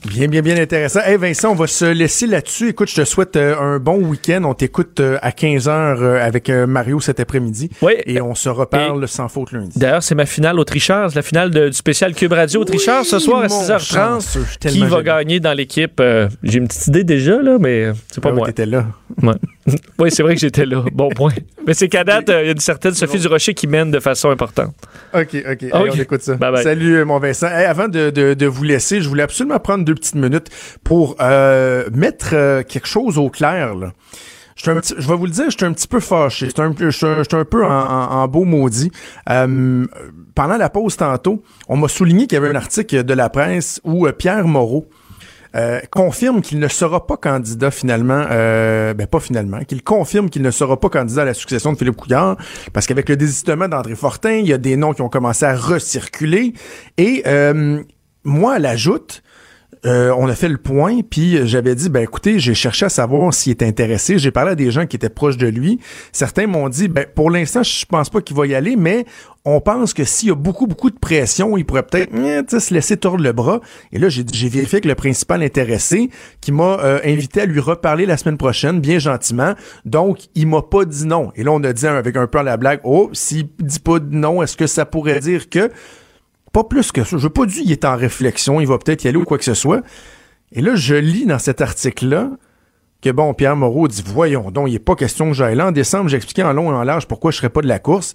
Bien, 0.06 0.28
bien, 0.28 0.42
bien 0.42 0.56
intéressant. 0.58 1.00
Hey 1.00 1.16
Vincent, 1.16 1.52
on 1.52 1.54
va 1.54 1.66
se 1.66 1.86
laisser 1.86 2.26
là-dessus. 2.26 2.68
Écoute, 2.68 2.90
je 2.90 2.96
te 2.96 3.04
souhaite 3.06 3.36
euh, 3.36 3.56
un 3.58 3.78
bon 3.78 3.96
week-end. 3.96 4.42
On 4.44 4.52
t'écoute 4.52 5.00
euh, 5.00 5.16
à 5.22 5.30
15h 5.30 6.20
avec 6.20 6.50
euh, 6.50 6.66
Mario 6.66 7.00
cet 7.00 7.20
après-midi. 7.20 7.70
Oui. 7.80 7.94
Et 8.04 8.20
on 8.20 8.34
se 8.34 8.50
reparle 8.50 9.08
sans 9.08 9.28
faute 9.28 9.52
lundi. 9.52 9.78
D'ailleurs, 9.78 10.02
c'est 10.02 10.14
ma 10.14 10.26
finale 10.26 10.58
au 10.60 10.64
Trichard, 10.64 11.08
la 11.14 11.22
finale 11.22 11.50
de- 11.50 11.68
du 11.68 11.72
spécial 11.74 12.14
Cube 12.14 12.32
Radio 12.34 12.60
au 12.60 12.64
Trichard 12.66 13.06
ce 13.06 13.18
soir 13.18 13.44
à 13.44 13.48
mon 13.48 13.60
6h30. 13.62 13.80
chanceux, 13.94 14.44
je 14.44 14.68
suis 14.68 14.78
Qui 14.80 14.86
va 14.86 15.02
gagner 15.02 15.40
dans 15.40 15.54
l'équipe? 15.54 16.02
J'ai 16.42 16.58
une 16.58 16.68
petite 16.68 16.86
idée 16.88 17.04
déjà, 17.04 17.40
là, 17.40 17.56
mais 17.58 17.92
c'est 18.12 18.20
pas 18.22 18.28
Ah 18.28 18.32
oui, 18.32 18.38
moi. 18.38 18.46
t'étais 18.48 18.66
là. 18.66 18.84
Ouais. 19.22 19.32
oui, 19.98 20.10
c'est 20.10 20.22
vrai 20.22 20.34
que 20.34 20.40
j'étais 20.40 20.66
là. 20.66 20.84
Bon 20.92 21.08
point. 21.08 21.32
Mais 21.66 21.72
c'est 21.72 21.88
qu'à 21.88 22.04
date, 22.04 22.24
il 22.28 22.32
y 22.32 22.48
a 22.48 22.50
une 22.50 22.58
certaine 22.58 22.92
Sophie 22.92 23.18
Durocher 23.18 23.54
qui 23.54 23.66
mène 23.66 23.90
de 23.90 24.00
façon 24.00 24.28
importante. 24.28 24.74
OK, 25.14 25.28
OK. 25.34 25.44
Allez, 25.44 25.70
Ok. 25.72 25.90
on 25.94 26.00
écoute 26.00 26.20
ça. 26.22 26.34
Bye 26.34 26.52
bye. 26.52 26.62
Salut, 26.62 27.02
mon 27.06 27.18
Vincent. 27.18 27.46
Hey, 27.46 27.64
avant 27.64 27.88
de, 27.88 28.10
de, 28.10 28.34
de 28.34 28.46
vous 28.46 28.64
laisser, 28.64 29.00
je 29.00 29.08
voulais 29.08 29.22
absolument 29.22 29.58
prendre 29.58 29.82
deux 29.84 29.93
petites 29.94 30.14
minutes 30.14 30.48
pour 30.82 31.16
euh, 31.20 31.88
mettre 31.92 32.30
euh, 32.32 32.62
quelque 32.62 32.86
chose 32.88 33.18
au 33.18 33.30
clair. 33.30 33.74
Là. 33.74 33.92
Je, 34.56 34.70
un 34.70 34.76
petit- 34.76 34.94
je 34.96 35.08
vais 35.08 35.16
vous 35.16 35.26
le 35.26 35.32
dire, 35.32 35.46
je 35.50 35.56
suis 35.56 35.64
un 35.66 35.72
petit 35.72 35.88
peu 35.88 35.98
fâché. 36.00 36.46
Je 36.46 36.50
suis 36.52 36.62
un, 37.06 37.20
un- 37.40 37.44
peu 37.44 37.64
en 37.64 38.28
beau 38.28 38.44
maudit. 38.44 38.90
Euh, 39.28 39.84
pendant 40.34 40.56
la 40.56 40.70
pause 40.70 40.96
tantôt, 40.96 41.42
on 41.68 41.76
m'a 41.76 41.88
souligné 41.88 42.26
qu'il 42.26 42.36
y 42.36 42.38
avait 42.38 42.50
un 42.50 42.54
article 42.56 43.02
de 43.04 43.14
la 43.14 43.28
presse 43.28 43.80
où 43.84 44.06
euh, 44.06 44.12
Pierre 44.12 44.46
Moreau 44.46 44.88
euh, 45.56 45.80
confirme 45.90 46.40
qu'il 46.40 46.58
ne 46.58 46.66
sera 46.68 47.06
pas 47.06 47.16
candidat 47.16 47.70
finalement, 47.70 48.26
euh, 48.30 48.94
ben 48.94 49.06
pas 49.06 49.20
finalement, 49.20 49.60
qu'il 49.60 49.82
confirme 49.84 50.28
qu'il 50.30 50.42
ne 50.42 50.50
sera 50.50 50.78
pas 50.80 50.88
candidat 50.88 51.22
à 51.22 51.26
la 51.26 51.34
succession 51.34 51.72
de 51.72 51.78
Philippe 51.78 51.94
Couillard, 51.96 52.36
parce 52.72 52.86
qu'avec 52.88 53.08
le 53.08 53.16
désistement 53.16 53.68
d'André 53.68 53.94
Fortin, 53.94 54.32
il 54.34 54.46
y 54.48 54.52
a 54.52 54.58
des 54.58 54.76
noms 54.76 54.92
qui 54.94 55.02
ont 55.02 55.08
commencé 55.08 55.44
à 55.44 55.54
recirculer. 55.54 56.54
Et 56.98 57.22
euh, 57.26 57.82
moi, 58.24 58.54
à 58.54 58.58
l'ajoute, 58.58 59.22
euh, 59.86 60.14
on 60.16 60.28
a 60.28 60.34
fait 60.34 60.48
le 60.48 60.56
point, 60.56 61.00
puis 61.08 61.46
j'avais 61.46 61.74
dit, 61.74 61.90
ben 61.90 62.02
écoutez, 62.02 62.38
j'ai 62.38 62.54
cherché 62.54 62.86
à 62.86 62.88
savoir 62.88 63.34
s'il 63.34 63.52
était 63.52 63.66
intéressé. 63.66 64.18
J'ai 64.18 64.30
parlé 64.30 64.52
à 64.52 64.54
des 64.54 64.70
gens 64.70 64.86
qui 64.86 64.96
étaient 64.96 65.10
proches 65.10 65.36
de 65.36 65.46
lui. 65.46 65.78
Certains 66.12 66.46
m'ont 66.46 66.68
dit, 66.68 66.88
ben 66.88 67.06
pour 67.14 67.30
l'instant, 67.30 67.62
je 67.62 67.84
pense 67.84 68.08
pas 68.08 68.20
qu'il 68.20 68.36
va 68.36 68.46
y 68.46 68.54
aller, 68.54 68.76
mais 68.76 69.04
on 69.44 69.60
pense 69.60 69.92
que 69.92 70.04
s'il 70.04 70.30
y 70.30 70.32
a 70.32 70.34
beaucoup, 70.34 70.66
beaucoup 70.66 70.90
de 70.90 70.98
pression, 70.98 71.58
il 71.58 71.66
pourrait 71.66 71.82
peut-être 71.82 72.12
eh, 72.14 72.60
se 72.60 72.72
laisser 72.72 72.96
tordre 72.96 73.22
le 73.22 73.32
bras. 73.32 73.60
Et 73.92 73.98
là, 73.98 74.08
j'ai 74.08 74.48
vérifié 74.48 74.80
que 74.80 74.88
le 74.88 74.94
principal 74.94 75.42
intéressé, 75.42 76.08
qui 76.40 76.50
m'a 76.50 76.78
euh, 76.80 77.00
invité 77.04 77.42
à 77.42 77.46
lui 77.46 77.60
reparler 77.60 78.06
la 78.06 78.16
semaine 78.16 78.38
prochaine, 78.38 78.80
bien 78.80 78.98
gentiment. 78.98 79.54
Donc, 79.84 80.28
il 80.34 80.46
m'a 80.46 80.62
pas 80.62 80.86
dit 80.86 81.06
non. 81.06 81.30
Et 81.36 81.42
là, 81.42 81.52
on 81.52 81.62
a 81.62 81.74
dit 81.74 81.86
avec 81.86 82.16
un 82.16 82.26
peu 82.26 82.38
à 82.38 82.42
la 82.42 82.56
blague, 82.56 82.80
oh, 82.84 83.10
s'il 83.12 83.48
dit 83.58 83.80
pas 83.80 83.98
non, 84.10 84.42
est-ce 84.42 84.56
que 84.56 84.66
ça 84.66 84.86
pourrait 84.86 85.20
dire 85.20 85.50
que 85.50 85.70
pas 86.54 86.64
plus 86.64 86.92
que 86.92 87.02
ça. 87.02 87.18
Je 87.18 87.22
veux 87.22 87.30
pas 87.30 87.46
dire 87.46 87.62
qu'il 87.62 87.72
est 87.72 87.84
en 87.84 87.96
réflexion, 87.96 88.60
il 88.60 88.68
va 88.68 88.78
peut-être 88.78 89.04
y 89.04 89.08
aller 89.08 89.18
ou 89.18 89.24
quoi 89.24 89.38
que 89.38 89.44
ce 89.44 89.54
soit. 89.54 89.82
Et 90.52 90.62
là, 90.62 90.76
je 90.76 90.94
lis 90.94 91.26
dans 91.26 91.40
cet 91.40 91.60
article-là 91.60 92.30
que, 93.02 93.10
bon, 93.10 93.34
Pierre 93.34 93.56
Moreau 93.56 93.88
dit, 93.88 94.04
voyons 94.06 94.52
donc, 94.52 94.68
il 94.68 94.74
n'est 94.74 94.78
pas 94.78 94.94
question 94.94 95.26
que 95.28 95.34
j'aille 95.34 95.56
là. 95.56 95.66
En 95.66 95.72
décembre, 95.72 96.08
j'expliquais 96.08 96.44
en 96.44 96.52
long 96.52 96.70
et 96.70 96.74
en 96.74 96.84
large 96.84 97.08
pourquoi 97.08 97.32
je 97.32 97.38
serais 97.38 97.50
pas 97.50 97.60
de 97.60 97.66
la 97.66 97.80
course. 97.80 98.14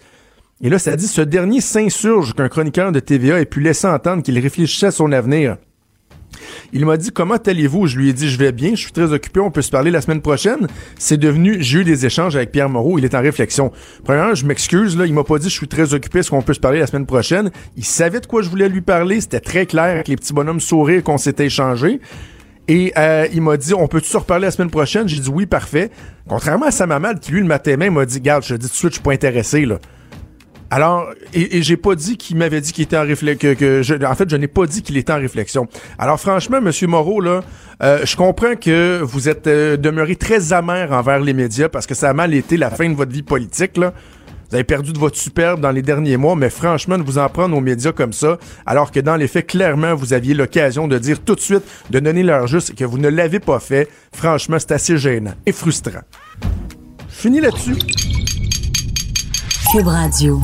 Et 0.61 0.69
là, 0.69 0.79
ça 0.79 0.95
dit, 0.95 1.07
ce 1.07 1.21
dernier 1.21 1.59
s'insurge 1.59 2.33
qu'un 2.33 2.47
chroniqueur 2.47 2.93
de 2.93 3.01
TVA 3.01 3.41
ait 3.41 3.45
pu 3.45 3.59
laisser 3.59 3.87
entendre 3.87 4.23
qu'il 4.23 4.39
réfléchissait 4.39 4.87
à 4.87 4.91
son 4.91 5.11
avenir. 5.11 5.57
Il 6.73 6.85
m'a 6.85 6.97
dit 6.97 7.11
comment 7.11 7.35
allez-vous? 7.35 7.87
Je 7.87 7.97
lui 7.97 8.09
ai 8.09 8.13
dit 8.13 8.29
je 8.29 8.37
vais 8.37 8.51
bien, 8.51 8.71
je 8.71 8.81
suis 8.81 8.91
très 8.91 9.11
occupé, 9.13 9.39
on 9.39 9.51
peut 9.51 9.61
se 9.61 9.69
parler 9.69 9.91
la 9.91 10.01
semaine 10.01 10.21
prochaine. 10.21 10.67
C'est 10.97 11.17
devenu 11.17 11.57
j'ai 11.59 11.79
eu 11.79 11.83
des 11.83 12.05
échanges 12.05 12.35
avec 12.35 12.51
Pierre 12.51 12.69
Moreau, 12.69 12.97
il 12.97 13.05
est 13.05 13.15
en 13.15 13.21
réflexion. 13.21 13.71
Premièrement, 14.03 14.35
je 14.35 14.45
m'excuse 14.45 14.97
là, 14.97 15.05
il 15.05 15.13
m'a 15.13 15.23
pas 15.23 15.39
dit 15.39 15.49
je 15.49 15.55
suis 15.55 15.67
très 15.67 15.93
occupé, 15.93 16.19
est-ce 16.19 16.29
qu'on 16.29 16.41
peut 16.41 16.53
se 16.53 16.59
parler 16.59 16.79
la 16.79 16.87
semaine 16.87 17.05
prochaine? 17.05 17.51
Il 17.77 17.85
savait 17.85 18.19
de 18.19 18.25
quoi 18.25 18.41
je 18.41 18.49
voulais 18.49 18.69
lui 18.69 18.81
parler, 18.81 19.21
c'était 19.21 19.39
très 19.39 19.65
clair 19.65 19.85
avec 19.85 20.07
les 20.07 20.15
petits 20.15 20.33
bonhommes 20.33 20.59
sourires 20.59 21.03
qu'on 21.03 21.17
s'était 21.17 21.45
échangés. 21.45 21.99
Et 22.69 22.93
euh, 22.99 23.27
il 23.33 23.41
m'a 23.41 23.57
dit, 23.57 23.73
on 23.73 23.87
peut-tu 23.87 24.09
se 24.09 24.17
reparler 24.17 24.45
la 24.45 24.51
semaine 24.51 24.69
prochaine? 24.69 25.09
J'ai 25.09 25.19
dit 25.19 25.29
oui, 25.29 25.47
parfait. 25.47 25.89
Contrairement 26.27 26.67
à 26.67 26.71
sa 26.71 26.85
maman, 26.85 27.15
qui 27.15 27.31
lui, 27.31 27.39
le 27.39 27.47
matin 27.47 27.75
même, 27.77 27.95
m'a 27.95 28.05
dit, 28.05 28.21
garde, 28.21 28.43
je 28.43 28.53
te 28.53 28.59
dis 28.59 28.67
tout 28.67 28.73
de 28.73 28.77
suite, 28.77 28.89
je 28.91 28.95
suis 28.97 29.03
pas 29.03 29.13
intéressé, 29.13 29.65
là. 29.65 29.79
Alors, 30.71 31.09
et, 31.33 31.63
j'ai 31.63 31.77
pas 31.77 31.95
dit 31.95 32.15
qu'il 32.17 32.37
m'avait 32.37 32.61
dit 32.61 32.71
qu'il 32.71 32.83
était 32.83 32.97
en 32.97 33.01
réflexion. 33.05 33.55
Que, 33.55 33.81
je- 33.81 34.05
en 34.05 34.13
fait, 34.15 34.29
je 34.29 34.35
n'ai 34.35 34.47
pas 34.47 34.65
dit 34.67 34.81
qu'il 34.83 34.97
était 34.97 35.11
en 35.13 35.17
réflexion. 35.17 35.67
Alors, 35.97 36.19
franchement, 36.19 36.61
Monsieur 36.61 36.87
Moreau, 36.87 37.21
là, 37.21 37.41
euh, 37.81 38.05
je 38.05 38.15
comprends 38.15 38.55
que 38.55 39.01
vous 39.01 39.29
êtes 39.29 39.47
euh, 39.47 39.77
demeuré 39.77 40.15
très 40.15 40.53
amer 40.53 40.91
envers 40.91 41.19
les 41.21 41.33
médias 41.33 41.69
parce 41.69 41.87
que 41.87 41.95
ça 41.95 42.09
a 42.09 42.13
mal 42.13 42.33
été 42.33 42.55
la 42.57 42.69
fin 42.69 42.87
de 42.89 42.93
votre 42.95 43.11
vie 43.11 43.23
politique, 43.23 43.77
là. 43.77 43.93
Vous 44.49 44.55
avez 44.55 44.63
perdu 44.63 44.93
de 44.93 44.97
votre 44.97 45.15
superbe 45.15 45.61
dans 45.61 45.69
les 45.69 45.83
derniers 45.83 46.17
mois, 46.17 46.35
mais 46.35 46.49
franchement, 46.49 46.97
de 46.97 47.03
vous 47.03 47.19
en 47.19 47.29
prendre 47.29 47.55
aux 47.55 47.61
médias 47.61 47.91
comme 47.91 48.13
ça, 48.13 48.39
alors 48.65 48.91
que 48.91 48.99
dans 48.99 49.15
les 49.15 49.27
faits, 49.27 49.45
clairement, 49.45 49.93
vous 49.93 50.11
aviez 50.11 50.33
l'occasion 50.33 50.87
de 50.87 50.97
dire 50.97 51.19
tout 51.23 51.35
de 51.35 51.39
suite, 51.39 51.61
de 51.91 51.99
donner 51.99 52.23
l'heure 52.23 52.47
juste 52.47 52.73
que 52.73 52.83
vous 52.83 52.97
ne 52.97 53.09
l'avez 53.09 53.39
pas 53.39 53.59
fait, 53.59 53.87
franchement, 54.11 54.57
c'est 54.59 54.71
assez 54.71 54.97
gênant 54.97 55.35
et 55.45 55.51
frustrant. 55.51 56.01
Fini 57.09 57.41
là-dessus. 57.41 57.75
Cube 59.71 59.85
Radio. 59.87 60.41